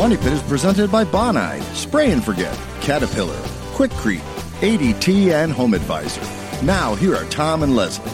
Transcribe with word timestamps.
Money 0.00 0.16
Pit 0.16 0.32
is 0.32 0.42
presented 0.44 0.90
by 0.90 1.04
Bonide, 1.04 1.60
Spray 1.74 2.10
and 2.10 2.24
Forget, 2.24 2.58
Caterpillar, 2.80 3.36
Quikrete, 3.74 4.22
ADT, 4.62 5.30
and 5.30 5.52
Home 5.52 5.74
Advisor. 5.74 6.22
Now, 6.64 6.94
here 6.94 7.14
are 7.14 7.26
Tom 7.26 7.62
and 7.62 7.76
Leslie. 7.76 8.10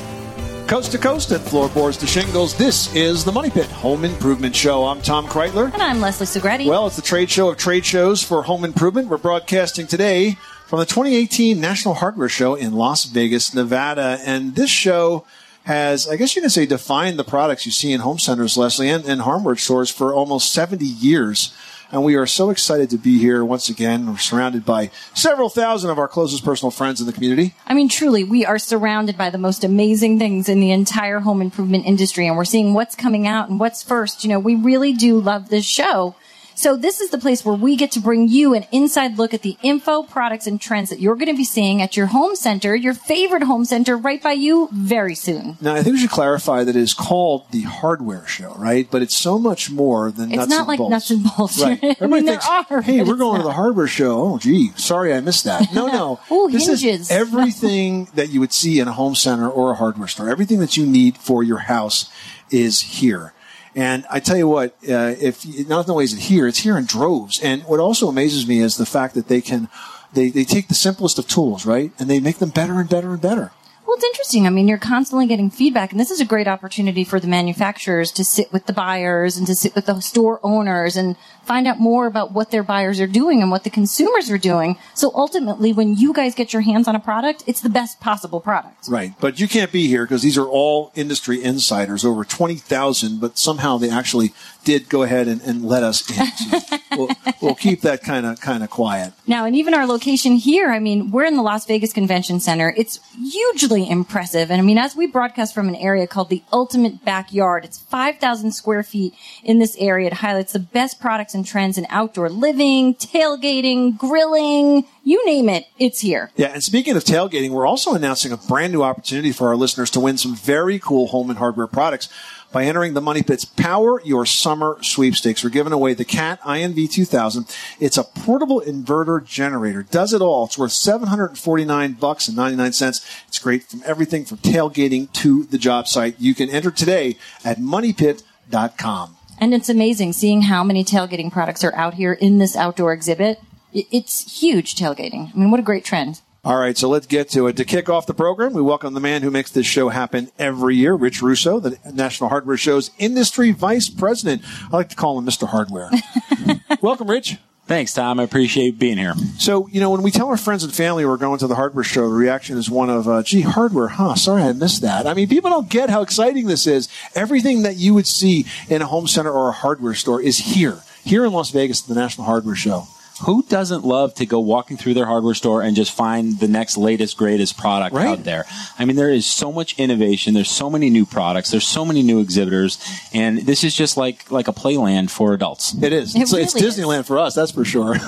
Coast 0.67 0.91
to 0.91 0.99
coast 0.99 1.31
and 1.31 1.41
floorboards 1.41 1.97
to 1.99 2.07
shingles, 2.09 2.57
this 2.57 2.93
is 2.97 3.25
the 3.25 3.31
Money 3.31 3.51
Pit 3.51 3.67
Home 3.67 4.05
Improvement 4.05 4.57
Show. 4.57 4.85
I'm 4.85 5.01
Tom 5.01 5.29
Kraeutler. 5.29 5.73
And 5.73 5.81
I'm 5.81 6.01
Leslie 6.01 6.27
Segrete. 6.27 6.67
Well, 6.67 6.89
it's 6.89 6.97
the 6.97 7.03
trade 7.03 7.31
show 7.31 7.51
of 7.51 7.57
trade 7.57 7.87
shows 7.87 8.21
for 8.21 8.43
home 8.43 8.65
improvement. 8.65 9.07
We're 9.07 9.19
broadcasting 9.19 9.87
today 9.87 10.39
from 10.67 10.81
the 10.81 10.87
2018 10.87 11.61
National 11.61 11.95
Hardware 11.95 12.29
Show 12.29 12.57
in 12.57 12.73
Las 12.73 13.05
Vegas, 13.05 13.55
Nevada. 13.55 14.19
And 14.27 14.57
this 14.57 14.71
show 14.71 15.25
has, 15.67 16.09
I 16.09 16.17
guess 16.17 16.35
you 16.35 16.43
can 16.43 16.51
say, 16.51 16.67
defined 16.67 17.17
the 17.17 17.25
products 17.25 17.65
you 17.65 17.71
see 17.71 17.93
in 17.93 18.01
home 18.01 18.19
centers, 18.19 18.57
Leslie, 18.57 18.89
and, 18.89 19.05
and 19.05 19.21
hardware 19.21 19.55
stores 19.55 19.89
for 19.89 20.13
almost 20.13 20.53
70 20.53 20.85
years. 20.85 21.55
And 21.93 22.03
we 22.03 22.17
are 22.17 22.27
so 22.27 22.51
excited 22.51 22.91
to 22.91 22.99
be 22.99 23.19
here 23.19 23.45
once 23.45 23.69
again. 23.69 24.07
We're 24.07 24.19
surrounded 24.19 24.65
by 24.65 24.91
several 25.15 25.49
thousand 25.49 25.91
of 25.91 25.99
our 25.99 26.09
closest 26.09 26.45
personal 26.45 26.71
friends 26.71 27.01
in 27.01 27.07
the 27.07 27.13
community. 27.13 27.55
I 27.67 27.75
mean, 27.75 27.89
truly, 27.89 28.25
we 28.25 28.45
are 28.45 28.59
surrounded 28.59 29.17
by 29.17 29.31
the 29.31 29.39
most 29.39 29.63
amazing 29.63 30.19
things 30.19 30.49
in 30.49 30.61
the 30.61 30.73
entire 30.73 31.21
home 31.21 31.41
improvement 31.41 31.87
industry, 31.87 32.27
and 32.27 32.37
we're 32.37 32.45
seeing 32.45 32.75
what's 32.75 32.97
coming 32.97 33.27
out 33.27 33.49
and 33.49 33.61
what's 33.61 33.83
first. 33.83 34.25
You 34.25 34.31
know, 34.31 34.41
we 34.41 34.57
really 34.57 34.93
do 34.93 35.21
love 35.21 35.49
this 35.49 35.65
show. 35.65 36.17
So 36.57 36.75
this 36.75 37.03
is 37.03 37.11
the 37.11 37.19
place 37.19 37.45
where 37.45 37.55
we 37.55 37.77
get 37.77 37.93
to 37.93 38.01
bring 38.01 38.29
you 38.29 38.55
an 38.55 38.65
inside 38.73 39.19
look 39.19 39.35
at 39.35 39.43
the 39.43 39.59
info, 39.63 40.03
products, 40.03 40.47
and 40.47 40.59
trends 40.59 40.89
that 40.89 41.01
you're 41.01 41.15
going 41.15 41.29
to 41.29 41.37
be 41.37 41.45
seeing 41.45 41.83
at 41.83 41.99
your 41.99 42.07
home 42.07 42.35
center, 42.35 42.75
your 42.75 42.95
favorite 42.95 43.43
home 43.43 43.67
center 43.67 43.95
right 43.95 44.23
by 44.23 44.33
you 44.33 44.71
very 44.73 45.15
soon. 45.15 45.59
Now, 45.61 45.75
I 45.75 45.83
think 45.83 45.95
we 45.95 46.01
should 46.01 46.11
clarify 46.11 46.65
that 46.65 46.75
it 46.75 46.81
is 46.81 46.95
called 46.95 47.45
the 47.53 47.61
hardware 47.63 48.27
show, 48.27 48.55
right? 48.55 48.91
But 48.91 49.03
it's 49.03 49.15
so 49.15 49.39
much 49.39 49.71
more 49.71 50.11
than 50.11 50.31
It's 50.31 50.39
nuts 50.39 50.49
not 50.51 50.59
and 50.61 50.69
like 50.69 50.79
bolts. 50.79 50.91
nuts 50.93 51.11
and 51.11 51.25
bolts. 51.37 51.61
Right. 51.63 51.79
I 51.85 51.87
Everybody 51.89 52.13
mean, 52.13 52.25
there 52.25 52.41
thinks, 52.41 52.71
are, 52.71 52.81
hey, 52.81 53.03
we're 53.03 53.11
it's 53.13 53.19
going 53.19 53.41
to 53.43 53.47
the 53.47 53.53
hardware 53.53 53.87
show. 53.87 54.19
Oh, 54.23 54.39
gee, 54.39 54.71
sorry 54.77 55.13
I 55.13 55.21
missed 55.21 55.45
that. 55.45 55.75
No, 55.75 55.87
no. 55.89 56.21
Ooh, 56.35 56.51
this 56.51 56.67
hinges. 56.67 56.83
is 57.03 57.11
everything 57.11 58.09
that 58.15 58.31
you 58.31 58.41
would 58.41 58.55
see 58.55 58.81
in 58.81 58.89
a 58.89 58.93
home 58.93 59.15
center 59.15 59.47
or 59.47 59.73
a 59.73 59.75
hardware 59.75 60.09
store. 60.09 60.31
Everything 60.31 60.61
that 60.61 60.77
you 60.79 60.87
need 60.87 61.19
for 61.19 61.43
your 61.43 61.59
house 61.59 62.11
is 62.51 62.81
here. 62.81 63.35
And 63.77 64.07
I 64.11 64.21
tell 64.21 64.39
you 64.39 64.49
what, 64.49 64.71
uh, 64.89 65.15
if 65.21 65.45
not 65.69 65.87
only 65.91 66.05
is 66.05 66.15
it 66.15 66.21
here, 66.21 66.49
it's 66.49 66.61
here 66.61 66.79
in 66.79 66.87
droves. 66.87 67.39
And 67.41 67.63
what 67.65 67.79
also 67.79 68.09
amazes 68.09 68.49
me 68.49 68.61
is 68.61 68.79
the 68.79 68.87
fact 68.87 69.15
that 69.15 69.29
they 69.29 69.43
can, 69.43 69.69
they, 70.15 70.31
they 70.31 70.45
take 70.45 70.69
the 70.69 70.75
simplest 70.75 71.19
of 71.19 71.29
tools, 71.29 71.67
right? 71.67 71.93
And 71.99 72.09
they 72.09 72.19
make 72.19 72.39
them 72.39 72.49
better 72.49 72.81
and 72.81 72.89
better 72.89 73.13
and 73.13 73.21
better. 73.21 73.53
Well, 73.87 73.97
it's 73.97 74.05
interesting. 74.05 74.47
I 74.47 74.51
mean, 74.51 74.67
you're 74.67 74.79
constantly 74.79 75.27
getting 75.27 75.51
feedback, 75.51 75.93
and 75.93 76.01
this 76.01 76.11
is 76.11 76.21
a 76.21 76.25
great 76.25 76.49
opportunity 76.49 77.05
for 77.05 77.21
the 77.21 77.29
manufacturers 77.29 78.11
to 78.13 78.25
sit 78.25 78.53
with 78.53 78.67
the 78.67 78.73
buyers 78.73 79.37
and 79.37 79.47
to 79.47 79.55
sit 79.55 79.77
with 79.77 79.87
the 79.87 80.01
store 80.01 80.41
owners 80.43 80.97
and 80.97 81.15
find 81.47 81.67
out 81.67 81.79
more 81.79 82.07
about 82.07 82.33
what 82.33 82.51
their 82.51 82.63
buyers 82.63 83.01
are 83.01 83.07
doing 83.07 83.41
and 83.41 83.51
what 83.51 83.65
the 83.65 83.71
consumers 83.71 84.31
are 84.31 84.39
doing. 84.39 84.77
So 84.95 85.13
ultimately, 85.15 85.73
when 85.73 85.95
you 85.95 86.13
guys 86.13 86.35
get 86.35 86.53
your 86.53 86.63
hands 86.63 86.89
on 86.89 86.97
a 86.97 87.01
product, 87.01 87.45
it's 87.47 87.61
the 87.61 87.69
best 87.69 88.01
possible 88.01 88.41
product. 88.41 88.89
Right. 88.89 89.13
But 89.21 89.39
you 89.39 89.49
can't 89.49 89.73
be 89.73 89.87
here 89.87 90.05
because 90.05 90.23
these 90.23 90.37
are 90.37 90.47
all 90.47 90.93
industry 90.95 91.43
insiders, 91.43 92.05
over 92.05 92.25
20,000, 92.25 93.21
but 93.21 93.39
somehow 93.39 93.79
they 93.79 93.91
actually 93.91 94.33
did 94.65 94.89
go 94.89 95.05
ahead 95.05 95.29
and, 95.29 95.41
and 95.43 95.65
let 95.65 95.83
us 95.85 96.11
in. 96.11 96.27
So 96.27 96.79
we'll, 96.97 97.09
we'll 97.41 97.55
keep 97.55 97.83
that 97.83 98.03
kind 98.03 98.27
of 98.27 98.41
kind 98.41 98.65
of 98.65 98.71
quiet. 98.71 99.13
Now, 99.27 99.45
and 99.45 99.55
even 99.55 99.75
our 99.75 99.87
location 99.87 100.33
here, 100.33 100.71
I 100.71 100.81
mean, 100.81 101.11
we're 101.13 101.25
in 101.25 101.37
the 101.37 101.43
Las 101.43 101.65
Vegas 101.67 101.93
Convention 101.93 102.41
Center. 102.41 102.75
It's 102.77 102.99
hugely 103.15 103.89
impressive. 103.89 104.51
And 104.51 104.61
I 104.61 104.65
mean, 104.65 104.77
as 104.77 104.97
we 104.97 105.07
broadcast 105.07 105.55
from 105.55 105.69
an 105.69 105.77
area 105.77 106.07
called 106.07 106.31
the 106.31 106.43
Ultimate 106.53 107.05
Backyard, 107.05 107.65
it's 107.65 107.79
5,000 107.79 108.51
square 108.53 108.83
feet 108.83 109.15
in 109.45 109.61
this 109.61 109.77
area. 109.79 110.09
It 110.09 110.15
highlights 110.15 110.53
the 110.53 110.59
best 110.59 111.01
products 111.01 111.35
and 111.37 111.47
trends 111.47 111.79
in 111.79 111.87
outdoor 111.89 112.29
living, 112.29 112.97
tailgating, 112.97 113.97
grilling, 113.97 114.85
you 115.05 115.25
name 115.25 115.49
it, 115.49 115.67
it's 115.79 116.01
here. 116.01 116.33
Yeah, 116.35 116.49
and 116.49 116.65
speaking 116.65 116.97
of 116.97 117.05
tailgating, 117.05 117.51
we're 117.51 117.67
also 117.67 117.95
announcing 117.95 118.33
a 118.33 118.37
brand 118.37 118.73
new 118.73 118.83
opportunity 118.83 119.31
for 119.31 119.47
our 119.49 119.57
listeners 119.57 119.91
to 119.91 120.01
win 120.01 120.19
some 120.19 120.35
very 120.35 120.81
cool 120.81 121.07
home 121.07 121.31
and 121.31 121.39
hardware 121.39 121.69
products 121.69 122.09
by 122.53 122.65
entering 122.65 122.95
the 122.95 123.01
Money 123.01 123.23
Pit's 123.23 123.45
Power 123.45 124.01
Your 124.03 124.25
Summer 124.25 124.79
Sweepstakes. 124.81 125.45
We're 125.45 125.51
giving 125.51 125.73
away 125.73 125.95
the 125.95 126.05
Cat 126.05 126.41
INV 126.41 126.91
2000. 126.91 127.55
It's 127.81 127.99
a 127.99 128.05
portable 128.05 128.61
inverter 128.61 129.25
generator. 129.25 129.83
Does 129.83 130.13
it 130.13 130.23
all. 130.23 130.47
It's 130.47 130.57
worth 130.57 130.73
749 130.73 131.93
bucks 131.95 132.29
and 132.29 132.37
99 132.37 132.73
cents. 132.73 133.07
It's 133.29 133.39
great 133.39 133.65
from 133.65 133.83
everything 133.85 134.25
from 134.25 134.39
tailgating 134.39 135.13
to 135.15 135.45
the 135.45 135.59
job 135.59 135.87
site. 135.87 136.19
You 136.19 136.35
can 136.35 136.49
enter 136.49 136.71
today 136.71 137.19
at 137.45 137.59
moneypit.com. 137.59 139.16
And 139.39 139.53
it's 139.55 139.69
amazing 139.69 140.13
seeing 140.13 140.43
how 140.43 140.65
many 140.65 140.85
tailgating 140.85 141.31
products 141.31 141.63
are 141.65 141.75
out 141.75 141.95
here 141.95 142.13
in 142.13 142.39
this 142.39 142.57
outdoor 142.57 142.93
exhibit. 142.93 143.41
It's 143.73 144.41
huge 144.41 144.75
tailgating. 144.75 145.35
I 145.35 145.39
mean, 145.39 145.51
what 145.51 145.61
a 145.61 145.63
great 145.63 145.85
trend. 145.85 146.21
All 146.45 146.57
right, 146.57 146.79
so 146.79 146.89
let's 146.89 147.09
get 147.09 147.29
to 147.31 147.49
it. 147.49 147.57
To 147.57 147.65
kick 147.65 147.89
off 147.89 148.07
the 148.07 148.15
program, 148.15 148.53
we 148.53 148.63
welcome 148.63 148.95
the 148.95 149.01
man 149.01 149.23
who 149.23 149.33
makes 149.33 149.51
this 149.51 149.67
show 149.67 149.89
happen 149.89 150.31
every 150.39 150.77
year, 150.77 150.95
Rich 150.95 151.21
Russo, 151.21 151.59
the 151.59 151.77
National 151.93 152.31
Hardware 152.31 152.57
Show's 152.57 152.93
Industry 152.99 153.51
Vice 153.51 153.91
President. 153.91 154.43
I 154.73 154.77
like 154.77 154.89
to 154.91 154.97
call 154.97 155.19
him 155.19 155.27
Mr. 155.27 155.49
Hardware. 155.49 155.91
welcome, 156.81 157.11
Rich. 157.11 157.39
Thanks, 157.67 157.93
Tom. 157.93 158.21
I 158.21 158.23
appreciate 158.23 158.79
being 158.79 158.97
here. 158.97 159.15
So, 159.39 159.67
you 159.69 159.81
know, 159.81 159.91
when 159.91 160.03
we 160.03 160.13
tell 160.13 160.29
our 160.29 160.37
friends 160.37 160.63
and 160.63 160.73
family 160.73 161.05
we're 161.05 161.17
going 161.17 161.41
to 161.41 161.49
the 161.49 161.57
hardware 161.57 161.83
show, 161.83 162.09
the 162.09 162.15
reaction 162.15 162.57
is 162.59 162.71
one 162.71 162.89
of, 162.89 163.09
uh, 163.09 163.25
gee, 163.25 163.41
hardware, 163.41 163.89
huh? 163.89 164.15
Sorry 164.15 164.43
I 164.43 164.53
missed 164.53 164.83
that. 164.83 165.05
I 165.05 165.15
mean, 165.15 165.29
people 165.29 165.51
don't 165.51 165.69
get 165.69 165.91
how 165.91 166.03
exciting 166.03 166.47
this 166.47 166.69
is. 166.69 166.89
Everything 167.17 167.63
that 167.63 167.75
you 167.75 167.93
would 167.93 168.07
see 168.07 168.47
in 168.69 168.83
a 168.83 168.87
home 168.87 169.09
center 169.09 169.33
or 169.33 169.49
a 169.49 169.53
hardware 169.53 169.95
store 169.95 170.23
is 170.23 170.39
here, 170.39 170.79
here 171.05 171.25
in 171.25 171.33
Las 171.33 171.51
Vegas 171.51 171.83
at 171.83 171.89
the 171.89 172.01
National 172.01 172.25
Hardware 172.25 172.55
Show. 172.55 172.87
Who 173.23 173.43
doesn't 173.45 173.85
love 173.85 174.15
to 174.15 174.27
go 174.27 174.41
walking 174.41 174.77
through 174.77 174.95
their 174.95 175.07
hardware 175.07 175.35
store 175.35 175.63
and 175.63 175.75
just 175.75 175.93
find 175.93 176.39
the 176.39 176.49
next 176.49 176.77
latest, 176.77 177.17
greatest 177.17 177.57
product 177.57 177.95
Right. 177.95 178.07
out 178.07 178.25
there? 178.25 178.45
I 178.79 178.85
mean, 178.85 178.97
there 178.97 179.11
is 179.11 179.25
so 179.27 179.51
much 179.51 179.79
innovation. 179.79 180.35
There's 180.35 180.51
so 180.51 180.69
many 180.69 180.91
new 180.91 181.07
products. 181.07 181.51
There's 181.51 181.67
so 181.67 181.85
many 181.85 182.03
new 182.03 182.21
exhibitors, 182.21 182.79
and 183.15 183.39
this 183.39 183.65
is 183.65 183.75
just 183.75 183.97
like 183.97 184.31
like 184.31 184.49
a 184.49 184.53
playland 184.53 185.11
for 185.11 185.33
adults. 185.33 185.75
It 185.83 185.93
is. 185.93 186.15
It 186.15 186.23
it's, 186.23 186.33
it's 186.33 186.55
really 186.55 186.67
is. 186.67 186.77
Disneyland 186.79 187.07
for 187.07 187.19
us, 187.19 187.35
that's 187.35 187.53
for 187.53 187.65
sure. 187.65 187.97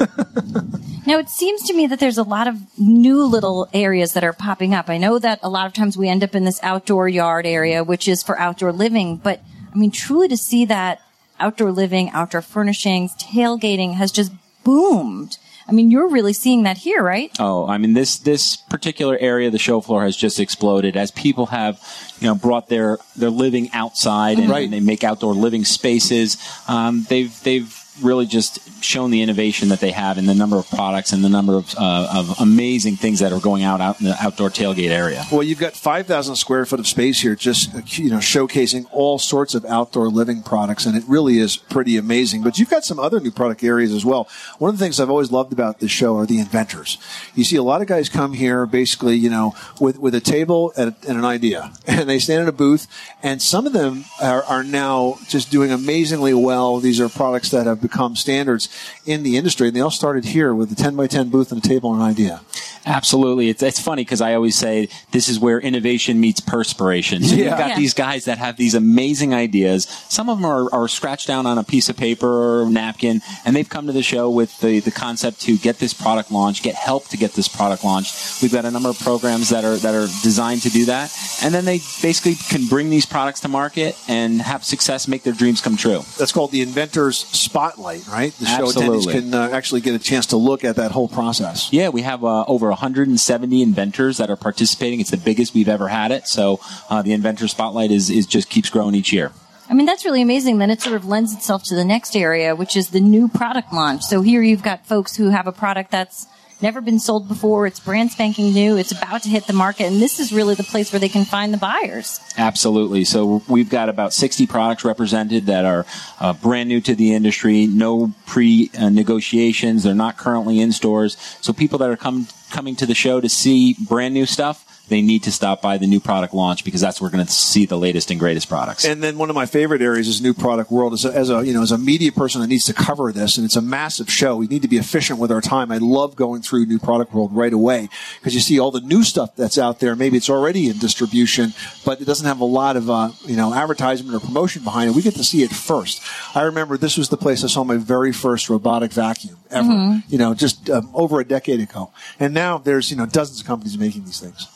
Now, 1.07 1.17
it 1.19 1.31
seems 1.31 1.63
to 1.63 1.73
me 1.75 1.87
that 1.87 2.01
there's 2.01 2.19
a 2.19 2.23
lot 2.23 2.49
of 2.49 2.57
new 2.79 3.25
little 3.25 3.67
areas 3.73 4.13
that 4.13 4.25
are 4.25 4.35
popping 4.35 4.75
up. 4.75 4.91
I 4.91 4.99
know 4.99 5.19
that 5.19 5.39
a 5.43 5.49
lot 5.49 5.67
of 5.67 5.73
times 5.73 5.97
we 5.97 6.07
end 6.07 6.23
up 6.23 6.35
in 6.35 6.45
this 6.45 6.61
outdoor 6.63 7.09
yard 7.09 7.47
area, 7.47 7.83
which 7.83 8.07
is 8.09 8.23
for 8.23 8.39
outdoor 8.39 8.73
living, 8.73 9.17
but 9.17 9.41
I 9.73 9.79
mean, 9.79 9.91
truly 9.91 10.29
to 10.29 10.37
see 10.37 10.67
that 10.67 11.01
outdoor 11.41 11.73
living, 11.73 12.11
outdoor 12.11 12.43
furnishings, 12.43 13.15
tailgating 13.15 13.95
has 13.95 14.13
just 14.13 14.33
boomed. 14.65 15.39
I 15.69 15.73
mean, 15.73 15.91
you're 15.91 16.09
really 16.09 16.33
seeing 16.33 16.63
that 16.63 16.79
here, 16.79 17.03
right? 17.03 17.31
Oh, 17.39 17.67
I 17.67 17.77
mean 17.77 17.93
this 17.93 18.19
this 18.19 18.57
particular 18.57 19.19
area 19.21 19.49
of 19.49 19.53
the 19.53 19.59
show 19.59 19.81
floor 19.83 20.03
has 20.05 20.17
just 20.17 20.41
exploded 20.41 20.97
as 20.97 21.11
people 21.11 21.47
have, 21.47 21.79
you 22.21 22.27
know, 22.27 22.35
brought 22.35 22.69
their 22.69 22.99
their 23.17 23.29
living 23.31 23.71
outside 23.73 24.39
and, 24.39 24.49
Right. 24.49 24.65
and 24.65 24.73
they 24.73 24.81
make 24.81 25.05
outdoor 25.05 25.35
living 25.35 25.65
spaces. 25.67 26.39
Um, 26.69 27.05
they've 27.11 27.39
they've 27.43 27.75
really 28.03 28.27
just 28.27 28.59
shown 28.83 29.11
the 29.11 29.23
innovation 29.23 29.69
that 29.69 29.81
they 29.81 29.91
have 29.91 30.19
in 30.19 30.27
the 30.27 30.35
number 30.35 30.57
of 30.57 30.69
products 30.71 31.13
and 31.13 31.25
the 31.25 31.29
number 31.29 31.57
of, 31.57 31.75
uh, 31.77 32.09
of 32.15 32.41
amazing 32.41 32.97
things 32.97 33.19
that 33.21 33.33
are 33.33 33.41
going 33.41 33.63
out 33.63 33.81
out 33.81 34.01
in 34.01 34.07
the 34.07 34.17
outdoor 34.21 34.51
tailgate 34.51 34.91
area. 34.91 35.25
Well, 35.31 35.43
you've 35.43 35.59
got 35.59 35.75
5,000 35.75 36.37
square 36.37 36.65
foot 36.67 36.81
of 36.81 36.87
space 36.87 37.21
here, 37.21 37.35
just 37.35 37.99
you 37.99 38.11
know, 38.11 38.19
showcasing 38.19 38.87
all 38.93 39.19
sorts 39.19 39.55
of 39.55 39.65
outdoor 39.65 40.09
living 40.09 40.43
products, 40.43 40.87
and 40.87 40.97
it 40.97 41.05
really 41.07 41.39
is 41.39 41.57
pretty 41.57 41.97
amazing. 41.97 42.43
But 42.43 42.59
you've 42.59 42.71
got 42.71 42.85
some 42.85 42.99
other 42.99 43.21
new 43.21 43.31
product 43.31 43.63
areas 43.63 43.93
as 43.93 44.05
well. 44.05 44.29
One 44.59 44.71
of 44.71 44.79
the 44.79 44.85
things 44.85 45.01
I've 45.01 45.11
always 45.11 45.33
loved 45.33 45.53
about 45.53 45.81
this 45.81 45.91
show 45.91 46.17
are 46.17 46.27
the 46.27 46.39
inventors. 46.39 46.99
You 47.35 47.45
see 47.45 47.57
a 47.57 47.63
lot 47.63 47.81
of 47.81 47.87
guys 47.87 48.09
come 48.09 48.33
here, 48.33 48.67
basically, 48.67 49.17
you 49.17 49.31
know, 49.31 49.55
with 49.81 49.99
with 49.99 50.15
a 50.15 50.21
table 50.21 50.73
and, 50.77 50.95
and 51.07 51.19
an 51.19 51.25
idea, 51.25 51.73
and 51.87 52.09
they 52.09 52.19
stand 52.19 52.43
in 52.43 52.49
a 52.49 52.53
booth, 52.53 52.87
and 53.23 53.43
some 53.43 53.67
of 53.67 53.73
them 53.73 54.05
are, 54.23 54.43
are 54.45 54.65
now 54.65 55.19
just 55.29 55.51
doing 55.51 55.71
amazingly 55.71 56.35
well. 56.35 56.79
These 56.79 57.01
are 57.01 57.09
products 57.09 57.51
that 57.51 57.67
have 57.67 57.81
become 57.89 58.17
standards 58.17 58.69
in 59.07 59.23
the 59.23 59.37
industry, 59.37 59.69
and 59.69 59.77
they 59.77 59.81
all 59.81 59.91
started 59.91 60.25
here 60.27 60.55
with 60.55 60.71
a 60.73 60.75
10 60.75 60.97
by 60.97 61.07
10 61.07 61.29
booth 61.31 61.53
and 61.53 61.65
a 61.65 61.69
table 61.69 61.93
and 61.93 62.03
an 62.03 62.09
idea. 62.09 62.41
Absolutely. 62.87 63.49
It's, 63.51 63.63
it's 63.63 63.81
funny 63.81 64.03
because 64.03 64.21
I 64.21 64.35
always 64.35 64.57
say 64.57 64.89
this 65.11 65.29
is 65.29 65.39
where 65.39 65.61
innovation 65.61 66.21
meets 66.21 66.41
perspiration. 66.41 67.23
So 67.23 67.35
Yeah. 67.35 67.45
you've 67.51 67.59
got 67.59 67.69
Yeah. 67.71 67.77
these 67.77 67.95
guys 67.95 68.25
that 68.25 68.39
have 68.39 68.57
these 68.57 68.75
amazing 68.75 69.35
ideas. 69.35 69.87
Some 70.09 70.29
of 70.31 70.39
them 70.39 70.45
are, 70.47 70.73
are 70.73 70.89
scratched 70.89 71.27
down 71.27 71.45
on 71.47 71.59
a 71.59 71.65
piece 71.65 71.89
of 71.89 71.97
paper 71.97 72.27
or 72.63 72.71
napkin, 72.71 73.21
and 73.45 73.55
they've 73.55 73.69
come 73.69 73.87
to 73.87 73.93
the 73.93 74.03
show 74.03 74.31
with 74.31 74.59
the, 74.61 74.81
the 74.81 74.91
concept 74.91 75.41
to 75.43 75.57
get 75.59 75.79
this 75.79 75.93
product 75.93 76.31
launched, 76.31 76.63
get 76.63 76.75
help 76.77 77.09
to 77.09 77.17
get 77.17 77.33
this 77.35 77.49
product 77.49 77.85
launched. 77.85 78.41
We've 78.43 78.53
got 78.53 78.65
a 78.65 78.71
number 78.71 78.89
of 78.89 78.99
programs 78.99 79.51
that 79.51 79.65
are 79.65 79.77
that 79.77 79.95
are 79.95 80.07
designed 80.23 80.63
to 80.63 80.71
do 80.71 80.87
that, 80.87 81.15
and 81.43 81.53
then 81.55 81.65
they 81.65 81.81
basically 82.03 82.37
can 82.49 82.67
bring 82.67 82.91
these 82.91 83.07
products 83.07 83.41
to 83.41 83.49
market 83.49 83.97
and 84.09 84.41
have 84.41 84.65
success, 84.65 85.07
make 85.09 85.23
their 85.25 85.33
dreams 85.35 85.61
come 85.61 85.77
true. 85.77 86.03
That's 86.19 86.33
called 86.33 86.53
the 86.53 86.63
Inventors 86.63 87.19
Spotlight, 87.19 87.78
right? 87.79 88.33
The 88.33 88.47
show 88.47 88.67
Absolutely. 88.67 88.99
attendees 88.99 89.13
can 89.13 89.35
uh, 89.35 89.49
actually 89.53 89.81
get 89.81 89.95
a 89.95 89.99
chance 89.99 90.27
to 90.27 90.37
look 90.37 90.65
at 90.65 90.77
that 90.77 90.91
whole 90.91 91.09
process. 91.09 91.73
Yeah, 91.73 91.89
we 91.89 92.03
have 92.03 92.25
uh, 92.25 92.45
over 92.47 92.69
170 92.69 93.63
inventors 93.63 94.19
that 94.19 94.31
are 94.31 94.37
participating. 94.37 95.01
It's 95.01 95.11
the 95.11 95.17
biggest 95.17 95.55
we've 95.55 95.69
ever 95.69 95.89
had 95.89 96.11
it. 96.11 96.27
So 96.27 96.61
uh, 96.91 97.03
the 97.03 97.13
inventor 97.13 97.49
spotlight 97.49 97.91
is, 97.91 98.11
is 98.11 98.27
just 98.27 98.51
keeps 98.51 98.71
growing 98.71 98.95
each 98.95 99.13
year. 99.13 99.33
I 99.71 99.75
mean, 99.75 99.87
that's 99.87 100.05
really 100.05 100.23
amazing. 100.23 100.59
Then 100.59 100.71
it 100.71 100.81
sort 100.81 100.97
of 100.97 101.05
lends 101.05 101.35
itself 101.35 101.63
to 101.65 101.75
the 101.75 101.85
next 101.85 102.17
area, 102.17 102.57
which 102.57 102.77
is 102.77 102.89
the 102.89 103.01
new 103.01 103.29
product 103.29 103.73
launch. 103.73 104.03
So 104.03 104.23
here 104.23 104.43
you've 104.43 104.63
got 104.63 104.87
folks 104.87 105.17
who 105.17 105.29
have 105.29 105.47
a 105.47 105.53
product 105.53 105.91
that's 105.91 106.27
never 106.61 106.81
been 106.81 106.99
sold 106.99 107.29
before. 107.29 107.67
It's 107.67 107.81
brand 107.81 108.11
spanking 108.11 108.53
new. 108.53 108.77
It's 108.77 108.93
about 108.93 109.23
to 109.23 109.29
hit 109.29 109.47
the 109.47 109.53
market. 109.53 109.85
And 109.85 110.01
this 110.01 110.19
is 110.19 110.33
really 110.33 110.55
the 110.55 110.65
place 110.65 110.93
where 110.93 111.01
they 111.01 111.09
can 111.09 111.25
find 111.25 111.53
the 111.53 111.59
buyers. 111.59 112.21
Absolutely. 112.37 113.05
So 113.05 113.43
we've 113.49 113.71
got 113.71 113.89
about 113.89 114.13
60 114.13 114.47
products 114.47 114.85
represented 114.85 115.47
that 115.47 115.65
are 115.65 115.87
uh, 116.21 116.33
brand 116.33 116.69
new 116.69 116.81
to 116.83 116.95
the 116.95 117.15
industry, 117.15 117.67
no 117.67 118.13
pre 118.27 118.71
uh, 118.79 118.89
negotiations. 118.89 119.85
They're 119.85 119.95
not 119.95 120.17
currently 120.17 120.61
in 120.61 120.73
stores. 120.73 121.17
So 121.41 121.53
people 121.53 121.79
that 121.79 121.91
are 121.91 121.97
come, 121.97 122.29
coming 122.51 122.77
to 122.77 122.87
the 122.87 122.95
show 122.95 123.21
to 123.21 123.29
see 123.29 123.77
brand 123.87 124.15
new 124.15 124.27
stuff, 124.27 124.65
they 124.89 125.03
need 125.03 125.23
to 125.25 125.33
stop 125.33 125.63
by 125.63 125.79
the 125.79 125.87
new 125.87 126.01
product 126.01 126.35
launch 126.35 126.65
because 126.65 126.81
that's 126.81 127.01
where 127.01 127.09
we're 127.09 127.17
going 127.17 127.27
to 127.27 127.33
see 127.33 127.67
the 127.67 127.79
latest 127.79 128.11
and 128.11 128.19
greatest 128.21 128.49
products. 128.49 128.85
And 128.85 129.03
then 129.03 129.19
one 129.19 129.31
of 129.31 129.37
my 129.37 129.47
favorite 129.47 129.83
areas 129.83 130.09
is 130.09 130.21
new 130.21 130.35
product 130.35 130.71
world. 130.71 130.93
As 130.93 131.05
a, 131.05 131.15
as 131.15 131.31
a 131.31 131.45
you 131.45 131.53
know 131.53 131.63
as 131.63 131.73
a 131.73 131.79
media 131.79 132.13
person 132.13 132.41
that 132.41 132.49
needs 132.49 132.65
to 132.67 132.75
cover 132.75 133.13
this, 133.13 133.37
and 133.37 133.45
it's 133.45 133.57
a 133.57 133.63
massive 133.63 134.11
show. 134.11 134.37
We 134.37 134.47
need 134.47 134.63
to 134.63 134.69
be 134.69 134.79
efficient 134.79 135.19
with 135.19 135.31
our 135.33 135.41
time. 135.41 135.71
I 135.71 135.79
love 135.79 136.17
going 136.17 136.43
through 136.43 136.67
new 136.67 136.79
product 136.79 137.13
world 137.13 137.35
right 137.35 137.53
away 137.53 137.89
because 138.21 138.35
you 138.35 138.41
see 138.41 138.59
all 138.59 138.71
the 138.71 138.81
new 138.81 139.03
stuff 139.03 139.35
that's 139.37 139.59
out 139.59 139.81
there. 139.81 139.97
Maybe 139.97 140.17
it's 140.17 140.31
already 140.31 140.69
in 140.69 140.79
distribution, 140.79 141.55
but 141.85 142.01
it 142.01 142.05
doesn't 142.05 142.27
have 142.27 142.41
a 142.41 142.45
lot 142.45 142.77
of 142.77 142.91
uh, 142.91 143.11
you 143.25 143.37
know 143.37 143.55
advertisement 143.55 144.15
or 144.15 144.21
promotion 144.21 144.65
behind 144.65 144.91
it. 144.91 144.97
We 144.97 145.03
get 145.03 145.15
to 145.15 145.25
see 145.25 145.43
it 145.43 145.51
first. 145.51 146.03
I 146.35 146.43
remember 146.43 146.77
this 146.77 146.97
was 146.97 147.09
the 147.09 147.17
place 147.17 147.45
I 147.45 147.49
saw 147.49 147.65
my 147.65 147.77
very 147.77 148.13
first 148.13 148.51
robotic 148.51 148.93
vacuum 148.93 149.37
ever. 149.51 150.03
You 150.09 150.19
know, 150.19 150.35
just 150.35 150.69
um, 150.71 150.91
over 150.95 151.21
a 151.21 151.25
decade 151.25 151.61
ago, 151.61 151.91
and 152.19 152.35
now 152.35 152.59
there's 152.59 152.91
you 152.91 152.97
know 152.97 153.07
dozens 153.07 153.41
of 153.41 153.47
companies 153.47 153.79
making 153.79 154.05
these 154.05 154.21
things. 154.21 154.47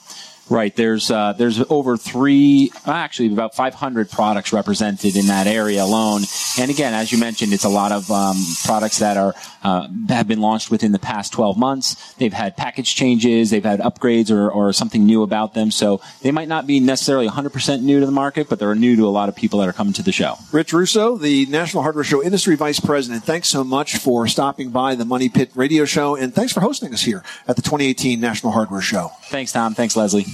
Right. 0.52 0.76
There's 0.76 1.10
uh, 1.10 1.32
there's 1.32 1.62
over 1.70 1.96
three, 1.96 2.70
actually 2.84 3.32
about 3.32 3.54
500 3.54 4.10
products 4.10 4.52
represented 4.52 5.16
in 5.16 5.28
that 5.28 5.46
area 5.46 5.82
alone. 5.82 6.24
And 6.58 6.70
again, 6.70 6.92
as 6.92 7.10
you 7.10 7.16
mentioned, 7.16 7.54
it's 7.54 7.64
a 7.64 7.70
lot 7.70 7.90
of 7.90 8.10
um, 8.10 8.36
products 8.62 8.98
that 8.98 9.16
are 9.16 9.34
uh, 9.62 9.88
have 10.10 10.28
been 10.28 10.40
launched 10.40 10.70
within 10.70 10.92
the 10.92 10.98
past 10.98 11.32
12 11.32 11.56
months. 11.56 12.12
They've 12.14 12.32
had 12.32 12.56
package 12.56 12.94
changes, 12.94 13.48
they've 13.50 13.64
had 13.64 13.80
upgrades 13.80 14.30
or, 14.30 14.50
or 14.50 14.74
something 14.74 15.06
new 15.06 15.22
about 15.22 15.54
them. 15.54 15.70
So 15.70 16.02
they 16.20 16.32
might 16.32 16.48
not 16.48 16.66
be 16.66 16.80
necessarily 16.80 17.28
100% 17.28 17.80
new 17.80 18.00
to 18.00 18.06
the 18.06 18.12
market, 18.12 18.48
but 18.50 18.58
they're 18.58 18.74
new 18.74 18.96
to 18.96 19.06
a 19.06 19.08
lot 19.08 19.28
of 19.28 19.36
people 19.36 19.60
that 19.60 19.68
are 19.68 19.72
coming 19.72 19.94
to 19.94 20.02
the 20.02 20.12
show. 20.12 20.36
Rich 20.52 20.72
Russo, 20.72 21.16
the 21.16 21.46
National 21.46 21.82
Hardware 21.82 22.04
Show 22.04 22.22
Industry 22.22 22.56
Vice 22.56 22.80
President, 22.80 23.24
thanks 23.24 23.48
so 23.48 23.64
much 23.64 23.96
for 23.96 24.26
stopping 24.26 24.70
by 24.70 24.96
the 24.96 25.04
Money 25.04 25.28
Pit 25.28 25.50
Radio 25.54 25.84
Show, 25.84 26.16
and 26.16 26.34
thanks 26.34 26.52
for 26.52 26.60
hosting 26.60 26.92
us 26.92 27.02
here 27.02 27.22
at 27.48 27.56
the 27.56 27.62
2018 27.62 28.20
National 28.20 28.52
Hardware 28.52 28.80
Show. 28.80 29.12
Thanks, 29.24 29.52
Tom. 29.52 29.74
Thanks, 29.74 29.96
Leslie. 29.96 30.26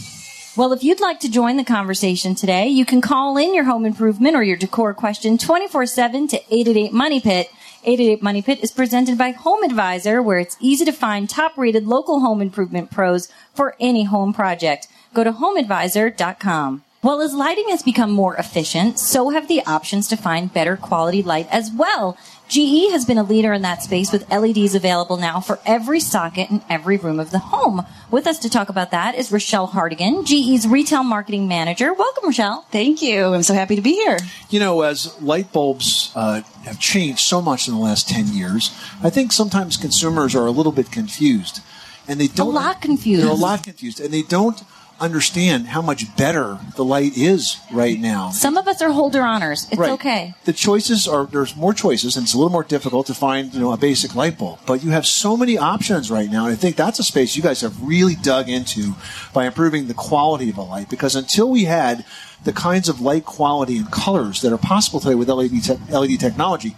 Well, 0.59 0.73
if 0.73 0.83
you'd 0.83 0.99
like 0.99 1.21
to 1.21 1.31
join 1.31 1.57
the 1.57 1.63
conversation 1.63 2.35
today, 2.35 2.67
you 2.67 2.85
can 2.85 3.01
call 3.01 3.37
in 3.37 3.55
your 3.55 3.63
home 3.63 3.87
improvement 3.87 4.35
or 4.35 4.43
your 4.43 4.57
decor 4.57 4.93
question 4.93 5.39
24-7 5.39 6.31
to 6.31 6.37
888 6.37 6.93
Money 6.93 7.21
Pit. 7.21 7.49
888 7.85 8.23
Money 8.25 8.43
Pit 8.43 8.59
is 8.61 8.73
presented 8.73 9.17
by 9.17 9.31
Home 9.31 9.63
Advisor, 9.63 10.21
where 10.21 10.41
it's 10.41 10.57
easy 10.59 10.85
to 10.85 10.91
find 10.91 11.31
top-rated 11.31 11.87
local 11.87 12.19
home 12.19 12.43
improvement 12.43 12.91
pros 12.91 13.29
for 13.55 13.77
any 13.79 14.03
home 14.03 14.33
project. 14.33 14.89
Go 15.15 15.23
to 15.23 15.31
homeadvisor.com. 15.31 16.83
Well, 17.05 17.21
as 17.21 17.33
lighting 17.33 17.69
has 17.69 17.85
become 17.85 18.11
more 18.11 18.35
efficient, 18.35 18.99
so 18.99 19.31
have 19.31 19.47
the 19.47 19.65
options 19.65 20.09
to 20.09 20.17
find 20.17 20.53
better 20.53 20.77
quality 20.77 21.23
light 21.23 21.47
as 21.53 21.71
well. 21.71 22.19
GE 22.49 22.91
has 22.93 23.05
been 23.05 23.19
a 23.19 23.23
leader 23.23 23.53
in 23.53 23.61
that 23.61 23.83
space 23.83 24.11
with 24.11 24.31
LEDs 24.31 24.75
available 24.75 25.19
now 25.19 25.39
for 25.39 25.59
every 25.67 26.01
socket 26.01 26.49
in 26.51 26.63
every 26.71 26.97
room 26.97 27.21
of 27.21 27.31
the 27.31 27.39
home. 27.39 27.85
With 28.11 28.27
us 28.27 28.39
to 28.39 28.49
talk 28.49 28.71
about 28.71 28.91
that 28.91 29.15
is 29.15 29.31
Rochelle 29.31 29.69
Hardigan, 29.69 30.25
GE's 30.25 30.67
retail 30.67 31.05
marketing 31.05 31.47
manager. 31.47 31.93
Welcome, 31.93 32.25
Rochelle. 32.25 32.65
Thank 32.71 33.03
you. 33.03 33.35
I'm 33.35 33.43
so 33.43 33.53
happy 33.53 33.77
to 33.77 33.83
be 33.83 33.93
here. 33.93 34.17
You 34.49 34.61
know, 34.61 34.81
as 34.81 35.21
light 35.21 35.53
bulbs 35.53 36.11
uh, 36.15 36.41
have 36.65 36.81
changed 36.81 37.21
so 37.21 37.43
much 37.43 37.69
in 37.69 37.75
the 37.75 37.81
last 37.81 38.09
10 38.09 38.29
years, 38.29 38.71
I 39.03 39.11
think 39.11 39.33
sometimes 39.33 39.77
consumers 39.77 40.35
are 40.35 40.47
a 40.47 40.51
little 40.51 40.73
bit 40.73 40.91
confused. 40.91 41.61
And 42.09 42.19
they 42.19 42.29
don't. 42.29 42.49
A 42.49 42.51
lot 42.51 42.81
confused. 42.81 43.25
They're 43.25 43.31
a 43.31 43.35
lot 43.35 43.63
confused. 43.63 44.01
And 44.01 44.15
they 44.15 44.23
don't 44.23 44.63
understand 45.01 45.69
how 45.69 45.81
much 45.83 46.15
better 46.17 46.59
the 46.77 46.85
light 46.85 47.17
is 47.17 47.57
right 47.73 47.99
now. 47.99 48.31
Some 48.31 48.57
of 48.57 48.67
us 48.67 48.83
are 48.83 48.91
holder 48.91 49.23
honors. 49.23 49.67
It's 49.71 49.79
Right. 49.79 49.91
okay. 49.93 50.35
The 50.45 50.53
choices 50.53 51.07
are 51.07 51.27
there's 51.27 51.55
more 51.57 51.73
choices, 51.73 52.17
and 52.17 52.25
it's 52.25 52.35
a 52.35 52.37
little 52.37 52.51
more 52.51 52.65
difficult 52.65 53.07
to 53.07 53.15
find 53.15 53.53
you 53.55 53.61
know 53.61 53.73
a 53.73 53.77
basic 53.77 54.15
light 54.15 54.39
bulb. 54.39 54.59
But 54.67 54.83
you 54.83 54.91
have 54.91 55.07
so 55.07 55.37
many 55.37 55.57
options 55.57 56.11
right 56.11 56.31
now, 56.31 56.45
and 56.47 56.53
I 56.53 56.57
think 56.57 56.77
that's 56.77 56.99
a 56.99 57.05
space 57.05 57.37
you 57.37 57.43
guys 57.43 57.61
have 57.61 57.81
really 57.83 58.15
dug 58.17 58.49
into 58.49 58.95
by 59.33 59.47
improving 59.47 59.87
the 59.89 59.95
quality 59.95 60.51
of 60.51 60.59
a 60.59 60.63
light. 60.63 60.89
Because 60.89 61.15
until 61.15 61.49
we 61.51 61.65
had 61.65 62.05
the 62.45 62.53
kinds 62.53 62.89
of 62.89 63.01
light 63.01 63.25
quality 63.25 63.77
and 63.79 63.91
colors 63.91 64.41
that 64.43 64.53
are 64.53 64.59
possible 64.59 65.01
today 65.01 65.15
with 65.15 65.29
LED 65.29 65.61
te- 65.63 65.79
LED 65.91 66.19
technology. 66.19 66.77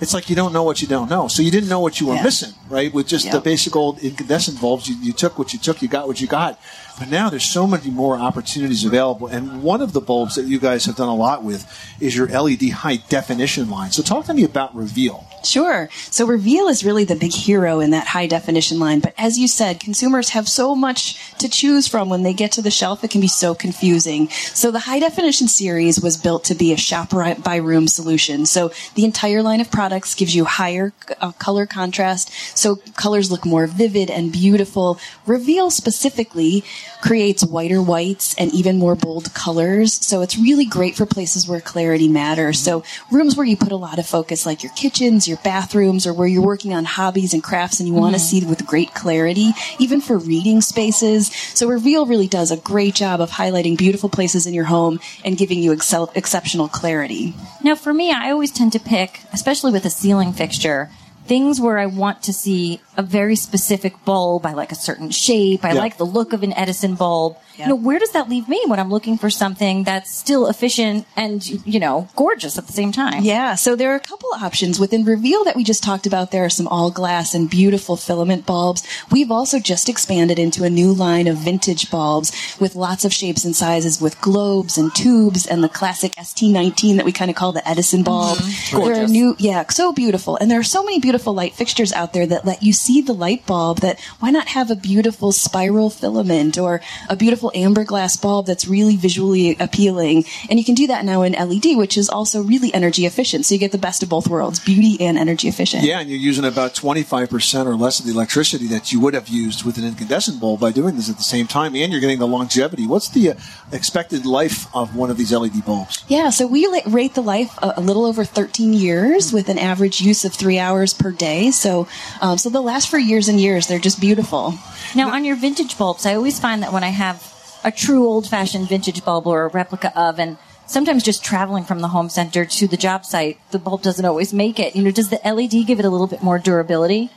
It's 0.00 0.14
like 0.14 0.28
you 0.28 0.34
don't 0.34 0.52
know 0.52 0.64
what 0.64 0.82
you 0.82 0.88
don't 0.88 1.08
know. 1.08 1.28
So 1.28 1.42
you 1.42 1.50
didn't 1.52 1.68
know 1.68 1.78
what 1.78 2.00
you 2.00 2.08
were 2.08 2.16
Yeah. 2.16 2.24
missing, 2.24 2.54
right? 2.68 2.92
With 2.92 3.06
just 3.06 3.30
the 3.30 3.38
basic 3.40 3.76
old 3.76 4.00
incandescent 4.00 4.60
bulbs, 4.60 4.88
you, 4.88 4.96
you 5.00 5.12
took 5.12 5.38
what 5.38 5.52
you 5.52 5.60
took, 5.60 5.80
you 5.80 5.86
got 5.86 6.08
what 6.08 6.20
you 6.20 6.26
got. 6.26 6.58
But 7.02 7.10
now 7.10 7.30
there's 7.30 7.42
so 7.42 7.66
many 7.66 7.90
more 7.90 8.16
opportunities 8.16 8.84
available. 8.84 9.26
And 9.26 9.64
one 9.64 9.82
of 9.82 9.92
the 9.92 10.00
bulbs 10.00 10.36
that 10.36 10.44
you 10.44 10.60
guys 10.60 10.84
have 10.84 10.94
done 10.94 11.08
a 11.08 11.16
lot 11.16 11.42
with 11.42 11.66
is 11.98 12.14
your 12.14 12.28
LED 12.28 12.70
high 12.70 12.98
definition 13.08 13.68
line. 13.68 13.90
So 13.90 14.04
talk 14.04 14.26
to 14.26 14.34
me 14.34 14.44
about 14.44 14.72
Reveal. 14.72 15.26
Sure. 15.42 15.88
So 15.92 16.24
Reveal 16.24 16.68
is 16.68 16.84
really 16.84 17.02
the 17.02 17.16
big 17.16 17.32
hero 17.32 17.80
in 17.80 17.90
that 17.90 18.06
high 18.06 18.28
definition 18.28 18.78
line. 18.78 19.00
But 19.00 19.14
as 19.18 19.36
you 19.36 19.48
said, 19.48 19.80
consumers 19.80 20.28
have 20.28 20.48
so 20.48 20.76
much 20.76 21.36
to 21.38 21.48
choose 21.48 21.88
from 21.88 22.08
when 22.08 22.22
they 22.22 22.32
get 22.32 22.52
to 22.52 22.62
the 22.62 22.70
shelf. 22.70 23.02
It 23.02 23.10
can 23.10 23.20
be 23.20 23.26
so 23.26 23.52
confusing. 23.52 24.28
So 24.28 24.70
the 24.70 24.78
high 24.78 25.00
definition 25.00 25.48
series 25.48 26.00
was 26.00 26.16
built 26.16 26.44
to 26.44 26.54
be 26.54 26.72
a 26.72 26.76
shop 26.76 27.10
by 27.10 27.56
room 27.56 27.88
solution. 27.88 28.46
So 28.46 28.70
the 28.94 29.04
entire 29.04 29.42
line 29.42 29.60
of 29.60 29.72
products 29.72 30.14
gives 30.14 30.36
you 30.36 30.44
higher 30.44 30.92
uh, 31.20 31.32
color 31.32 31.66
contrast. 31.66 32.32
So 32.56 32.76
colors 32.94 33.32
look 33.32 33.44
more 33.44 33.66
vivid 33.66 34.08
and 34.08 34.30
beautiful. 34.30 35.00
Reveal 35.26 35.70
specifically 35.72 36.62
creates 37.02 37.44
whiter 37.44 37.82
whites 37.82 38.34
and 38.38 38.52
even 38.54 38.78
more 38.78 38.94
bold 38.94 39.34
colors. 39.34 39.92
So 39.92 40.22
it's 40.22 40.38
really 40.38 40.64
great 40.64 40.96
for 40.96 41.04
places 41.04 41.46
where 41.46 41.60
clarity 41.60 42.08
matters. 42.08 42.58
So 42.58 42.84
rooms 43.10 43.36
where 43.36 43.44
you 43.44 43.56
put 43.56 43.72
a 43.72 43.76
lot 43.76 43.98
of 43.98 44.06
focus, 44.06 44.46
like 44.46 44.62
your 44.62 44.72
kitchens, 44.72 45.28
your 45.28 45.38
bathrooms, 45.38 46.06
or 46.06 46.14
where 46.14 46.28
you're 46.28 46.42
working 46.42 46.72
on 46.72 46.84
hobbies 46.84 47.34
and 47.34 47.42
crafts 47.42 47.80
and 47.80 47.88
you 47.88 47.94
want 47.94 48.14
to 48.14 48.20
mm-hmm. 48.20 48.38
see 48.38 48.46
with 48.46 48.66
great 48.66 48.94
clarity, 48.94 49.50
even 49.78 50.00
for 50.00 50.16
reading 50.16 50.60
spaces. 50.60 51.32
So 51.54 51.68
Reveal 51.68 52.06
really 52.06 52.28
does 52.28 52.50
a 52.50 52.56
great 52.56 52.94
job 52.94 53.20
of 53.20 53.30
highlighting 53.30 53.76
beautiful 53.76 54.08
places 54.08 54.46
in 54.46 54.54
your 54.54 54.64
home 54.64 55.00
and 55.24 55.36
giving 55.36 55.58
you 55.58 55.72
excel- 55.72 56.12
exceptional 56.14 56.68
clarity. 56.68 57.34
Now, 57.62 57.74
for 57.74 57.92
me, 57.92 58.12
I 58.12 58.30
always 58.30 58.52
tend 58.52 58.72
to 58.72 58.80
pick, 58.80 59.20
especially 59.32 59.72
with 59.72 59.84
a 59.84 59.90
ceiling 59.90 60.32
fixture, 60.32 60.90
things 61.26 61.60
where 61.60 61.78
I 61.78 61.86
want 61.86 62.22
to 62.24 62.32
see 62.32 62.80
a 62.96 63.02
very 63.02 63.36
specific 63.36 63.94
bulb. 64.04 64.44
I 64.44 64.52
like 64.52 64.72
a 64.72 64.74
certain 64.76 65.10
shape. 65.10 65.64
I 65.64 65.72
Yeah. 65.72 65.80
like 65.80 65.96
the 65.96 66.04
look 66.06 66.32
of 66.32 66.42
an 66.42 66.52
Edison 66.52 66.94
bulb. 66.94 67.36
You 67.58 67.68
know, 67.68 67.74
where 67.76 67.98
does 67.98 68.10
that 68.12 68.28
leave 68.28 68.48
me 68.48 68.60
when 68.66 68.80
I'm 68.80 68.90
looking 68.90 69.16
for 69.18 69.30
something 69.30 69.84
that's 69.84 70.12
still 70.12 70.48
efficient 70.48 71.06
and, 71.14 71.46
you 71.66 71.78
know, 71.78 72.08
gorgeous 72.16 72.58
at 72.58 72.66
the 72.66 72.72
same 72.72 72.90
time? 72.92 73.22
Yeah, 73.22 73.54
so 73.54 73.76
there 73.76 73.92
are 73.92 73.94
a 73.94 74.00
couple 74.00 74.30
options. 74.40 74.80
Within 74.80 75.04
Reveal 75.04 75.44
that 75.44 75.54
we 75.54 75.62
just 75.62 75.82
talked 75.84 76.06
about, 76.06 76.32
there 76.32 76.44
are 76.44 76.50
some 76.50 76.66
all 76.66 76.90
glass 76.90 77.34
and 77.34 77.48
beautiful 77.48 77.96
filament 77.96 78.46
bulbs. 78.46 78.82
We've 79.12 79.30
also 79.30 79.60
just 79.60 79.88
expanded 79.88 80.38
into 80.40 80.64
a 80.64 80.70
new 80.70 80.92
line 80.92 81.28
of 81.28 81.36
vintage 81.36 81.88
bulbs 81.90 82.32
with 82.58 82.74
lots 82.74 83.04
of 83.04 83.12
shapes 83.12 83.44
and 83.44 83.54
sizes 83.54 84.00
with 84.00 84.20
globes 84.20 84.76
and 84.76 84.92
tubes 84.92 85.46
and 85.46 85.62
the 85.62 85.68
classic 85.68 86.14
ST19 86.16 86.96
that 86.96 87.04
we 87.04 87.12
kind 87.12 87.30
of 87.30 87.36
call 87.36 87.52
the 87.52 87.66
Edison 87.68 88.02
bulb. 88.02 88.38
Mm-hmm. 88.38 88.82
There 88.92 89.04
are 89.04 89.06
new, 89.06 89.36
yeah, 89.38 89.62
so 89.68 89.92
beautiful. 89.92 90.36
And 90.36 90.50
there 90.50 90.58
are 90.58 90.64
so 90.64 90.82
many 90.82 90.98
beautiful 90.98 91.11
light 91.20 91.54
fixtures 91.54 91.92
out 91.92 92.12
there 92.12 92.26
that 92.26 92.44
let 92.44 92.62
you 92.62 92.72
see 92.72 93.00
the 93.00 93.12
light 93.12 93.46
bulb 93.46 93.78
that 93.78 94.00
why 94.20 94.30
not 94.30 94.48
have 94.48 94.70
a 94.70 94.76
beautiful 94.76 95.32
spiral 95.32 95.90
filament 95.90 96.58
or 96.58 96.80
a 97.08 97.16
beautiful 97.16 97.50
amber 97.54 97.84
glass 97.84 98.16
bulb 98.16 98.46
that's 98.46 98.66
really 98.66 98.96
visually 98.96 99.56
appealing. 99.58 100.24
And 100.48 100.58
you 100.58 100.64
can 100.64 100.74
do 100.74 100.86
that 100.86 101.04
now 101.04 101.22
in 101.22 101.32
LED, 101.32 101.76
which 101.76 101.96
is 101.96 102.08
also 102.08 102.42
really 102.42 102.72
energy 102.72 103.06
efficient. 103.06 103.46
So 103.46 103.54
you 103.54 103.58
get 103.58 103.72
the 103.72 103.78
best 103.78 104.02
of 104.02 104.08
both 104.08 104.28
worlds, 104.28 104.60
beauty 104.60 104.96
and 105.00 105.18
energy 105.18 105.48
efficient. 105.48 105.84
Yeah, 105.84 106.00
and 106.00 106.08
you're 106.08 106.18
using 106.18 106.44
about 106.44 106.74
25% 106.74 107.66
or 107.66 107.74
less 107.74 108.00
of 108.00 108.06
the 108.06 108.12
electricity 108.12 108.66
that 108.68 108.92
you 108.92 109.00
would 109.00 109.14
have 109.14 109.28
used 109.28 109.64
with 109.64 109.78
an 109.78 109.84
incandescent 109.84 110.40
bulb 110.40 110.60
by 110.60 110.72
doing 110.72 110.96
this 110.96 111.10
at 111.10 111.16
the 111.16 111.22
same 111.22 111.46
time, 111.46 111.74
and 111.74 111.92
you're 111.92 112.00
getting 112.00 112.18
the 112.18 112.26
longevity. 112.26 112.86
What's 112.86 113.08
the 113.08 113.30
uh, 113.30 113.34
expected 113.72 114.26
life 114.26 114.74
of 114.74 114.96
one 114.96 115.10
of 115.10 115.16
these 115.16 115.32
LED 115.32 115.64
bulbs? 115.64 116.04
Yeah, 116.08 116.30
so 116.30 116.46
we 116.46 116.66
rate 116.86 117.14
the 117.14 117.22
life 117.22 117.56
a, 117.62 117.74
a 117.76 117.80
little 117.80 118.04
over 118.04 118.24
13 118.24 118.72
years 118.72 119.32
with 119.32 119.48
an 119.48 119.58
average 119.58 120.00
use 120.00 120.24
of 120.24 120.32
three 120.32 120.58
hours 120.58 120.94
per 121.02 121.10
day. 121.10 121.50
So, 121.50 121.88
um, 122.20 122.38
so 122.38 122.48
they'll 122.48 122.62
last 122.62 122.88
for 122.88 122.98
years 122.98 123.28
and 123.28 123.40
years. 123.40 123.66
They're 123.66 123.78
just 123.78 124.00
beautiful. 124.00 124.54
Now, 124.94 125.10
on 125.10 125.24
your 125.24 125.36
vintage 125.36 125.76
bulbs, 125.76 126.06
I 126.06 126.14
always 126.14 126.38
find 126.38 126.62
that 126.62 126.72
when 126.72 126.84
I 126.84 126.88
have 126.88 127.28
a 127.64 127.70
true 127.70 128.06
old 128.06 128.28
fashioned 128.28 128.68
vintage 128.68 129.04
bulb 129.04 129.26
or 129.26 129.44
a 129.44 129.48
replica 129.48 129.92
of, 129.98 130.18
and 130.18 130.38
sometimes 130.66 131.02
just 131.02 131.24
traveling 131.24 131.64
from 131.64 131.80
the 131.80 131.88
home 131.88 132.08
center 132.08 132.44
to 132.44 132.66
the 132.66 132.76
job 132.76 133.04
site, 133.04 133.38
the 133.50 133.58
bulb 133.58 133.82
doesn't 133.82 134.04
always 134.04 134.32
make 134.32 134.58
it. 134.58 134.76
You 134.76 134.82
know, 134.82 134.90
does 134.90 135.10
the 135.10 135.20
LED 135.24 135.66
give 135.66 135.78
it 135.78 135.84
a 135.84 135.90
little 135.90 136.06
bit 136.06 136.22
more 136.22 136.38
durability? 136.38 137.10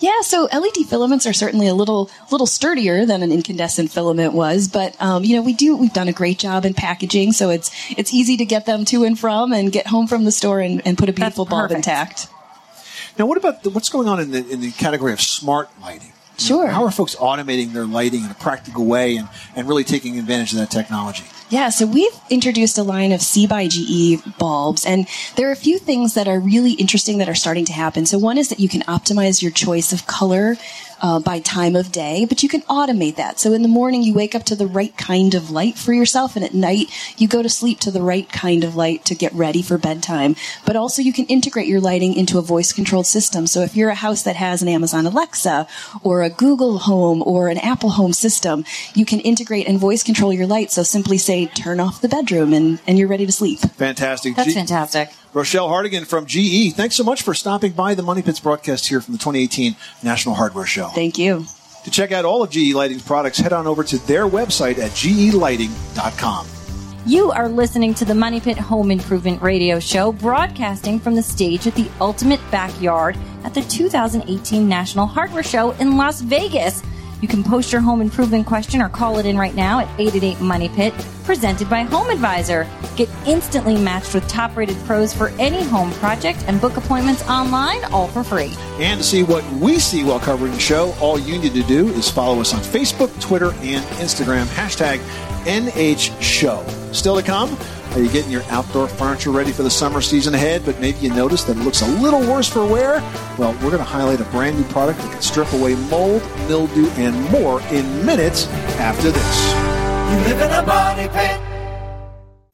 Yeah, 0.00 0.20
so 0.20 0.48
LED 0.52 0.86
filaments 0.88 1.26
are 1.26 1.32
certainly 1.32 1.66
a 1.66 1.74
little 1.74 2.08
little 2.30 2.46
sturdier 2.46 3.04
than 3.04 3.22
an 3.22 3.32
incandescent 3.32 3.90
filament 3.90 4.32
was, 4.32 4.68
but 4.68 5.00
um, 5.02 5.24
you 5.24 5.34
know 5.34 5.42
we 5.42 5.52
do 5.52 5.76
we've 5.76 5.92
done 5.92 6.06
a 6.08 6.12
great 6.12 6.38
job 6.38 6.64
in 6.64 6.72
packaging, 6.72 7.32
so 7.32 7.50
it's 7.50 7.70
it's 7.90 8.14
easy 8.14 8.36
to 8.36 8.44
get 8.44 8.64
them 8.64 8.84
to 8.86 9.02
and 9.04 9.18
from 9.18 9.52
and 9.52 9.72
get 9.72 9.88
home 9.88 10.06
from 10.06 10.24
the 10.24 10.30
store 10.30 10.60
and, 10.60 10.86
and 10.86 10.96
put 10.98 11.08
a 11.08 11.12
beautiful 11.12 11.44
bulb 11.44 11.72
intact. 11.72 12.28
Now, 13.18 13.26
what 13.26 13.36
about 13.36 13.62
the, 13.64 13.70
what's 13.70 13.88
going 13.88 14.08
on 14.08 14.20
in 14.20 14.30
the 14.30 14.48
in 14.48 14.60
the 14.60 14.70
category 14.70 15.12
of 15.12 15.20
smart 15.20 15.68
lighting? 15.80 16.12
Sure. 16.38 16.68
How 16.68 16.84
are 16.84 16.90
folks 16.92 17.16
automating 17.16 17.72
their 17.72 17.84
lighting 17.84 18.24
in 18.24 18.30
a 18.30 18.34
practical 18.34 18.86
way 18.86 19.16
and, 19.16 19.28
and 19.56 19.66
really 19.66 19.82
taking 19.82 20.20
advantage 20.20 20.52
of 20.52 20.58
that 20.58 20.70
technology? 20.70 21.24
Yeah, 21.50 21.70
so 21.70 21.86
we've 21.86 22.12
introduced 22.30 22.78
a 22.78 22.82
line 22.82 23.10
of 23.10 23.22
C 23.22 23.46
by 23.46 23.66
GE 23.68 24.38
bulbs, 24.38 24.86
and 24.86 25.08
there 25.34 25.48
are 25.48 25.52
a 25.52 25.56
few 25.56 25.78
things 25.78 26.14
that 26.14 26.28
are 26.28 26.38
really 26.38 26.72
interesting 26.72 27.18
that 27.18 27.28
are 27.28 27.34
starting 27.34 27.64
to 27.64 27.72
happen. 27.72 28.06
So 28.06 28.18
one 28.18 28.38
is 28.38 28.50
that 28.50 28.60
you 28.60 28.68
can 28.68 28.82
optimize 28.82 29.42
your 29.42 29.50
choice 29.50 29.92
of 29.92 30.06
color 30.06 30.56
uh, 31.00 31.20
by 31.20 31.40
time 31.40 31.76
of 31.76 31.92
day, 31.92 32.24
but 32.24 32.42
you 32.42 32.48
can 32.48 32.62
automate 32.62 33.16
that. 33.16 33.38
So 33.38 33.52
in 33.52 33.62
the 33.62 33.68
morning, 33.68 34.02
you 34.02 34.14
wake 34.14 34.34
up 34.34 34.44
to 34.44 34.56
the 34.56 34.66
right 34.66 34.96
kind 34.96 35.34
of 35.34 35.50
light 35.50 35.76
for 35.78 35.92
yourself, 35.92 36.36
and 36.36 36.44
at 36.44 36.54
night, 36.54 36.90
you 37.16 37.28
go 37.28 37.42
to 37.42 37.48
sleep 37.48 37.80
to 37.80 37.90
the 37.90 38.02
right 38.02 38.30
kind 38.30 38.64
of 38.64 38.76
light 38.76 39.04
to 39.06 39.14
get 39.14 39.32
ready 39.32 39.62
for 39.62 39.78
bedtime. 39.78 40.36
But 40.64 40.76
also, 40.76 41.02
you 41.02 41.12
can 41.12 41.26
integrate 41.26 41.66
your 41.66 41.80
lighting 41.80 42.14
into 42.14 42.38
a 42.38 42.42
voice 42.42 42.72
controlled 42.72 43.06
system. 43.06 43.46
So 43.46 43.62
if 43.62 43.76
you're 43.76 43.90
a 43.90 43.94
house 43.94 44.22
that 44.22 44.36
has 44.36 44.62
an 44.62 44.68
Amazon 44.68 45.06
Alexa 45.06 45.66
or 46.02 46.22
a 46.22 46.30
Google 46.30 46.78
Home 46.78 47.22
or 47.22 47.48
an 47.48 47.58
Apple 47.58 47.90
Home 47.90 48.12
system, 48.12 48.64
you 48.94 49.04
can 49.04 49.20
integrate 49.20 49.68
and 49.68 49.78
voice 49.78 50.02
control 50.02 50.32
your 50.32 50.46
light. 50.46 50.70
So 50.70 50.82
simply 50.82 51.18
say, 51.18 51.46
turn 51.46 51.80
off 51.80 52.00
the 52.00 52.08
bedroom, 52.08 52.52
and, 52.52 52.80
and 52.86 52.98
you're 52.98 53.08
ready 53.08 53.26
to 53.26 53.32
sleep. 53.32 53.60
Fantastic. 53.60 54.36
That's 54.36 54.48
G- 54.48 54.54
fantastic. 54.54 55.10
Rochelle 55.34 55.68
Hardigan 55.68 56.06
from 56.06 56.26
GE, 56.26 56.74
thanks 56.74 56.96
so 56.96 57.04
much 57.04 57.22
for 57.22 57.34
stopping 57.34 57.72
by 57.72 57.94
the 57.94 58.02
Money 58.02 58.22
Pits 58.22 58.40
broadcast 58.40 58.88
here 58.88 59.00
from 59.00 59.12
the 59.12 59.18
2018 59.18 59.76
National 60.02 60.34
Hardware 60.34 60.66
Show. 60.66 60.88
Thank 60.88 61.18
you. 61.18 61.44
To 61.84 61.90
check 61.90 62.12
out 62.12 62.24
all 62.24 62.42
of 62.42 62.50
GE 62.50 62.74
Lighting's 62.74 63.02
products, 63.02 63.38
head 63.38 63.52
on 63.52 63.66
over 63.66 63.84
to 63.84 63.98
their 64.06 64.26
website 64.26 64.78
at 64.78 64.90
gelighting.com. 64.92 66.46
You 67.06 67.30
are 67.30 67.48
listening 67.48 67.94
to 67.94 68.04
the 68.04 68.14
Money 68.14 68.40
Pit 68.40 68.58
Home 68.58 68.90
Improvement 68.90 69.40
Radio 69.40 69.78
Show, 69.80 70.12
broadcasting 70.12 70.98
from 70.98 71.14
the 71.14 71.22
stage 71.22 71.66
at 71.66 71.74
the 71.74 71.88
Ultimate 72.00 72.40
Backyard 72.50 73.16
at 73.44 73.54
the 73.54 73.62
2018 73.62 74.68
National 74.68 75.06
Hardware 75.06 75.42
Show 75.42 75.70
in 75.72 75.96
Las 75.96 76.20
Vegas. 76.20 76.82
You 77.20 77.26
can 77.26 77.42
post 77.42 77.72
your 77.72 77.80
home 77.80 78.00
improvement 78.00 78.46
question 78.46 78.80
or 78.80 78.88
call 78.88 79.18
it 79.18 79.26
in 79.26 79.36
right 79.36 79.54
now 79.54 79.80
at 79.80 79.88
888 79.98 80.40
Money 80.40 80.68
Pit, 80.68 80.94
presented 81.24 81.68
by 81.68 81.82
Home 81.82 82.10
Advisor. 82.10 82.66
Get 82.96 83.08
instantly 83.26 83.76
matched 83.76 84.14
with 84.14 84.26
top 84.28 84.56
rated 84.56 84.76
pros 84.84 85.12
for 85.12 85.28
any 85.38 85.62
home 85.64 85.90
project 85.92 86.44
and 86.46 86.60
book 86.60 86.76
appointments 86.76 87.22
online, 87.28 87.82
all 87.86 88.06
for 88.08 88.22
free. 88.22 88.54
And 88.78 89.00
to 89.00 89.04
see 89.04 89.24
what 89.24 89.44
we 89.54 89.80
see 89.80 90.04
while 90.04 90.20
covering 90.20 90.52
the 90.52 90.60
show, 90.60 90.94
all 91.00 91.18
you 91.18 91.38
need 91.38 91.54
to 91.54 91.64
do 91.64 91.88
is 91.88 92.08
follow 92.08 92.40
us 92.40 92.54
on 92.54 92.60
Facebook, 92.60 93.20
Twitter, 93.20 93.52
and 93.62 93.84
Instagram. 93.96 94.44
Hashtag 94.46 94.98
NHShow. 95.44 96.94
Still 96.94 97.16
to 97.16 97.22
come, 97.22 97.56
are 97.92 98.00
you 98.00 98.08
getting 98.10 98.30
your 98.30 98.42
outdoor 98.50 98.88
furniture 98.88 99.30
ready 99.30 99.52
for 99.52 99.62
the 99.62 99.70
summer 99.70 100.00
season 100.00 100.34
ahead, 100.34 100.64
but 100.64 100.78
maybe 100.80 100.98
you 100.98 101.10
notice 101.10 101.44
that 101.44 101.56
it 101.56 101.60
looks 101.60 101.82
a 101.82 101.88
little 102.00 102.20
worse 102.20 102.48
for 102.48 102.66
wear? 102.66 103.00
Well, 103.38 103.52
we're 103.54 103.70
going 103.70 103.78
to 103.78 103.84
highlight 103.84 104.20
a 104.20 104.24
brand 104.24 104.58
new 104.58 104.64
product 104.64 105.00
that 105.00 105.12
can 105.12 105.22
strip 105.22 105.52
away 105.52 105.74
mold, 105.74 106.22
mildew, 106.48 106.88
and 106.90 107.18
more 107.30 107.60
in 107.72 108.04
minutes 108.04 108.46
after 108.78 109.10
this. 109.10 109.52
You 110.10 110.34
live 110.34 110.40
in 110.40 110.50
a 110.50 110.62
money 110.66 111.08
pit. 111.08 111.40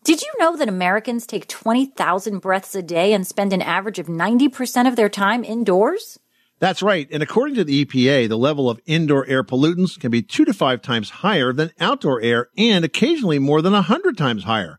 Did 0.05 0.21
you 0.21 0.33
know 0.39 0.57
that 0.57 0.69
Americans 0.69 1.27
take 1.27 1.49
20,000 1.49 2.39
breaths 2.41 2.75
a 2.75 2.83
day 2.83 3.13
and 3.13 3.27
spend 3.27 3.53
an 3.53 3.63
average 3.63 3.99
of 3.99 4.07
90% 4.07 4.87
of 4.87 4.97
their 4.97 5.09
time 5.09 5.45
indoors? 5.45 6.19
That's 6.59 6.83
right. 6.83 7.09
And 7.11 7.23
according 7.23 7.57
to 7.57 7.65
the 7.65 7.85
EPA, 7.85 8.29
the 8.29 8.39
level 8.39 8.71
of 8.71 8.81
indoor 8.87 9.27
air 9.27 9.43
pollutants 9.43 9.99
can 9.99 10.11
be 10.11 10.23
two 10.23 10.45
to 10.45 10.53
five 10.53 10.83
times 10.83 11.11
higher 11.11 11.53
than 11.53 11.73
outdoor 11.81 12.21
air 12.21 12.49
and 12.57 12.85
occasionally 12.85 13.39
more 13.39 13.61
than 13.61 13.75
a 13.75 13.83
hundred 13.83 14.17
times 14.17 14.45
higher. 14.45 14.79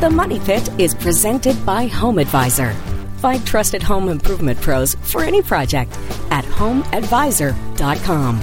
The 0.00 0.08
Money 0.08 0.40
Pit 0.40 0.70
is 0.80 0.94
presented 0.94 1.66
by 1.66 1.86
Home 1.88 2.18
Advisor. 2.18 2.72
Find 3.18 3.46
trusted 3.46 3.82
home 3.82 4.08
improvement 4.08 4.58
pros 4.58 4.94
for 4.94 5.22
any 5.22 5.42
project 5.42 5.92
at 6.30 6.42
homeadvisor.com. 6.46 8.40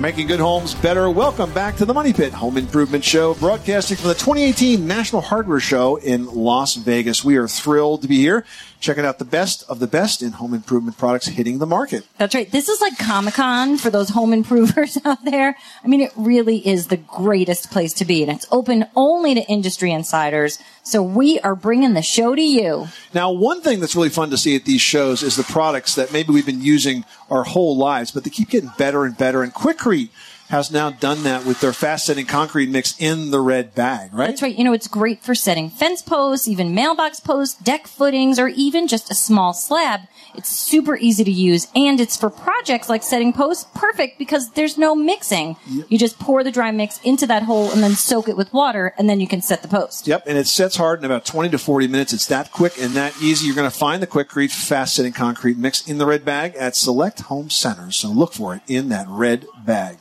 Making 0.00 0.26
good 0.26 0.40
homes 0.40 0.74
better. 0.74 1.08
Welcome 1.08 1.52
back 1.52 1.76
to 1.76 1.84
the 1.84 1.94
Money 1.94 2.12
Pit 2.12 2.32
Home 2.32 2.56
Improvement 2.56 3.04
Show, 3.04 3.34
broadcasting 3.34 3.96
from 3.96 4.08
the 4.08 4.14
2018 4.14 4.84
National 4.88 5.22
Hardware 5.22 5.60
Show 5.60 5.94
in 5.96 6.26
Las 6.26 6.74
Vegas. 6.74 7.22
We 7.22 7.36
are 7.36 7.46
thrilled 7.46 8.02
to 8.02 8.08
be 8.08 8.16
here, 8.16 8.44
checking 8.80 9.04
out 9.04 9.18
the 9.18 9.24
best 9.24 9.62
of 9.68 9.78
the 9.78 9.86
best 9.86 10.22
in 10.22 10.32
home 10.32 10.54
improvement 10.54 10.96
products 10.96 11.26
hitting 11.26 11.58
the 11.58 11.66
market. 11.66 12.06
That's 12.18 12.34
right. 12.34 12.50
This 12.50 12.68
is 12.68 12.80
like 12.80 12.98
Comic 12.98 13.34
Con 13.34 13.76
for 13.76 13.90
those 13.90 14.08
home 14.08 14.32
improvers 14.40 14.98
out 15.04 15.24
there. 15.24 15.56
I 15.84 15.86
mean, 15.86 16.00
it 16.00 16.12
really 16.16 16.66
is 16.66 16.88
the 16.88 16.96
greatest 16.96 17.70
place 17.70 17.92
to 17.94 18.04
be, 18.04 18.22
and 18.22 18.32
it's 18.32 18.46
open 18.50 18.86
only 18.96 19.34
to 19.34 19.42
industry 19.42 19.92
insiders. 19.92 20.58
So 20.82 21.02
we 21.02 21.38
are 21.40 21.54
bringing 21.54 21.94
the 21.94 22.02
show 22.02 22.34
to 22.34 22.42
you. 22.42 22.88
Now, 23.14 23.30
one 23.30 23.60
thing 23.60 23.80
that's 23.80 23.94
really 23.94 24.08
fun 24.08 24.30
to 24.30 24.38
see 24.38 24.56
at 24.56 24.64
these 24.64 24.80
shows 24.80 25.22
is 25.22 25.36
the 25.36 25.44
products 25.44 25.94
that 25.94 26.12
maybe 26.12 26.32
we've 26.32 26.46
been 26.46 26.62
using 26.62 27.04
our 27.30 27.44
whole 27.44 27.76
lives, 27.76 28.10
but 28.10 28.24
they 28.24 28.30
keep 28.30 28.48
getting 28.48 28.72
better 28.78 29.04
and 29.04 29.16
better. 29.16 29.42
And 29.42 29.52
Quikrete 29.54 30.08
has 30.50 30.70
now 30.70 30.90
done 30.90 31.22
that 31.22 31.46
with 31.46 31.60
their 31.60 31.72
fast 31.72 32.06
setting 32.06 32.26
concrete 32.26 32.68
mix 32.68 33.00
in 33.00 33.30
the 33.30 33.40
red 33.40 33.72
bag, 33.74 34.12
right? 34.12 34.26
That's 34.26 34.42
right. 34.42 34.56
You 34.56 34.64
know, 34.64 34.72
it's 34.72 34.88
great 34.88 35.22
for 35.22 35.34
setting 35.34 35.70
fence 35.70 36.02
posts, 36.02 36.48
even 36.48 36.74
mailbox 36.74 37.20
posts, 37.20 37.60
deck 37.62 37.86
footings, 37.86 38.38
or 38.38 38.48
even 38.48 38.88
just 38.88 39.10
a 39.12 39.14
small 39.14 39.52
slab. 39.52 40.00
It's 40.34 40.48
super 40.48 40.96
easy 40.96 41.22
to 41.22 41.30
use, 41.30 41.68
and 41.74 42.00
it's 42.00 42.16
for 42.16 42.30
projects 42.30 42.88
like 42.88 43.04
setting 43.04 43.32
posts. 43.32 43.66
Perfect 43.74 44.18
because 44.18 44.50
there's 44.50 44.76
no 44.76 44.94
mixing. 44.96 45.56
You 45.88 45.98
just 45.98 46.18
pour 46.18 46.42
the 46.42 46.50
dry 46.50 46.72
mix 46.72 47.00
into 47.02 47.26
that 47.28 47.44
hole 47.44 47.70
and 47.70 47.82
then 47.82 47.92
soak 47.92 48.28
it 48.28 48.36
with 48.36 48.52
water, 48.52 48.92
and 48.98 49.08
then 49.08 49.20
you 49.20 49.28
can 49.28 49.42
set 49.42 49.62
the 49.62 49.68
post. 49.68 50.08
Yep, 50.08 50.24
and 50.26 50.36
it 50.36 50.48
sets 50.48 50.76
hard 50.76 50.98
in 50.98 51.04
about 51.04 51.24
20 51.24 51.50
to 51.50 51.58
40 51.58 51.86
minutes. 51.86 52.12
It's 52.12 52.26
that 52.26 52.50
quick 52.50 52.76
and 52.80 52.94
that 52.94 53.20
easy. 53.22 53.46
You're 53.46 53.56
going 53.56 53.70
to 53.70 53.76
find 53.76 54.02
the 54.02 54.06
Quikrete 54.08 54.50
fast 54.50 54.96
setting 54.96 55.12
concrete 55.12 55.58
mix 55.58 55.86
in 55.88 55.98
the 55.98 56.06
red 56.06 56.24
bag 56.24 56.56
at 56.56 56.74
select 56.74 57.20
home 57.22 57.50
centers. 57.50 57.96
So 57.96 58.08
look 58.08 58.32
for 58.32 58.56
it 58.56 58.62
in 58.66 58.88
that 58.88 59.06
red 59.08 59.46
bag. 59.64 59.98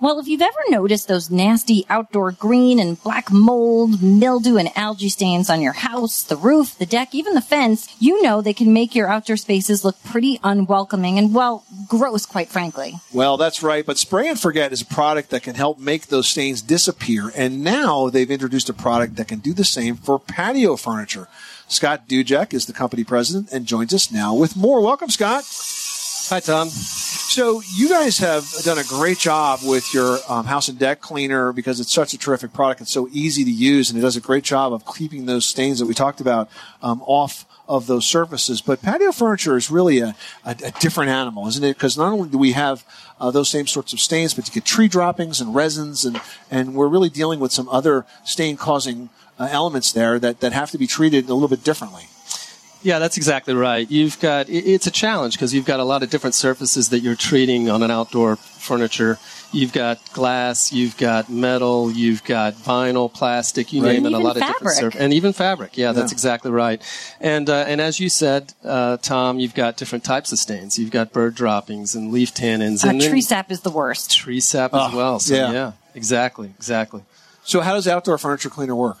Well, 0.00 0.20
if 0.20 0.28
you've 0.28 0.42
ever 0.42 0.58
noticed 0.68 1.08
those 1.08 1.28
nasty 1.28 1.84
outdoor 1.90 2.30
green 2.30 2.78
and 2.78 3.02
black 3.02 3.32
mold, 3.32 4.00
mildew, 4.00 4.56
and 4.56 4.70
algae 4.76 5.08
stains 5.08 5.50
on 5.50 5.60
your 5.60 5.72
house, 5.72 6.22
the 6.22 6.36
roof, 6.36 6.78
the 6.78 6.86
deck, 6.86 7.16
even 7.16 7.34
the 7.34 7.40
fence, 7.40 7.92
you 7.98 8.22
know 8.22 8.40
they 8.40 8.52
can 8.52 8.72
make 8.72 8.94
your 8.94 9.08
outdoor 9.08 9.36
spaces 9.36 9.84
look 9.84 9.96
pretty 10.04 10.38
unwelcoming 10.44 11.18
and, 11.18 11.34
well, 11.34 11.64
gross, 11.88 12.26
quite 12.26 12.48
frankly. 12.48 12.94
Well, 13.12 13.36
that's 13.36 13.60
right. 13.60 13.84
But 13.84 13.98
Spray 13.98 14.28
and 14.28 14.38
Forget 14.38 14.72
is 14.72 14.82
a 14.82 14.86
product 14.86 15.30
that 15.30 15.42
can 15.42 15.56
help 15.56 15.80
make 15.80 16.06
those 16.06 16.28
stains 16.28 16.62
disappear. 16.62 17.32
And 17.34 17.64
now 17.64 18.08
they've 18.08 18.30
introduced 18.30 18.68
a 18.68 18.74
product 18.74 19.16
that 19.16 19.26
can 19.26 19.40
do 19.40 19.52
the 19.52 19.64
same 19.64 19.96
for 19.96 20.20
patio 20.20 20.76
furniture. 20.76 21.26
Scott 21.66 22.08
Dujek 22.08 22.54
is 22.54 22.66
the 22.66 22.72
company 22.72 23.02
president 23.02 23.50
and 23.50 23.66
joins 23.66 23.92
us 23.92 24.12
now 24.12 24.32
with 24.32 24.54
more. 24.54 24.80
Welcome, 24.80 25.10
Scott. 25.10 25.44
Hi, 26.28 26.38
Tom. 26.40 26.68
So 27.28 27.60
you 27.74 27.90
guys 27.90 28.16
have 28.18 28.50
done 28.64 28.78
a 28.78 28.84
great 28.84 29.18
job 29.18 29.60
with 29.62 29.92
your 29.92 30.18
um, 30.30 30.46
house 30.46 30.68
and 30.68 30.78
deck 30.78 31.02
cleaner 31.02 31.52
because 31.52 31.78
it's 31.78 31.92
such 31.92 32.14
a 32.14 32.18
terrific 32.18 32.54
product. 32.54 32.80
It's 32.80 32.90
so 32.90 33.06
easy 33.12 33.44
to 33.44 33.50
use, 33.50 33.90
and 33.90 33.98
it 33.98 34.02
does 34.02 34.16
a 34.16 34.20
great 34.20 34.44
job 34.44 34.72
of 34.72 34.82
keeping 34.86 35.26
those 35.26 35.44
stains 35.44 35.78
that 35.78 35.84
we 35.84 35.92
talked 35.92 36.22
about 36.22 36.48
um, 36.82 37.02
off 37.04 37.44
of 37.68 37.86
those 37.86 38.06
surfaces. 38.06 38.62
But 38.62 38.80
patio 38.80 39.12
furniture 39.12 39.58
is 39.58 39.70
really 39.70 39.98
a, 39.98 40.16
a, 40.46 40.56
a 40.64 40.70
different 40.80 41.10
animal, 41.10 41.46
isn't 41.48 41.62
it? 41.62 41.74
Because 41.74 41.98
not 41.98 42.14
only 42.14 42.30
do 42.30 42.38
we 42.38 42.52
have 42.52 42.82
uh, 43.20 43.30
those 43.30 43.50
same 43.50 43.66
sorts 43.66 43.92
of 43.92 44.00
stains, 44.00 44.32
but 44.32 44.48
you 44.48 44.54
get 44.54 44.64
tree 44.64 44.88
droppings 44.88 45.38
and 45.38 45.54
resins, 45.54 46.06
and 46.06 46.18
and 46.50 46.74
we're 46.74 46.88
really 46.88 47.10
dealing 47.10 47.40
with 47.40 47.52
some 47.52 47.68
other 47.68 48.06
stain 48.24 48.56
causing 48.56 49.10
uh, 49.38 49.48
elements 49.52 49.92
there 49.92 50.18
that 50.18 50.40
that 50.40 50.54
have 50.54 50.70
to 50.70 50.78
be 50.78 50.86
treated 50.86 51.28
a 51.28 51.34
little 51.34 51.48
bit 51.48 51.62
differently. 51.62 52.08
Yeah, 52.82 52.98
that's 53.00 53.16
exactly 53.16 53.54
right. 53.54 53.90
You've 53.90 54.20
got 54.20 54.48
it's 54.48 54.86
a 54.86 54.90
challenge 54.90 55.34
because 55.34 55.52
you've 55.52 55.64
got 55.66 55.80
a 55.80 55.84
lot 55.84 56.02
of 56.02 56.10
different 56.10 56.34
surfaces 56.34 56.90
that 56.90 57.00
you're 57.00 57.16
treating 57.16 57.68
on 57.68 57.82
an 57.82 57.90
outdoor 57.90 58.36
furniture. 58.36 59.18
You've 59.50 59.72
got 59.72 59.98
glass, 60.12 60.72
you've 60.72 60.96
got 60.96 61.28
metal, 61.30 61.90
you've 61.90 62.22
got 62.22 62.52
vinyl, 62.54 63.12
plastic, 63.12 63.72
you 63.72 63.82
Right. 63.82 63.94
name 63.94 64.04
it, 64.06 64.08
a 64.08 64.10
even 64.10 64.22
lot 64.22 64.36
of 64.36 64.46
different 64.46 64.76
surfaces, 64.76 65.00
and 65.00 65.12
even 65.14 65.32
fabric. 65.32 65.76
Yeah, 65.78 65.92
that's 65.92 66.12
Yeah. 66.12 66.16
exactly 66.16 66.50
right. 66.50 66.80
And 67.20 67.48
uh, 67.50 67.64
and 67.66 67.80
as 67.80 67.98
you 67.98 68.08
said, 68.10 68.52
uh, 68.64 68.98
Tom, 68.98 69.38
you've 69.40 69.54
got 69.54 69.76
different 69.76 70.04
types 70.04 70.30
of 70.32 70.38
stains. 70.38 70.78
You've 70.78 70.90
got 70.92 71.12
bird 71.12 71.34
droppings 71.34 71.94
and 71.96 72.12
leaf 72.12 72.32
tannins 72.34 72.84
Uh, 72.84 72.90
and 72.90 73.00
tree 73.00 73.22
sap 73.22 73.50
is 73.50 73.62
the 73.62 73.70
worst. 73.70 74.10
tree 74.14 74.38
sap 74.40 74.72
as 74.74 74.92
Oh, 74.92 74.96
well. 74.96 75.18
So 75.18 75.34
yeah. 75.34 75.50
yeah, 75.50 75.72
exactly, 75.94 76.52
exactly. 76.58 77.02
So 77.42 77.60
how 77.62 77.72
does 77.74 77.88
outdoor 77.88 78.18
furniture 78.18 78.50
cleaner 78.50 78.76
work? 78.76 78.98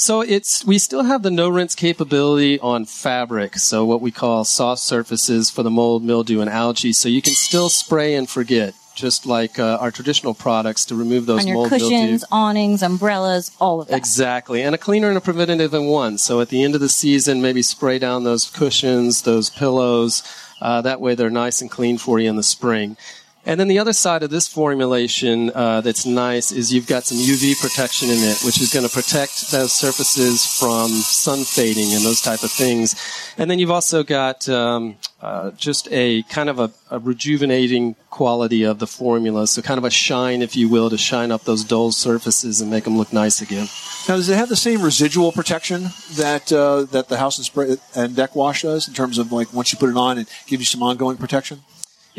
So 0.00 0.22
it's 0.22 0.64
we 0.64 0.78
still 0.78 1.02
have 1.02 1.22
the 1.22 1.30
no 1.30 1.50
rinse 1.50 1.74
capability 1.74 2.58
on 2.58 2.86
fabric, 2.86 3.58
so 3.58 3.84
what 3.84 4.00
we 4.00 4.10
call 4.10 4.44
soft 4.46 4.80
surfaces 4.80 5.50
for 5.50 5.62
the 5.62 5.70
mold, 5.70 6.02
mildew, 6.02 6.40
and 6.40 6.48
algae. 6.48 6.94
So 6.94 7.10
you 7.10 7.20
can 7.20 7.34
still 7.34 7.68
spray 7.68 8.14
and 8.14 8.26
forget, 8.26 8.72
just 8.94 9.26
like 9.26 9.58
uh, 9.58 9.76
our 9.78 9.90
traditional 9.90 10.32
products, 10.32 10.86
to 10.86 10.94
remove 10.94 11.26
those 11.26 11.42
On 11.42 11.46
your 11.48 11.56
mold, 11.56 11.68
cushions, 11.68 11.92
mildew. 11.92 12.26
awnings, 12.32 12.82
umbrellas, 12.82 13.50
all 13.60 13.82
of 13.82 13.88
that. 13.88 13.96
Exactly, 13.98 14.62
and 14.62 14.74
a 14.74 14.78
cleaner 14.78 15.08
and 15.08 15.18
a 15.18 15.20
preventative 15.20 15.74
in 15.74 15.84
one. 15.84 16.16
So 16.16 16.40
at 16.40 16.48
the 16.48 16.62
end 16.62 16.74
of 16.74 16.80
the 16.80 16.88
season, 16.88 17.42
maybe 17.42 17.60
spray 17.60 17.98
down 17.98 18.24
those 18.24 18.48
cushions, 18.48 19.20
those 19.20 19.50
pillows. 19.50 20.22
Uh, 20.62 20.80
that 20.80 21.02
way, 21.02 21.14
they're 21.14 21.28
nice 21.28 21.60
and 21.60 21.70
clean 21.70 21.98
for 21.98 22.18
you 22.18 22.30
in 22.30 22.36
the 22.36 22.42
spring. 22.42 22.96
And 23.46 23.58
then 23.58 23.68
the 23.68 23.78
other 23.78 23.94
side 23.94 24.22
of 24.22 24.28
this 24.30 24.46
formulation 24.46 25.50
uh, 25.54 25.80
that's 25.80 26.04
nice 26.04 26.52
is 26.52 26.72
you've 26.72 26.86
got 26.86 27.04
some 27.04 27.16
UV 27.16 27.58
protection 27.60 28.10
in 28.10 28.18
it, 28.18 28.42
which 28.44 28.60
is 28.60 28.72
going 28.72 28.86
to 28.86 28.92
protect 28.92 29.50
those 29.50 29.72
surfaces 29.72 30.44
from 30.44 30.88
sun 30.88 31.44
fading 31.44 31.94
and 31.94 32.04
those 32.04 32.20
type 32.20 32.42
of 32.42 32.50
things. 32.50 32.94
And 33.38 33.50
then 33.50 33.58
you've 33.58 33.70
also 33.70 34.02
got 34.02 34.46
um, 34.48 34.96
uh, 35.22 35.52
just 35.52 35.88
a 35.90 36.22
kind 36.24 36.50
of 36.50 36.58
a, 36.58 36.70
a 36.90 36.98
rejuvenating 36.98 37.96
quality 38.10 38.62
of 38.62 38.78
the 38.78 38.86
formula, 38.86 39.46
so 39.46 39.62
kind 39.62 39.78
of 39.78 39.84
a 39.84 39.90
shine, 39.90 40.42
if 40.42 40.54
you 40.54 40.68
will, 40.68 40.90
to 40.90 40.98
shine 40.98 41.32
up 41.32 41.44
those 41.44 41.64
dull 41.64 41.92
surfaces 41.92 42.60
and 42.60 42.70
make 42.70 42.84
them 42.84 42.98
look 42.98 43.12
nice 43.12 43.40
again. 43.40 43.68
Now, 44.06 44.16
does 44.16 44.28
it 44.28 44.36
have 44.36 44.50
the 44.50 44.56
same 44.56 44.82
residual 44.82 45.32
protection 45.32 45.88
that 46.14 46.52
uh, 46.52 46.82
that 46.84 47.08
the 47.08 47.16
house 47.16 47.38
and 47.38 47.44
spray 47.46 47.76
and 47.94 48.14
deck 48.14 48.36
wash 48.36 48.62
does 48.62 48.86
in 48.86 48.92
terms 48.92 49.16
of 49.16 49.32
like 49.32 49.52
once 49.54 49.72
you 49.72 49.78
put 49.78 49.88
it 49.88 49.96
on, 49.96 50.18
it 50.18 50.28
gives 50.46 50.60
you 50.60 50.66
some 50.66 50.82
ongoing 50.82 51.16
protection? 51.16 51.60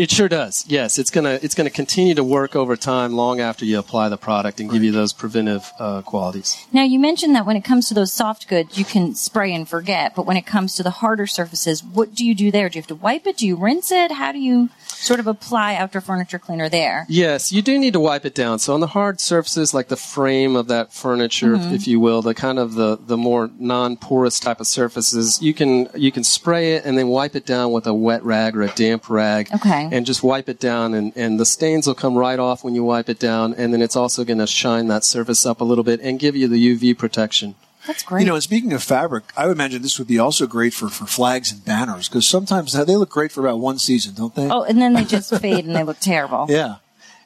It 0.02 0.10
sure 0.10 0.28
does. 0.28 0.66
Yes, 0.68 0.98
it's 0.98 1.12
gonna 1.12 1.38
it's 1.44 1.54
gonna 1.54 1.70
continue 1.70 2.16
to 2.16 2.24
work 2.24 2.56
over 2.56 2.76
time, 2.76 3.14
long 3.14 3.40
after 3.40 3.66
you 3.66 3.78
apply 3.78 4.10
the 4.10 4.18
product, 4.18 4.60
and 4.60 4.68
give 4.72 4.84
you 4.84 4.92
those 4.92 5.14
preventive 5.14 5.72
uh, 5.78 6.02
qualities. 6.02 6.58
Now, 6.74 6.82
you 6.84 6.98
mentioned 6.98 7.36
that 7.36 7.46
when 7.46 7.56
it 7.56 7.64
comes 7.64 7.88
to 7.90 7.94
those 7.94 8.12
soft 8.12 8.48
goods, 8.48 8.80
you 8.80 8.84
can 8.94 9.14
spray 9.14 9.54
and 9.54 9.70
forget. 9.70 10.16
But 10.16 10.26
when 10.26 10.38
it 10.38 10.48
comes 10.48 10.74
to 10.78 10.82
the 10.84 10.90
harder 10.90 11.28
surfaces, 11.28 11.84
what 11.84 12.16
do 12.16 12.26
you 12.26 12.34
do 12.34 12.50
there? 12.50 12.68
Do 12.68 12.78
you 12.78 12.82
have 12.82 12.88
to 12.88 12.96
wipe 12.96 13.28
it? 13.28 13.38
Do 13.38 13.46
you 13.46 13.56
rinse 13.56 13.92
it? 13.92 14.12
How 14.14 14.32
do 14.32 14.40
you 14.40 14.70
sort 14.88 15.20
of 15.20 15.28
apply 15.28 15.76
outdoor 15.76 16.02
furniture 16.02 16.40
cleaner 16.40 16.68
there? 16.68 17.06
Yes, 17.08 17.52
you 17.52 17.62
do 17.62 17.78
need 17.78 17.94
to 17.94 18.00
wipe 18.00 18.26
it 18.26 18.34
down. 18.34 18.58
So 18.58 18.74
on 18.74 18.80
the 18.80 18.88
hard 18.88 19.20
surfaces, 19.22 19.72
like 19.72 19.90
the 19.90 19.96
frame 19.98 20.56
of 20.56 20.68
that 20.70 20.92
furniture, 20.94 21.54
if- 21.54 21.62
Mhm. 21.62 21.74
if 21.76 21.88
you 21.88 22.00
will, 22.00 22.24
the 22.24 22.34
kind 22.34 22.58
of 22.58 22.74
the, 22.74 22.98
the 23.06 23.18
more 23.18 23.52
non-porous 23.60 24.40
type 24.40 24.60
of 24.60 24.66
surfaces, 24.68 25.40
you 25.44 25.54
can 25.54 25.90
you 25.94 26.12
can 26.12 26.24
spray 26.24 26.74
it 26.76 26.86
and 26.86 26.98
then 26.98 27.08
wipe 27.08 27.36
it 27.36 27.46
down 27.46 27.72
with 27.72 27.86
a 27.86 27.94
wet 27.94 28.24
rag 28.24 28.56
or 28.58 28.64
a 28.64 28.68
damp 28.70 29.10
rag. 29.10 29.48
Okay. 29.54 29.90
And 29.92 30.06
just 30.06 30.24
wipe 30.24 30.48
it 30.48 30.60
down, 30.60 30.94
and, 30.94 31.12
and 31.18 31.40
the 31.40 31.46
stains 31.46 31.86
will 31.86 31.96
come 31.96 32.18
right 32.18 32.40
off 32.40 32.64
when 32.64 32.74
you 32.74 32.84
wipe 32.84 33.10
it 33.10 33.20
down, 33.20 33.54
and 33.54 33.74
then 33.74 33.82
it's 33.82 33.96
also 33.98 34.24
going 34.24 34.40
to 34.40 34.48
shine 34.48 34.88
that 34.88 35.04
surface 35.04 35.46
up 35.46 35.60
a 35.60 35.66
little 35.66 35.84
bit 35.84 36.00
and 36.02 36.18
give 36.18 36.36
you 36.36 36.48
the 36.48 36.76
UV 36.76 36.98
protection. 36.98 37.56
That's 37.88 38.04
great. 38.04 38.22
You 38.22 38.28
know, 38.28 38.36
and 38.36 38.44
speaking 38.44 38.74
of 38.74 38.84
fabric, 38.84 39.26
I 39.36 39.48
would 39.48 39.58
imagine 39.58 39.82
this 39.82 39.98
would 39.98 40.08
be 40.08 40.20
also 40.20 40.46
great 40.48 40.74
for, 40.74 40.88
for 40.90 41.06
flags 41.06 41.52
and 41.52 41.66
banners 41.66 42.08
because 42.08 42.28
sometimes 42.28 42.74
they 42.74 42.96
look 42.96 43.10
great 43.10 43.32
for 43.32 43.42
about 43.42 43.60
one 43.60 43.80
season, 43.80 44.14
don't 44.16 44.36
they? 44.36 44.48
Oh, 44.50 44.64
and 44.64 44.80
then 44.80 44.94
they 44.94 45.04
just 45.04 45.36
fade 45.42 45.66
and 45.66 45.76
they 45.76 45.84
look 45.84 46.00
terrible. 46.00 46.46
Yeah. 46.50 46.76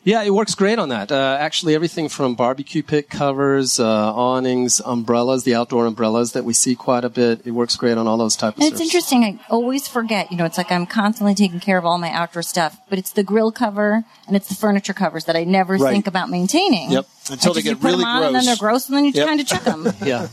Yeah, 0.05 0.21
it 0.21 0.29
works 0.29 0.53
great 0.53 0.77
on 0.77 0.89
that. 0.89 1.11
Uh, 1.11 1.35
actually, 1.39 1.73
everything 1.73 2.09
from 2.09 2.35
barbecue 2.35 2.83
pit 2.83 3.09
covers, 3.09 3.79
uh, 3.79 4.13
awnings, 4.13 4.79
umbrellas, 4.85 5.45
the 5.45 5.55
outdoor 5.55 5.87
umbrellas 5.87 6.33
that 6.33 6.45
we 6.45 6.53
see 6.53 6.75
quite 6.75 7.03
a 7.03 7.09
bit. 7.09 7.41
It 7.43 7.51
works 7.51 7.75
great 7.75 7.97
on 7.97 8.05
all 8.05 8.15
those 8.15 8.35
types 8.35 8.55
of 8.55 8.61
And 8.61 8.71
it's 8.71 8.77
surfaces. 8.77 8.93
interesting. 9.11 9.23
I 9.23 9.39
always 9.49 9.87
forget. 9.87 10.31
You 10.31 10.37
know, 10.37 10.45
it's 10.45 10.59
like 10.59 10.71
I'm 10.71 10.85
constantly 10.85 11.33
taking 11.33 11.59
care 11.59 11.79
of 11.79 11.85
all 11.85 11.97
my 11.97 12.11
outdoor 12.11 12.43
stuff, 12.43 12.77
but 12.87 12.99
it's 12.99 13.13
the 13.13 13.23
grill 13.23 13.51
cover 13.51 14.03
and 14.27 14.35
it's 14.35 14.47
the 14.47 14.53
furniture 14.55 14.93
covers 14.93 15.25
that 15.25 15.35
I 15.35 15.43
never 15.43 15.75
Right. 15.77 15.91
think 15.91 16.05
about 16.05 16.29
maintaining. 16.29 16.91
Yep. 16.91 17.07
Until 17.31 17.53
they 17.53 17.61
Because 17.61 17.63
get 17.63 17.69
you 17.71 17.75
put 17.77 17.83
really 17.87 17.97
them 18.01 18.07
on 18.07 18.23
and 18.25 18.35
then 18.35 18.45
they're 18.45 18.55
gross, 18.57 18.87
and 18.87 18.95
then 18.95 19.05
you 19.05 19.11
Yep. 19.15 19.27
kind 19.27 19.39
of 19.41 19.47
chuck 19.47 19.63
them. 19.63 19.91
yeah. 20.05 20.27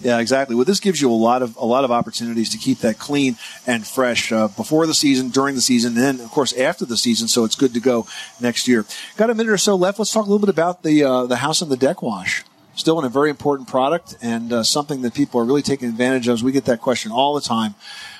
Yeah, 0.00 0.18
exactly. 0.18 0.54
Well, 0.54 0.64
this 0.64 0.80
gives 0.80 1.00
you 1.00 1.10
a 1.10 1.12
lot 1.12 1.42
of 1.42 1.56
a 1.56 1.64
lot 1.64 1.84
of 1.84 1.90
opportunities 1.90 2.50
to 2.50 2.58
keep 2.58 2.78
that 2.78 2.98
clean 2.98 3.36
and 3.66 3.86
fresh 3.86 4.30
uh, 4.30 4.48
before 4.48 4.86
the 4.86 4.94
season, 4.94 5.30
during 5.30 5.54
the 5.54 5.60
season, 5.60 5.94
and 5.94 6.02
then 6.02 6.24
of 6.24 6.30
course 6.30 6.52
after 6.52 6.84
the 6.84 6.96
season. 6.96 7.28
So 7.28 7.44
it's 7.44 7.56
good 7.56 7.74
to 7.74 7.80
go 7.80 8.06
next 8.40 8.68
year. 8.68 8.84
Got 9.16 9.30
a 9.30 9.34
minute 9.34 9.52
or 9.52 9.58
so 9.58 9.74
left. 9.74 9.98
Let's 9.98 10.12
talk 10.12 10.26
a 10.26 10.28
little 10.28 10.38
bit 10.38 10.48
about 10.48 10.82
the 10.82 11.04
uh, 11.04 11.26
the 11.26 11.36
house 11.36 11.62
and 11.62 11.70
the 11.70 11.76
deck 11.76 12.02
wash. 12.02 12.44
Still 12.74 12.98
in 12.98 13.06
a 13.06 13.08
very 13.08 13.30
important 13.30 13.68
product 13.68 14.16
and 14.20 14.52
uh, 14.52 14.62
something 14.62 15.00
that 15.02 15.14
people 15.14 15.40
are 15.40 15.44
really 15.44 15.62
taking 15.62 15.88
advantage 15.88 16.28
of. 16.28 16.42
We 16.42 16.52
get 16.52 16.66
that 16.66 16.82
question 16.82 17.10
all 17.10 17.34
the 17.34 17.40
time. 17.40 17.74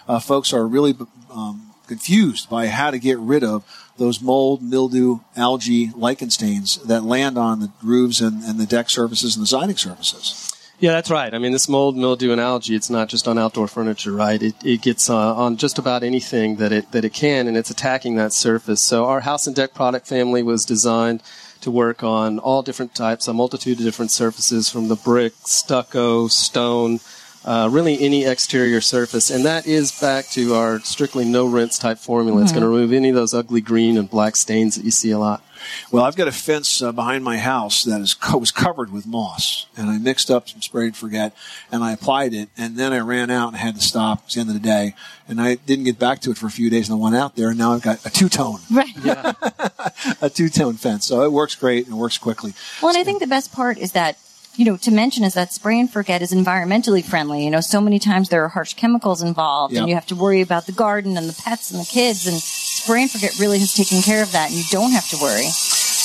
Uh, 0.09 0.19
folks 0.19 0.55
are 0.55 0.67
really 0.67 0.95
um, 1.31 1.75
confused 1.87 2.49
by 2.49 2.69
how 2.69 2.91
to 2.91 2.99
get 2.99 3.19
rid 3.19 3.45
of 3.45 3.65
those 3.99 4.21
mold, 4.23 4.62
mildew, 4.62 5.21
algae, 5.37 5.91
lichen 5.95 6.31
stains 6.31 6.77
that 6.85 7.03
land 7.03 7.37
on 7.37 7.61
the 7.61 7.71
roofs 7.83 8.21
and, 8.21 8.43
and 8.45 8.59
the 8.59 8.67
deck 8.67 8.89
surfaces 8.89 9.37
and 9.37 9.43
the 9.43 9.47
siding 9.47 9.77
surfaces. 9.77 10.56
Yeah, 10.79 10.93
that's 10.93 11.11
right. 11.11 11.33
I 11.33 11.39
mean, 11.39 11.53
this 11.53 11.71
mold, 11.71 11.97
mildew, 11.97 12.33
and 12.33 12.41
algae, 12.41 12.75
it's 12.75 12.91
not 12.91 13.09
just 13.09 13.27
on 13.27 13.39
outdoor 13.39 13.67
furniture, 13.67 14.12
right? 14.12 14.43
It, 14.43 14.55
it 14.62 14.83
gets 14.83 15.09
uh, 15.09 15.35
on 15.35 15.57
just 15.57 15.79
about 15.79 16.03
anything 16.03 16.57
that 16.57 16.71
it, 16.71 16.93
that 16.93 17.03
it 17.03 17.15
can, 17.15 17.49
and 17.49 17.57
it's 17.57 17.71
attacking 17.71 18.17
that 18.17 18.35
surface. 18.35 18.83
So 18.83 19.07
our 19.07 19.21
house 19.21 19.47
and 19.47 19.57
deck 19.57 19.73
product 19.73 20.07
family 20.07 20.43
was 20.43 20.67
designed 20.67 21.23
to 21.62 21.71
work 21.71 22.03
on 22.03 22.39
all 22.39 22.62
different 22.62 22.95
types, 22.95 23.27
a 23.27 23.33
multitude 23.33 23.79
of 23.79 23.85
different 23.85 24.11
surfaces 24.11 24.69
from 24.69 24.89
the 24.89 24.97
brick, 24.97 25.33
stucco, 25.45 26.29
stone, 26.29 27.01
uh, 27.46 27.68
really 27.70 27.98
any 28.00 28.24
exterior 28.24 28.80
surface. 28.80 29.30
And 29.30 29.44
that 29.44 29.66
is 29.66 29.92
back 30.00 30.26
to 30.30 30.54
our 30.54 30.80
strictly 30.80 31.24
no 31.24 31.46
rinse 31.46 31.78
type 31.78 31.98
formula. 31.98 32.42
It's 32.42 32.50
Mhm. 32.50 32.54
going 32.56 32.62
to 32.64 32.68
remove 32.68 32.92
any 32.92 33.09
of 33.11 33.14
those 33.14 33.32
ugly 33.32 33.61
green 33.61 33.96
and 33.96 34.11
black 34.11 34.35
stains 34.37 34.74
that 34.74 34.85
you 34.85 34.90
see 34.90 35.12
a 35.12 35.18
lot. 35.18 35.42
Well, 35.90 36.04
I've 36.04 36.14
got 36.16 36.28
a 36.28 36.32
fence 36.32 36.82
uh, 36.82 36.92
behind 36.92 37.24
my 37.24 37.38
house 37.38 37.82
that 37.85 38.00
is 38.00 38.14
co- 38.14 38.37
was 38.38 38.50
covered 38.52 38.92
with 38.92 39.06
moss, 39.06 39.66
and 39.76 39.88
I 39.90 39.98
mixed 39.98 40.30
up 40.30 40.48
some 40.48 40.61
spray 40.62 40.85
and 40.87 40.96
forget, 40.96 41.35
and 41.72 41.82
I 41.82 41.92
applied 41.92 42.35
it, 42.35 42.50
and 42.59 42.76
then 42.76 42.92
I 42.92 42.98
ran 42.98 43.30
out 43.30 43.48
and 43.48 43.56
had 43.56 43.74
to 43.76 43.80
stop. 43.80 44.18
It 44.18 44.24
was 44.26 44.35
the 44.35 44.40
end 44.40 44.50
of 44.50 44.54
the 44.54 44.61
day, 44.61 44.94
and 45.28 45.40
I 45.40 45.54
didn't 45.56 45.85
get 45.87 45.98
back 45.98 46.20
to 46.20 46.30
it 46.30 46.37
for 46.38 46.46
a 46.46 46.50
few 46.50 46.68
days, 46.70 46.88
and 46.88 46.98
I 46.98 47.02
went 47.02 47.16
out 47.16 47.35
there, 47.37 47.48
and 47.48 47.59
now 47.59 47.72
I've 47.72 47.82
got 47.82 48.04
a 48.04 48.11
two 48.11 48.28
tone, 48.28 48.59
right? 48.70 48.94
a 50.20 50.30
two 50.30 50.48
tone 50.48 50.74
fence, 50.74 51.06
so 51.06 51.22
it 51.22 51.32
works 51.32 51.54
great 51.54 51.87
and 51.87 51.94
it 51.94 51.98
works 51.98 52.18
quickly. 52.18 52.52
Well, 52.82 52.90
and 52.90 52.98
I 52.98 53.04
think 53.04 53.20
the 53.20 53.26
best 53.26 53.52
part 53.52 53.78
is 53.78 53.92
that, 53.92 54.18
you 54.57 54.64
know, 54.64 54.77
to 54.79 54.90
mention 54.90 55.23
is 55.25 55.35
that 55.35 55.53
spray 55.53 55.79
and 55.79 55.90
forget 55.90 56.23
is 56.23 56.33
environmentally 56.33 57.05
friendly. 57.05 57.45
You 57.45 57.51
know, 57.51 57.61
so 57.61 57.81
many 57.81 57.99
times 57.99 58.29
there 58.29 58.42
are 58.45 58.49
harsh 58.49 58.75
chemicals 58.75 59.23
involved 59.23 59.75
Yep. 59.75 59.81
and 59.81 59.88
you 59.88 59.95
have 59.95 60.07
to 60.07 60.16
worry 60.16 60.40
about 60.40 60.66
the 60.66 60.73
garden 60.73 61.16
and 61.16 61.29
the 61.29 61.40
pets 61.42 61.71
and 61.71 61.81
the 61.81 61.85
kids 61.85 62.27
and 62.27 62.37
spray 62.40 63.03
and 63.03 63.11
forget 63.11 63.38
really 63.38 63.59
has 63.59 63.75
taken 63.75 64.01
care 64.03 64.23
of 64.23 64.33
that 64.33 64.49
and 64.51 64.59
you 64.59 64.64
don't 64.71 64.92
have 64.92 65.09
to 65.11 65.16
worry. 65.21 65.47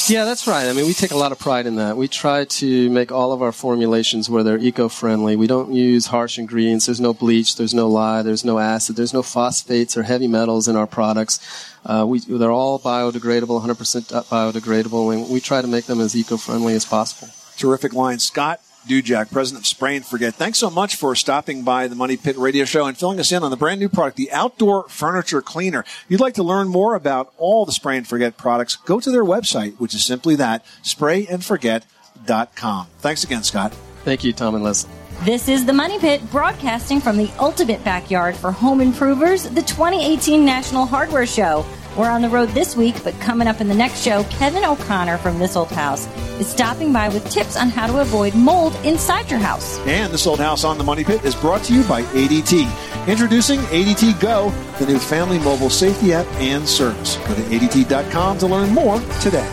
Yeah, 0.08 0.26
that's 0.26 0.48
right. 0.48 0.68
I 0.68 0.74
mean, 0.74 0.88
we 0.88 0.94
take 0.94 1.12
a 1.12 1.16
lot 1.18 1.32
of 1.32 1.38
pride 1.38 1.68
in 1.68 1.76
that. 1.76 1.96
We 1.96 2.08
try 2.08 2.44
to 2.46 2.90
make 2.90 3.12
all 3.12 3.32
of 3.34 3.42
our 3.44 3.52
formulations 3.52 4.30
where 4.32 4.42
they're 4.44 4.58
eco-friendly. 4.58 5.36
We 5.36 5.46
don't 5.46 5.74
use 5.74 6.08
harsh 6.08 6.40
ingredients. 6.40 6.88
There's 6.88 7.00
no 7.00 7.14
bleach, 7.14 7.56
there's 7.56 7.74
no 7.74 7.88
lye, 7.88 8.24
there's 8.24 8.44
no 8.44 8.58
acid, 8.58 8.96
there's 8.96 9.14
no 9.14 9.22
phosphates 9.22 9.96
or 9.96 10.04
heavy 10.04 10.28
metals 10.28 10.68
in 10.68 10.76
our 10.76 10.88
products. 10.88 11.40
Uh, 11.86 12.04
we, 12.08 12.20
they're 12.20 12.52
all 12.52 12.80
biodegradable, 12.80 13.62
100% 13.62 14.26
biodegradable, 14.28 15.14
and 15.16 15.30
we 15.30 15.40
try 15.40 15.62
to 15.62 15.68
make 15.68 15.86
them 15.86 16.02
as 16.02 16.16
eco-friendly 16.16 16.74
as 16.74 16.84
possible. 16.84 17.30
Terrific 17.62 17.94
line. 17.94 18.18
Scott 18.18 18.60
Dujak, 18.88 19.32
president 19.32 19.62
of 19.62 19.68
Spray 19.68 19.96
and 19.96 20.04
Forget. 20.04 20.34
Thanks 20.34 20.58
so 20.58 20.72
much 20.72 20.96
for 20.96 21.16
stopping 21.16 21.64
by 21.64 21.88
the 21.88 21.94
Money 21.94 22.18
Pit 22.18 22.36
Radio 22.38 22.66
Show 22.66 22.88
and 22.88 22.98
filling 22.98 23.20
us 23.20 23.32
in 23.32 23.44
on 23.44 23.52
the 23.52 23.58
brand 23.58 23.80
new 23.80 23.88
product, 23.88 24.18
the 24.18 24.32
Outdoor 24.32 24.90
Furniture 24.90 25.44
Cleaner. 25.44 25.82
If 25.82 26.06
you'd 26.10 26.20
like 26.20 26.34
to 26.34 26.44
learn 26.44 26.70
more 26.70 26.96
about 26.96 27.32
all 27.38 27.68
the 27.68 27.72
Spray 27.72 27.98
and 27.98 28.08
Forget 28.08 28.36
products, 28.36 28.76
go 28.76 29.00
to 29.00 29.12
their 29.12 29.24
website, 29.24 29.76
which 29.76 29.94
is 29.94 30.04
simply 30.04 30.36
that, 30.38 30.66
sprayandforget.com. 30.82 32.88
Thanks 32.98 33.24
again, 33.24 33.44
Scott. 33.44 33.76
Thank 34.06 34.24
you, 34.24 34.34
Tom 34.34 34.56
and 34.56 34.64
Leslie. 34.64 34.90
This 35.24 35.48
is 35.48 35.64
the 35.64 35.74
Money 35.74 36.00
Pit 36.00 36.32
broadcasting 36.32 37.00
from 37.00 37.16
the 37.16 37.30
ultimate 37.38 37.84
backyard 37.84 38.36
for 38.36 38.52
home 38.52 38.82
improvers, 38.82 39.44
the 39.44 39.62
2018 39.62 40.44
National 40.44 40.88
Hardware 40.88 41.28
Show. 41.28 41.64
We're 41.98 42.10
on 42.10 42.22
the 42.22 42.30
road 42.30 42.48
this 42.50 42.78
week, 42.78 43.04
but 43.04 43.20
coming 43.20 43.50
up 43.50 43.60
in 43.60 43.68
the 43.68 43.76
next 43.76 44.02
show, 44.02 44.24
Kevin 44.26 44.64
O'Connor 44.64 45.18
from 45.18 45.40
This 45.40 45.58
Old 45.58 45.72
House 45.72 46.08
is 46.40 46.48
stopping 46.48 46.94
by 46.94 47.10
with 47.10 47.30
tips 47.30 47.58
on 47.58 47.68
how 47.68 47.86
to 47.86 48.00
avoid 48.00 48.34
mold 48.34 48.74
inside 48.86 49.30
your 49.30 49.42
house. 49.42 49.78
And 49.80 50.14
this 50.14 50.26
old 50.26 50.40
house 50.40 50.64
on 50.64 50.78
the 50.78 50.86
Money 50.86 51.04
Pit 51.04 51.26
is 51.26 51.36
brought 51.36 51.64
to 51.64 51.74
you 51.74 51.84
by 51.84 52.04
ADT. 52.04 53.08
Introducing 53.10 53.60
ADT 53.60 54.22
Go, 54.22 54.52
the 54.80 54.86
new 54.86 55.00
family 55.00 55.38
mobile 55.40 55.70
safety 55.70 56.14
app 56.14 56.26
and 56.36 56.68
service. 56.68 57.18
Go 57.18 57.36
to 57.36 57.42
ADT.com 57.42 58.38
to 58.38 58.48
learn 58.48 58.74
more 58.74 59.00
today. 59.20 59.50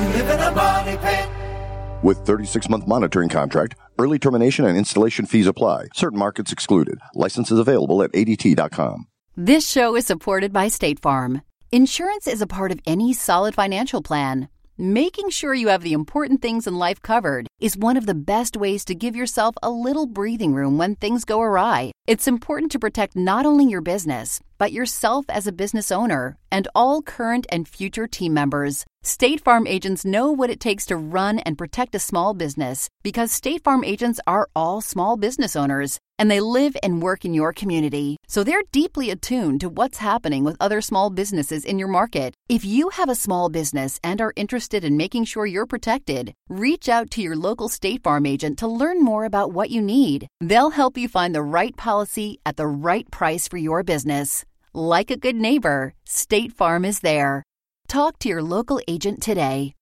You 0.00 0.08
live 0.08 0.30
in 0.30 0.40
a 0.40 0.50
money 0.52 0.96
pit. 0.96 1.28
With 2.02 2.18
36 2.24 2.70
month 2.70 2.86
monitoring 2.86 3.28
contract, 3.28 3.76
early 3.98 4.18
termination 4.18 4.64
and 4.64 4.78
installation 4.78 5.26
fees 5.26 5.46
apply. 5.46 5.88
Certain 5.92 6.18
markets 6.18 6.50
excluded. 6.50 6.98
Licenses 7.14 7.58
available 7.58 8.02
at 8.02 8.10
ADT.com. 8.12 9.06
This 9.36 9.68
show 9.68 9.96
is 9.96 10.06
supported 10.06 10.50
by 10.52 10.68
State 10.68 11.00
Farm. 11.00 11.42
Insurance 11.74 12.28
is 12.28 12.40
a 12.40 12.46
part 12.46 12.70
of 12.70 12.80
any 12.86 13.12
solid 13.12 13.52
financial 13.52 14.00
plan. 14.00 14.48
Making 14.78 15.30
sure 15.30 15.54
you 15.54 15.66
have 15.66 15.82
the 15.82 15.92
important 15.92 16.40
things 16.40 16.68
in 16.68 16.76
life 16.76 17.02
covered 17.02 17.48
is 17.64 17.78
one 17.78 17.96
of 17.96 18.04
the 18.04 18.14
best 18.14 18.58
ways 18.58 18.84
to 18.84 18.94
give 18.94 19.16
yourself 19.16 19.54
a 19.62 19.70
little 19.70 20.04
breathing 20.04 20.52
room 20.52 20.76
when 20.76 20.94
things 20.94 21.24
go 21.24 21.40
awry. 21.40 21.92
It's 22.06 22.28
important 22.28 22.70
to 22.72 22.78
protect 22.78 23.16
not 23.16 23.46
only 23.46 23.64
your 23.64 23.80
business, 23.80 24.38
but 24.58 24.72
yourself 24.72 25.24
as 25.30 25.46
a 25.46 25.52
business 25.52 25.90
owner 25.90 26.36
and 26.52 26.68
all 26.74 27.00
current 27.00 27.46
and 27.50 27.66
future 27.66 28.06
team 28.06 28.34
members. 28.34 28.84
State 29.02 29.42
Farm 29.42 29.66
agents 29.66 30.04
know 30.04 30.30
what 30.30 30.50
it 30.50 30.60
takes 30.60 30.86
to 30.86 30.96
run 30.96 31.38
and 31.40 31.58
protect 31.58 31.94
a 31.94 31.98
small 31.98 32.34
business 32.34 32.88
because 33.02 33.32
State 33.32 33.62
Farm 33.64 33.84
agents 33.84 34.20
are 34.26 34.48
all 34.54 34.80
small 34.80 35.16
business 35.16 35.56
owners 35.56 35.98
and 36.18 36.30
they 36.30 36.40
live 36.40 36.76
and 36.82 37.02
work 37.02 37.24
in 37.24 37.34
your 37.34 37.52
community. 37.52 38.16
So 38.26 38.44
they're 38.44 38.62
deeply 38.72 39.10
attuned 39.10 39.60
to 39.60 39.68
what's 39.68 39.98
happening 39.98 40.44
with 40.44 40.56
other 40.60 40.80
small 40.80 41.10
businesses 41.10 41.64
in 41.64 41.78
your 41.78 41.88
market. 41.88 42.34
If 42.48 42.64
you 42.64 42.90
have 42.90 43.10
a 43.10 43.14
small 43.14 43.48
business 43.48 44.00
and 44.02 44.20
are 44.20 44.32
interested 44.36 44.84
in 44.84 44.96
making 44.96 45.24
sure 45.24 45.44
you're 45.44 45.66
protected, 45.66 46.32
reach 46.48 46.88
out 46.88 47.10
to 47.12 47.20
your 47.20 47.36
local 47.36 47.53
State 47.68 48.02
Farm 48.02 48.26
agent 48.26 48.58
to 48.58 48.66
learn 48.66 49.02
more 49.02 49.24
about 49.24 49.52
what 49.52 49.70
you 49.70 49.80
need. 49.80 50.26
They'll 50.40 50.70
help 50.70 50.96
you 50.96 51.08
find 51.08 51.34
the 51.34 51.42
right 51.42 51.76
policy 51.76 52.40
at 52.44 52.56
the 52.56 52.66
right 52.66 53.08
price 53.10 53.46
for 53.46 53.56
your 53.56 53.84
business. 53.84 54.44
Like 54.72 55.10
a 55.10 55.16
good 55.16 55.36
neighbor, 55.36 55.94
State 56.04 56.52
Farm 56.52 56.84
is 56.84 57.00
there. 57.00 57.44
Talk 57.86 58.18
to 58.18 58.28
your 58.28 58.42
local 58.42 58.80
agent 58.88 59.22
today. 59.22 59.74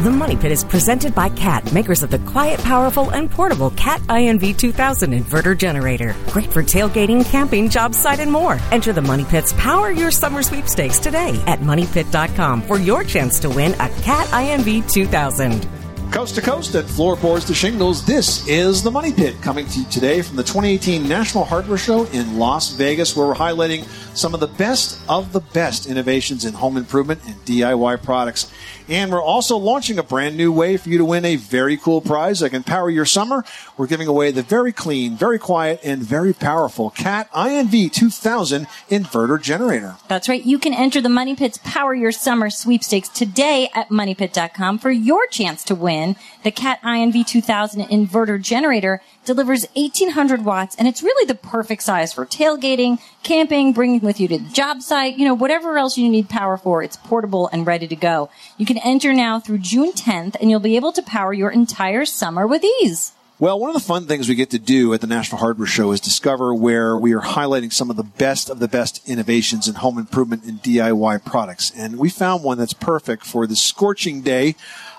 The 0.00 0.10
Money 0.10 0.34
Pit 0.34 0.50
is 0.50 0.64
presented 0.64 1.14
by 1.14 1.28
CAT, 1.28 1.74
makers 1.74 2.02
of 2.02 2.10
the 2.10 2.20
quiet, 2.20 2.58
powerful, 2.60 3.10
and 3.10 3.30
portable 3.30 3.68
CAT 3.72 4.00
INV 4.08 4.56
2000 4.56 5.12
inverter 5.12 5.54
generator. 5.54 6.16
Great 6.28 6.50
for 6.50 6.62
tailgating, 6.62 7.22
camping, 7.26 7.68
job 7.68 7.94
site, 7.94 8.18
and 8.18 8.32
more. 8.32 8.58
Enter 8.72 8.94
the 8.94 9.02
Money 9.02 9.26
Pit's 9.26 9.52
Power 9.52 9.90
Your 9.90 10.10
Summer 10.10 10.42
Sweepstakes 10.42 11.00
today 11.00 11.38
at 11.46 11.58
moneypit.com 11.58 12.62
for 12.62 12.78
your 12.78 13.04
chance 13.04 13.38
to 13.40 13.50
win 13.50 13.74
a 13.74 13.90
CAT 14.00 14.26
INV 14.28 14.90
2000. 14.90 15.68
Coast 16.10 16.34
to 16.34 16.40
coast 16.40 16.74
and 16.74 16.88
floorboards 16.88 17.44
to 17.44 17.54
shingles, 17.54 18.04
this 18.04 18.48
is 18.48 18.82
the 18.82 18.90
Money 18.90 19.12
Pit 19.12 19.40
coming 19.42 19.66
to 19.66 19.80
you 19.80 19.86
today 19.90 20.22
from 20.22 20.36
the 20.36 20.42
2018 20.42 21.06
National 21.06 21.44
Hardware 21.44 21.78
Show 21.78 22.06
in 22.06 22.36
Las 22.36 22.72
Vegas, 22.72 23.14
where 23.14 23.28
we're 23.28 23.34
highlighting 23.34 23.86
some 24.14 24.34
of 24.34 24.40
the 24.40 24.46
best 24.46 25.00
of 25.08 25.32
the 25.32 25.40
best 25.40 25.86
innovations 25.86 26.44
in 26.44 26.54
home 26.54 26.76
improvement 26.76 27.20
and 27.26 27.34
DIY 27.44 28.02
products. 28.02 28.52
And 28.88 29.12
we're 29.12 29.22
also 29.22 29.56
launching 29.56 29.98
a 29.98 30.02
brand 30.02 30.36
new 30.36 30.50
way 30.50 30.76
for 30.76 30.88
you 30.88 30.98
to 30.98 31.04
win 31.04 31.24
a 31.24 31.36
very 31.36 31.76
cool 31.76 32.00
prize 32.00 32.40
that 32.40 32.50
can 32.50 32.64
power 32.64 32.90
your 32.90 33.04
summer. 33.04 33.44
We're 33.76 33.86
giving 33.86 34.08
away 34.08 34.32
the 34.32 34.42
very 34.42 34.72
clean, 34.72 35.16
very 35.16 35.38
quiet, 35.38 35.80
and 35.84 36.02
very 36.02 36.32
powerful 36.32 36.90
CAT 36.90 37.30
INV 37.30 37.92
2000 37.92 38.66
inverter 38.90 39.40
generator. 39.40 39.96
That's 40.08 40.28
right. 40.28 40.44
You 40.44 40.58
can 40.58 40.74
enter 40.74 41.00
the 41.00 41.08
Money 41.08 41.36
Pit's 41.36 41.58
Power 41.58 41.94
Your 41.94 42.10
Summer 42.10 42.50
sweepstakes 42.50 43.08
today 43.08 43.70
at 43.74 43.90
moneypit.com 43.90 44.78
for 44.80 44.90
your 44.90 45.26
chance 45.28 45.62
to 45.64 45.76
win. 45.76 46.16
The 46.42 46.50
Cat 46.50 46.80
INV 46.82 47.26
2000 47.26 47.82
inverter 47.82 48.42
generator 48.42 49.02
delivers 49.24 49.66
1800 49.76 50.44
watts 50.44 50.74
and 50.74 50.88
it's 50.88 51.02
really 51.02 51.26
the 51.26 51.36
perfect 51.36 51.84
size 51.84 52.12
for 52.12 52.26
tailgating, 52.26 52.98
camping, 53.22 53.72
bringing 53.72 54.00
with 54.00 54.20
you 54.20 54.28
to 54.28 54.38
the 54.38 54.50
job 54.50 54.82
site, 54.82 55.16
you 55.16 55.24
know, 55.24 55.34
whatever 55.34 55.78
else 55.78 55.98
you 55.98 56.08
need 56.08 56.28
power 56.28 56.56
for. 56.56 56.82
It's 56.82 56.96
portable 56.96 57.48
and 57.52 57.66
ready 57.66 57.86
to 57.88 57.96
go. 57.96 58.30
You 58.56 58.66
can 58.66 58.78
enter 58.78 59.12
now 59.12 59.40
through 59.40 59.58
June 59.58 59.92
10th 59.92 60.36
and 60.40 60.50
you'll 60.50 60.60
be 60.60 60.76
able 60.76 60.92
to 60.92 61.02
power 61.02 61.32
your 61.32 61.50
entire 61.50 62.04
summer 62.04 62.46
with 62.46 62.64
ease. 62.64 63.12
Well, 63.40 63.58
one 63.58 63.70
of 63.70 63.74
the 63.74 63.80
fun 63.80 64.04
things 64.04 64.28
we 64.28 64.34
get 64.34 64.50
to 64.50 64.58
do 64.58 64.92
at 64.92 65.00
the 65.00 65.06
National 65.06 65.38
Hardware 65.38 65.66
Show 65.66 65.92
is 65.92 66.00
discover 66.00 66.54
where 66.54 66.94
we 66.94 67.14
are 67.14 67.22
highlighting 67.22 67.72
some 67.72 67.88
of 67.88 67.96
the 67.96 68.02
best 68.02 68.50
of 68.50 68.58
the 68.58 68.68
best 68.68 69.08
innovations 69.08 69.66
in 69.66 69.76
home 69.76 69.96
improvement 69.96 70.44
and 70.44 70.62
DIY 70.62 71.24
products. 71.24 71.72
And 71.74 71.98
we 71.98 72.10
found 72.10 72.44
one 72.44 72.58
that's 72.58 72.74
perfect 72.74 73.24
for 73.24 73.46
the 73.46 73.56
scorching 73.56 74.20
day 74.20 74.56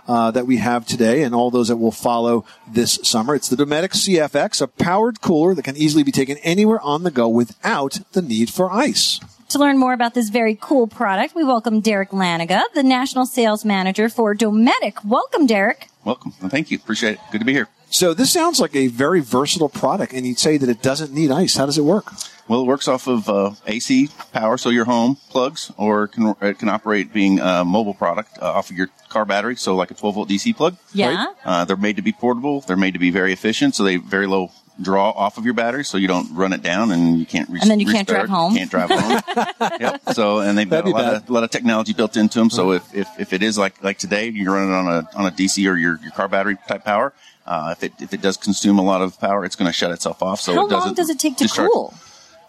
uh, 0.07 0.31
that 0.31 0.47
we 0.47 0.57
have 0.57 0.87
today 0.87 1.21
and 1.21 1.35
all 1.35 1.51
those 1.51 1.67
that 1.67 1.77
will 1.77 1.91
follow 1.91 2.43
this 2.67 2.97
summer. 3.03 3.35
It's 3.35 3.47
the 3.47 3.63
Dometic 3.63 3.91
CFX, 3.91 4.59
a 4.59 4.65
powered 4.65 5.21
cooler 5.21 5.53
that 5.53 5.61
can 5.61 5.77
easily 5.77 6.01
be 6.01 6.11
taken 6.11 6.39
anywhere 6.39 6.81
on 6.81 7.03
the 7.03 7.11
go 7.11 7.29
without 7.29 7.99
the 8.13 8.23
need 8.23 8.49
for 8.49 8.71
ice. 8.71 9.19
To 9.49 9.59
learn 9.59 9.77
more 9.77 9.93
about 9.93 10.15
this 10.15 10.29
very 10.29 10.57
cool 10.59 10.87
product, 10.87 11.35
we 11.35 11.43
welcome 11.43 11.79
Derek 11.79 12.09
Laniga, 12.09 12.63
the 12.73 12.81
National 12.81 13.27
Sales 13.27 13.63
Manager 13.63 14.09
for 14.09 14.33
Dometic. 14.33 15.05
Welcome, 15.05 15.45
Derek. 15.45 15.90
Welcome. 16.03 16.31
Thank 16.31 16.71
you. 16.71 16.77
Appreciate 16.77 17.13
it. 17.13 17.19
Good 17.31 17.39
to 17.39 17.45
be 17.45 17.53
here. 17.53 17.67
So 17.89 18.13
this 18.13 18.31
sounds 18.31 18.59
like 18.59 18.75
a 18.75 18.87
very 18.87 19.19
versatile 19.19 19.69
product, 19.69 20.13
and 20.13 20.25
you'd 20.25 20.39
say 20.39 20.57
that 20.57 20.69
it 20.69 20.81
doesn't 20.81 21.13
need 21.13 21.29
ice. 21.29 21.57
How 21.57 21.65
does 21.65 21.77
it 21.77 21.83
work? 21.83 22.11
Well, 22.47 22.61
it 22.61 22.65
works 22.65 22.87
off 22.87 23.07
of 23.07 23.29
uh, 23.29 23.51
AC 23.67 24.09
power, 24.33 24.57
so 24.57 24.69
your 24.69 24.85
home 24.85 25.17
plugs, 25.29 25.71
or 25.77 26.05
it 26.05 26.09
can, 26.09 26.35
it 26.41 26.57
can 26.57 26.69
operate 26.69 27.13
being 27.13 27.39
a 27.39 27.63
mobile 27.63 27.93
product 27.93 28.37
uh, 28.41 28.51
off 28.51 28.69
of 28.69 28.77
your 28.77 28.87
car 29.09 29.25
battery, 29.25 29.55
so 29.55 29.75
like 29.75 29.91
a 29.91 29.93
12 29.93 30.15
volt 30.15 30.29
DC 30.29 30.55
plug. 30.55 30.77
Yeah. 30.93 31.27
Uh, 31.45 31.65
they're 31.65 31.77
made 31.77 31.97
to 31.97 32.01
be 32.01 32.13
portable. 32.13 32.61
They're 32.61 32.77
made 32.77 32.93
to 32.93 32.99
be 32.99 33.11
very 33.11 33.33
efficient, 33.33 33.75
so 33.75 33.83
they 33.83 33.97
very 33.97 34.25
low 34.27 34.51
draw 34.79 35.09
off 35.11 35.37
of 35.37 35.45
your 35.45 35.53
battery, 35.53 35.83
so 35.83 35.97
you 35.97 36.07
don't 36.07 36.33
run 36.35 36.53
it 36.53 36.61
down 36.61 36.91
and 36.91 37.19
you 37.19 37.25
can't. 37.25 37.49
Re- 37.49 37.59
And 37.61 37.69
then 37.69 37.79
you 37.79 37.85
can't 37.87 38.07
drive 38.07 38.29
home. 38.29 38.55
Can't 38.55 38.69
drive 38.69 38.89
home. 38.89 39.21
yep. 39.79 40.01
So 40.13 40.39
and 40.39 40.57
they've 40.57 40.69
got 40.69 40.85
That'd 40.85 40.93
a 40.93 40.97
lot 40.97 41.13
of, 41.15 41.29
a 41.29 41.33
lot 41.33 41.43
of 41.43 41.49
technology 41.49 41.93
built 41.93 42.15
into 42.17 42.39
them. 42.39 42.49
So 42.49 42.71
if, 42.73 42.93
if, 42.93 43.07
if 43.19 43.33
it 43.33 43.41
is 43.43 43.57
like 43.57 43.83
like 43.83 43.97
today, 43.97 44.29
you're 44.29 44.53
running 44.53 44.71
on 44.73 44.87
a 44.87 45.09
on 45.15 45.25
a 45.25 45.31
DC 45.31 45.69
or 45.69 45.75
your, 45.75 45.99
your 46.01 46.11
car 46.11 46.27
battery 46.27 46.57
type 46.67 46.83
power. 46.83 47.13
Uh, 47.45 47.73
if 47.75 47.83
it 47.83 47.93
if 47.99 48.13
it 48.13 48.21
does 48.21 48.37
consume 48.37 48.77
a 48.79 48.83
lot 48.83 49.01
of 49.01 49.19
power, 49.19 49.43
it's 49.43 49.55
going 49.55 49.67
to 49.67 49.73
shut 49.73 49.91
itself 49.91 50.21
off. 50.21 50.39
So 50.39 50.53
How 50.53 50.65
it 50.67 50.69
doesn't 50.69 50.85
long 50.89 50.93
does 50.95 51.09
it 51.09 51.19
take 51.19 51.37
to 51.37 51.45
discharge. 51.45 51.69
cool? 51.71 51.93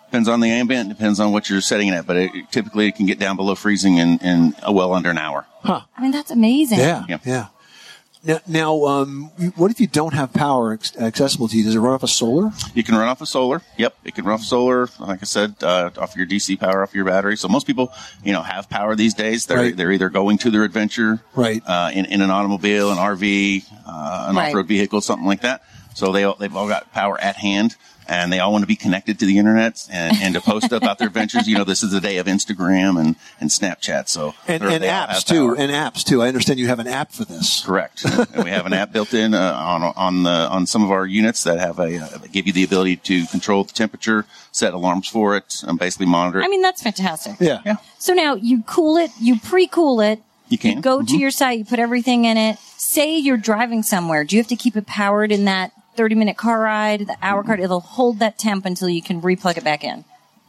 Depends 0.06 0.28
on 0.28 0.40
the 0.40 0.50
ambient. 0.50 0.90
Depends 0.90 1.18
on 1.20 1.32
what 1.32 1.48
you're 1.48 1.62
setting 1.62 1.88
it 1.88 1.92
at. 1.94 2.06
But 2.06 2.16
it, 2.18 2.30
typically, 2.50 2.86
it 2.86 2.96
can 2.96 3.06
get 3.06 3.18
down 3.18 3.36
below 3.36 3.54
freezing 3.54 3.96
in, 3.96 4.18
in 4.18 4.54
uh, 4.66 4.70
well 4.70 4.92
under 4.92 5.08
an 5.08 5.16
hour. 5.16 5.46
Huh. 5.62 5.80
I 5.96 6.02
mean, 6.02 6.10
that's 6.10 6.30
amazing. 6.30 6.78
Yeah, 6.80 7.06
yeah. 7.24 7.46
Now, 8.24 8.38
now 8.46 8.84
um, 8.84 9.24
what 9.56 9.70
if 9.72 9.80
you 9.80 9.88
don't 9.88 10.14
have 10.14 10.32
power 10.32 10.72
accessible 10.72 11.48
to 11.48 11.56
you? 11.56 11.64
Does 11.64 11.74
it 11.74 11.80
run 11.80 11.94
off 11.94 12.04
of 12.04 12.10
solar? 12.10 12.52
You 12.72 12.84
can 12.84 12.94
run 12.94 13.08
off 13.08 13.20
of 13.20 13.28
solar. 13.28 13.62
Yep, 13.78 13.96
it 14.04 14.14
can 14.14 14.24
run 14.24 14.34
off 14.34 14.42
solar. 14.44 14.88
Like 15.00 15.22
I 15.22 15.24
said, 15.24 15.56
uh, 15.62 15.90
off 15.98 16.14
your 16.14 16.26
DC 16.26 16.58
power, 16.60 16.82
off 16.82 16.94
your 16.94 17.04
battery. 17.04 17.36
So 17.36 17.48
most 17.48 17.66
people, 17.66 17.92
you 18.22 18.32
know, 18.32 18.42
have 18.42 18.70
power 18.70 18.94
these 18.94 19.14
days. 19.14 19.46
They're 19.46 19.58
Right. 19.58 19.76
they're 19.76 19.90
either 19.90 20.08
going 20.08 20.38
to 20.38 20.50
their 20.50 20.62
adventure, 20.62 21.20
right, 21.34 21.62
uh, 21.66 21.90
in, 21.92 22.04
in 22.06 22.20
an 22.22 22.30
automobile, 22.30 22.92
an 22.92 22.98
RV, 22.98 23.64
uh, 23.86 24.26
an 24.28 24.36
Right. 24.36 24.48
off-road 24.48 24.66
vehicle, 24.68 25.00
something 25.00 25.26
like 25.26 25.40
that. 25.42 25.62
So 25.94 26.12
they 26.12 26.24
all, 26.24 26.34
they've 26.34 26.54
all 26.54 26.68
got 26.68 26.92
power 26.92 27.20
at 27.20 27.36
hand. 27.36 27.76
And 28.08 28.32
they 28.32 28.40
all 28.40 28.50
want 28.50 28.62
to 28.62 28.66
be 28.66 28.74
connected 28.74 29.20
to 29.20 29.26
the 29.26 29.38
internet 29.38 29.86
and, 29.90 30.16
and 30.20 30.34
to 30.34 30.40
post 30.40 30.72
about 30.72 30.98
their 30.98 31.06
adventures. 31.06 31.46
You 31.46 31.56
know, 31.56 31.64
this 31.64 31.84
is 31.84 31.92
the 31.92 32.00
day 32.00 32.18
of 32.18 32.26
Instagram 32.26 33.00
and, 33.00 33.14
and 33.40 33.48
Snapchat. 33.48 34.08
So 34.08 34.34
And, 34.48 34.60
and 34.64 34.82
apps 34.82 35.24
too. 35.24 35.54
And 35.54 35.70
apps 35.70 36.04
too. 36.04 36.20
I 36.20 36.26
understand 36.26 36.58
you 36.58 36.66
have 36.66 36.80
an 36.80 36.88
app 36.88 37.12
for 37.12 37.24
this. 37.24 37.64
Correct. 37.64 38.04
and 38.04 38.42
we 38.42 38.50
have 38.50 38.66
an 38.66 38.72
app 38.72 38.92
built 38.92 39.14
in 39.14 39.34
uh, 39.34 39.52
on 39.54 39.82
on 39.96 40.22
the 40.24 40.30
on 40.30 40.66
some 40.66 40.82
of 40.82 40.90
our 40.90 41.06
units 41.06 41.44
that 41.44 41.60
have 41.60 41.78
a 41.78 41.96
uh, 41.96 42.18
give 42.32 42.48
you 42.48 42.52
the 42.52 42.64
ability 42.64 42.96
to 42.96 43.24
control 43.28 43.62
the 43.62 43.72
temperature, 43.72 44.26
set 44.50 44.74
alarms 44.74 45.06
for 45.06 45.36
it, 45.36 45.62
and 45.66 45.78
basically 45.78 46.06
monitor 46.06 46.40
it. 46.40 46.44
I 46.44 46.48
mean, 46.48 46.60
that's 46.60 46.82
fantastic. 46.82 47.36
Yeah. 47.38 47.60
Yeah. 47.64 47.76
So 47.98 48.14
now 48.14 48.34
you 48.34 48.64
cool 48.64 48.96
it, 48.96 49.12
you 49.20 49.38
pre-cool 49.38 50.00
it, 50.00 50.20
you 50.48 50.58
can 50.58 50.80
go 50.80 51.02
to 51.02 51.16
your 51.16 51.30
site, 51.30 51.60
you 51.60 51.64
put 51.64 51.78
everything 51.78 52.24
in 52.24 52.36
it. 52.36 52.58
Say 52.76 53.16
you're 53.16 53.36
driving 53.36 53.84
somewhere. 53.84 54.24
Do 54.24 54.34
you 54.36 54.42
have 54.42 54.48
to 54.48 54.56
keep 54.56 54.76
it 54.76 54.86
powered 54.86 55.30
in 55.30 55.44
that 55.44 55.72
30 55.96 56.14
minute 56.14 56.36
car 56.36 56.60
ride, 56.60 57.06
the 57.06 57.16
hour 57.22 57.42
car? 57.42 57.56
It'll 57.58 57.80
hold 57.80 58.18
that 58.20 58.38
temp 58.38 58.64
until 58.64 58.88
you 58.88 59.02
can 59.02 59.20
replug 59.20 59.56
it 59.56 59.64
back 59.64 59.84
in. 59.84 60.04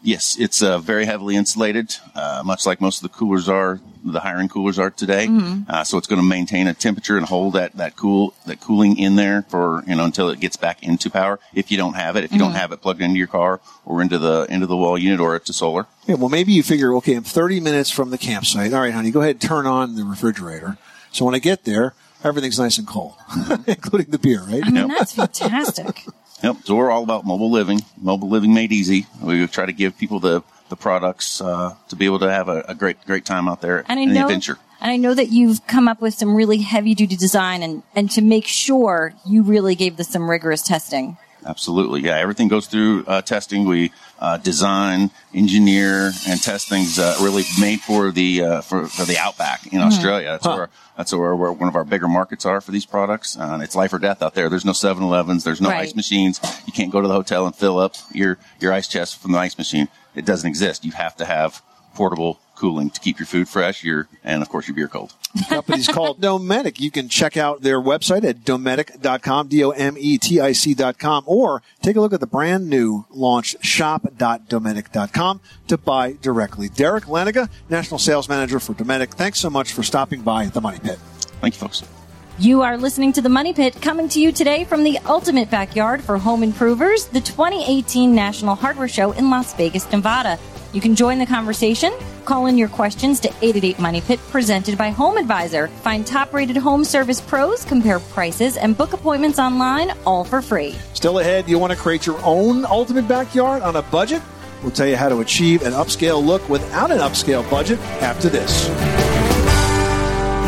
Yes, 0.06 0.36
it's 0.38 0.62
uh, 0.62 0.79
very 0.79 1.06
heavily 1.06 1.38
insulated, 1.38 1.95
uh, 2.13 2.41
much 2.45 2.65
like 2.65 2.82
most 2.82 2.97
of 3.01 3.10
the 3.10 3.17
coolers 3.17 3.47
are, 3.47 3.79
the 4.03 4.19
higher 4.19 4.38
end 4.38 4.51
coolers 4.51 4.77
are 4.77 4.89
today. 4.89 5.27
Mhm. 5.27 5.69
Uh, 5.69 5.86
so 5.86 5.97
it's 5.97 6.08
going 6.08 6.21
to 6.21 6.27
maintain 6.27 6.67
a 6.67 6.73
temperature 6.73 7.15
and 7.15 7.25
hold 7.25 7.53
that, 7.53 7.77
that 7.77 7.95
cool, 7.95 8.34
that 8.45 8.60
cooling 8.60 8.97
in 8.97 9.15
there 9.15 9.43
for, 9.47 9.82
you 9.88 9.95
know, 9.95 10.03
until 10.03 10.27
it 10.27 10.41
gets 10.41 10.58
back 10.58 10.84
into 10.84 11.10
power. 11.10 11.39
If 11.53 11.71
you 11.71 11.77
don't 11.77 11.93
have 11.93 12.17
it, 12.17 12.25
if 12.25 12.34
you 12.34 12.38
Mhm. 12.38 12.41
don't 12.41 12.51
have 12.56 12.73
it 12.73 12.82
plugged 12.82 13.01
into 13.01 13.17
your 13.17 13.27
car 13.27 13.62
or 13.86 14.01
into 14.01 14.19
the, 14.19 14.45
into 14.49 14.67
the 14.67 14.75
wall 14.75 14.97
unit 14.97 15.21
or 15.21 15.39
to 15.39 15.53
solar. 15.53 15.86
Yeah, 16.06 16.15
well, 16.15 16.27
maybe 16.27 16.51
you 16.51 16.63
figure, 16.63 16.93
okay, 16.97 17.13
I'm 17.15 17.23
30 17.23 17.62
minutes 17.62 17.89
from 17.89 18.10
the 18.10 18.17
campsite. 18.17 18.73
All 18.73 18.82
right, 18.82 18.93
honey, 18.93 19.10
go 19.10 19.21
ahead 19.21 19.36
and 19.36 19.41
turn 19.41 19.65
on 19.65 19.95
the 19.95 20.03
refrigerator. 20.03 20.77
So 21.13 21.23
when 21.23 21.34
I 21.34 21.39
get 21.39 21.63
there, 21.63 21.93
everything's 22.23 22.59
nice 22.59 22.77
and 22.77 22.88
cold, 22.88 23.15
including 23.67 24.12
the 24.12 24.19
beer, 24.19 24.41
right? 24.43 24.63
I 24.65 24.69
mean, 24.69 24.88
that's 24.88 25.13
fantastic. 25.13 26.05
Yep. 26.43 26.57
So 26.65 26.75
we're 26.75 26.91
all 26.91 27.03
about 27.03 27.25
mobile 27.25 27.49
living, 27.49 27.86
mobile 28.01 28.27
living 28.27 28.53
made 28.53 28.73
easy. 28.73 29.05
We 29.21 29.47
try 29.47 29.65
to 29.65 29.71
give 29.71 29.97
people 29.97 30.19
the, 30.19 30.43
the 30.67 30.75
products, 30.75 31.39
uh, 31.39 31.75
to 31.88 31.95
be 31.95 32.03
able 32.05 32.19
to 32.19 32.29
have 32.29 32.49
a, 32.49 32.65
a 32.67 32.75
great, 32.75 32.97
great 33.05 33.23
time 33.23 33.47
out 33.47 33.62
there 33.62 33.86
And 33.88 33.97
I 33.97 34.03
know, 34.03 34.23
adventure. 34.23 34.57
and 34.81 34.91
I 34.91 34.97
know 34.97 35.13
that 35.13 35.29
you've 35.31 35.65
come 35.67 35.88
up 35.88 36.01
with 36.01 36.15
some 36.15 36.36
really 36.36 36.57
heavy 36.57 36.95
duty 36.95 37.15
design 37.15 37.63
and, 37.63 37.81
and 37.95 38.12
to 38.12 38.21
make 38.21 38.45
sure 38.45 39.13
you 39.25 39.41
really 39.43 39.73
gave 39.75 39.95
this 39.95 40.09
some 40.09 40.29
rigorous 40.29 40.62
testing. 40.63 41.15
Absolutely. 41.45 42.01
Yeah. 42.01 42.17
Everything 42.17 42.47
goes 42.47 42.67
through 42.67 43.06
uh, 43.08 43.21
testing. 43.21 43.65
We 43.65 43.91
uh, 44.19 44.38
design, 44.38 45.12
engineer, 45.34 46.12
and 46.27 46.41
test 46.41 46.69
things 46.69 46.97
uh, 46.99 47.17
really 47.21 47.43
made 47.60 47.82
for 47.82 48.12
the 48.12 48.43
uh, 48.43 48.62
for, 48.62 48.88
for 48.88 49.06
the 49.06 49.17
outback 49.17 49.67
in 49.67 49.79
Mhm. 49.79 49.88
Australia. 49.88 50.29
That's 50.32 50.45
Huh. 50.45 50.56
where 50.56 50.69
that's 50.97 51.13
where, 51.13 51.36
where 51.36 51.51
one 51.51 51.67
of 51.67 51.75
our 51.75 51.84
bigger 51.84 52.08
markets 52.08 52.45
are 52.45 52.62
for 52.62 52.71
these 52.71 52.86
products. 52.86 53.38
Uh, 53.38 53.60
it's 53.62 53.75
life 53.75 53.91
or 53.93 53.99
death 53.99 54.21
out 54.21 54.36
there. 54.36 54.47
There's 54.47 54.63
no 54.65 54.73
7-Elevens. 54.73 55.43
There's 55.43 55.60
no 55.60 55.69
Right. 55.69 55.82
ice 55.82 55.95
machines. 55.95 56.39
You 56.67 56.71
can't 56.73 56.91
go 56.91 57.01
to 57.01 57.08
the 57.08 57.13
hotel 57.13 57.45
and 57.45 57.56
fill 57.56 57.79
up 57.79 57.95
your 58.13 58.38
your 58.60 58.71
ice 58.71 58.88
chest 58.88 59.17
from 59.19 59.32
the 59.34 59.39
ice 59.39 59.58
machine. 59.58 59.88
It 60.15 60.25
doesn't 60.25 60.47
exist. 60.47 60.86
You 60.86 60.91
have 60.93 61.15
to 61.17 61.25
have 61.25 61.62
portable 61.95 62.39
cooling 62.56 62.89
to 62.89 63.00
keep 63.00 63.20
your 63.20 63.26
food 63.26 63.48
fresh, 63.48 63.84
your 63.84 64.08
and 64.24 64.42
of 64.42 64.50
course 64.50 64.68
your 64.68 64.76
beer 64.76 64.88
cold. 64.88 65.13
company's 65.50 65.88
called 65.88 66.22
Dometic. 66.22 66.80
You 66.80 66.92
can 66.92 67.10
check 67.10 67.38
out 67.38 67.62
their 67.62 67.82
website 67.82 68.24
at 68.24 68.39
dometic.com, 68.44 69.48
D-O-M-E-T-I-C.com, 69.48 71.24
or 71.26 71.63
take 71.82 71.96
a 71.96 72.02
look 72.02 72.13
at 72.13 72.20
the 72.20 72.28
brand 72.28 72.70
new 72.70 73.06
launch 73.10 73.56
shop.dometic.com 73.62 75.42
to 75.68 75.78
buy 75.78 76.13
directly. 76.22 76.70
Derek 76.70 77.06
Laniga, 77.06 77.50
National 77.70 78.00
Sales 78.00 78.30
Manager 78.30 78.60
for 78.60 78.74
Dometic, 78.74 79.12
thanks 79.12 79.39
so 79.39 79.50
much 79.50 79.74
for 79.74 79.84
stopping 79.84 80.22
by 80.22 80.46
at 80.46 80.54
the 80.54 80.62
Money 80.62 80.80
Pit. 80.80 81.00
Thank 81.42 81.56
you, 81.56 81.60
folks. 81.60 82.03
You 82.39 82.63
are 82.63 82.78
listening 82.78 83.13
to 83.13 83.22
the 83.22 83.30
Money 83.30 83.54
Pit 83.54 83.80
coming 83.80 84.10
to 84.10 84.19
you 84.19 84.32
today 84.32 84.63
from 84.63 84.84
the 84.84 84.98
ultimate 85.06 85.52
backyard 85.52 86.04
for 86.04 86.17
home 86.17 86.41
improvers, 86.41 87.06
the 87.06 87.22
2018 87.22 88.15
National 88.15 88.56
Hardware 88.56 88.88
Show 88.88 89.12
in 89.12 89.30
Las 89.30 89.54
Vegas, 89.54 89.89
Nevada. 89.91 90.39
You 90.74 90.82
can 90.82 90.96
join 90.96 91.19
the 91.19 91.28
conversation. 91.28 91.93
Call 92.26 92.48
in 92.48 92.58
your 92.58 92.69
questions 92.69 93.19
to 93.19 93.28
888 93.28 93.78
Money 93.78 94.02
Pit 94.02 94.19
presented 94.32 94.80
by 94.80 94.89
Home 94.89 95.17
Advisor. 95.17 95.67
Find 95.67 96.08
top 96.08 96.34
rated 96.34 96.58
home 96.58 96.84
service 96.84 97.22
pros, 97.22 97.65
compare 97.65 98.00
prices, 98.00 98.58
and 98.58 98.76
book 98.76 98.93
appointments 98.93 99.38
online 99.38 99.91
all 100.04 100.24
for 100.24 100.41
free. 100.41 100.76
Still 100.96 101.19
ahead, 101.19 101.48
you 101.48 101.60
want 101.60 101.72
to 101.72 101.78
create 101.78 102.08
your 102.08 102.19
own 102.26 102.65
ultimate 102.65 103.08
backyard 103.08 103.62
on 103.62 103.76
a 103.76 103.84
budget? 103.84 104.24
We'll 104.63 104.72
tell 104.72 104.88
you 104.88 104.98
how 104.98 105.10
to 105.10 105.19
achieve 105.19 105.62
an 105.62 105.74
upscale 105.74 106.26
look 106.26 106.50
without 106.50 106.89
an 106.89 106.98
upscale 106.98 107.48
budget 107.48 107.78
after 108.02 108.28
this. 108.28 108.69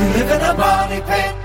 You 0.01 0.23
live 0.23 0.31
in 0.31 0.41
a 0.41 0.53
money 0.55 1.01
pit. 1.01 1.44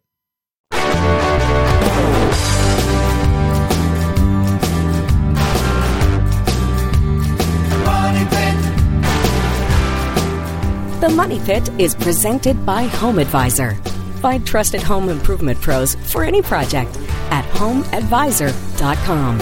Money 11.15 11.39
Pit 11.41 11.69
is 11.77 11.93
presented 11.93 12.65
by 12.65 12.83
Home 12.83 13.19
Advisor. 13.19 13.75
Find 14.21 14.47
trusted 14.47 14.81
home 14.81 15.09
improvement 15.09 15.59
pros 15.59 15.95
for 15.95 16.23
any 16.23 16.41
project 16.41 16.95
at 17.31 17.43
homeadvisor.com. 17.55 19.37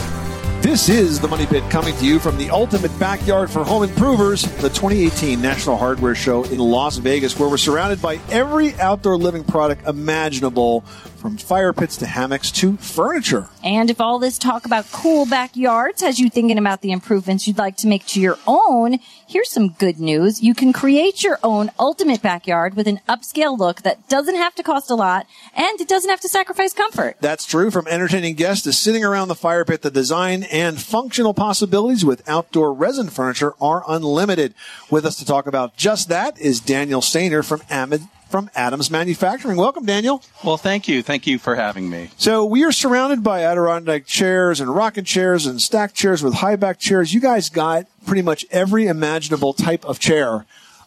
This 0.62 0.89
is 0.89 1.19
the 1.19 1.27
Money 1.27 1.45
Pit 1.45 1.63
coming 1.69 1.95
to 1.97 2.05
you 2.05 2.19
from 2.19 2.38
the 2.38 2.49
ultimate 2.49 2.97
backyard 2.99 3.49
for 3.51 3.63
home 3.63 3.84
improvers, 3.84 4.41
the 4.41 4.69
2018 4.69 5.41
National 5.41 5.77
Hardware 5.77 6.15
Show 6.15 6.43
in 6.45 6.58
Las 6.58 6.97
Vegas, 6.97 7.38
where 7.39 7.47
we're 7.47 7.58
surrounded 7.58 8.01
by 8.01 8.19
every 8.29 8.73
outdoor 8.75 9.15
living 9.17 9.43
product 9.43 9.88
imaginable, 9.88 10.84
from 11.19 11.38
fire 11.38 11.73
pits 11.73 11.97
to 11.97 12.05
hammocks 12.05 12.49
to 12.51 12.77
furniture. 12.77 13.47
And 13.63 13.89
if 13.89 13.99
all 13.99 14.19
this 14.19 14.38
talk 14.38 14.65
about 14.65 14.89
cool 14.91 15.25
backyards 15.25 16.01
has 16.01 16.19
you 16.19 16.29
thinking 16.29 16.58
about 16.58 16.82
the 16.82 16.91
improvements 16.91 17.47
you'd 17.47 17.58
like 17.58 17.75
to 17.77 17.88
make 17.88 18.05
to 18.08 18.21
your 18.21 18.38
own, 18.47 18.99
here's 19.27 19.49
some 19.49 19.69
good 19.69 19.99
news. 19.99 20.41
You 20.41 20.55
can 20.55 20.71
create 20.71 21.23
your 21.23 21.38
own 21.43 21.71
ultimate 21.77 22.21
backyard 22.21 22.75
with 22.75 22.88
an 22.88 23.01
upscale 23.08 23.58
look 23.58 23.82
that 23.82 24.08
doesn't 24.08 24.36
have 24.36 24.55
to 24.55 24.63
cost 24.63 24.89
a 24.89 24.95
lot 24.95 25.27
and 25.55 25.79
it 25.82 25.88
doesn't 25.88 26.10
have 26.10 26.21
to 26.21 26.29
sacrifice 26.29 26.73
comfort. 26.73 27.17
That's 27.19 27.45
true. 27.45 27.69
From 27.69 27.88
entertaining 27.88 28.36
guests 28.36 28.63
to 28.63 28.73
sitting 28.73 29.03
around 29.03 29.27
the 29.27 29.36
fire 29.36 29.65
pit, 29.65 29.82
the 29.82 29.91
design 29.91 30.43
and 30.43 30.79
functional 30.79 31.34
possibilities 31.34 32.05
with 32.05 32.27
outdoor 32.27 32.73
resin 32.73 33.10
furniture 33.10 33.53
are 33.60 33.84
unlimited. 33.88 34.53
With 34.89 35.05
us 35.05 35.17
to 35.17 35.25
talk 35.25 35.47
about 35.47 35.75
just 35.75 36.10
that 36.10 36.39
is 36.39 36.60
Daniel 36.60 37.01
Stainer 37.01 37.43
from 37.43 37.62
Amid 37.69 38.03
from 38.29 38.49
Adams 38.55 38.91
Manufacturing. 38.91 39.57
Welcome, 39.57 39.85
Daniel. 39.85 40.23
Well, 40.43 40.57
thank 40.57 40.87
you. 40.87 41.01
Thank 41.01 41.25
you 41.25 41.39
for 41.39 41.55
having 41.55 41.89
me. 41.89 42.11
So 42.17 42.45
we 42.45 42.63
are 42.63 42.71
surrounded 42.71 43.23
by 43.23 43.43
Adirondack 43.43 44.05
chairs 44.05 44.59
and 44.59 44.73
rocking 44.73 45.03
chairs 45.03 45.45
and 45.45 45.59
stacked 45.61 45.95
chairs 45.95 46.23
with 46.23 46.35
high 46.35 46.55
back 46.55 46.79
chairs. 46.79 47.13
You 47.13 47.19
guys 47.19 47.49
got 47.49 47.87
pretty 48.05 48.21
much 48.21 48.45
every 48.51 48.87
imaginable 48.87 49.53
type 49.53 49.83
of 49.83 49.99
chair 49.99 50.45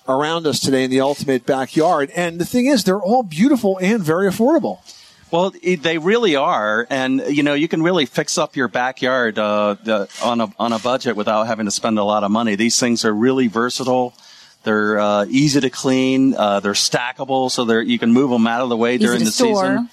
around 0.08 0.46
us 0.46 0.60
today 0.60 0.84
in 0.84 0.90
the 0.90 1.00
ultimate 1.00 1.44
backyard. 1.44 2.10
And 2.14 2.40
the 2.40 2.44
thing 2.44 2.66
is, 2.66 2.84
they're 2.84 3.00
all 3.00 3.22
beautiful 3.22 3.78
and 3.78 4.02
very 4.02 4.28
affordable. 4.28 4.78
Well, 5.32 5.50
they 5.62 5.96
really 5.96 6.36
are, 6.36 6.86
and 6.90 7.22
you 7.26 7.42
know 7.42 7.54
you 7.54 7.66
can 7.66 7.82
really 7.82 8.04
fix 8.04 8.36
up 8.36 8.54
your 8.54 8.68
backyard 8.68 9.38
uh, 9.38 9.76
the, 9.82 10.06
on 10.22 10.42
a 10.42 10.52
on 10.58 10.74
a 10.74 10.78
budget 10.78 11.16
without 11.16 11.46
having 11.46 11.64
to 11.64 11.70
spend 11.70 11.98
a 11.98 12.04
lot 12.04 12.22
of 12.22 12.30
money. 12.30 12.54
These 12.54 12.78
things 12.78 13.02
are 13.06 13.14
really 13.14 13.46
versatile. 13.46 14.12
They're 14.62 14.98
uh, 14.98 15.26
easy 15.28 15.60
to 15.60 15.70
clean. 15.70 16.34
Uh, 16.34 16.60
they're 16.60 16.72
stackable, 16.72 17.50
so 17.50 17.64
they're 17.64 17.82
you 17.82 17.98
can 17.98 18.12
move 18.12 18.30
them 18.30 18.46
out 18.46 18.62
of 18.62 18.68
the 18.68 18.76
way 18.76 18.94
Easy 18.94 19.04
during 19.04 19.24
the 19.24 19.30
store. 19.32 19.62
season. 19.64 19.90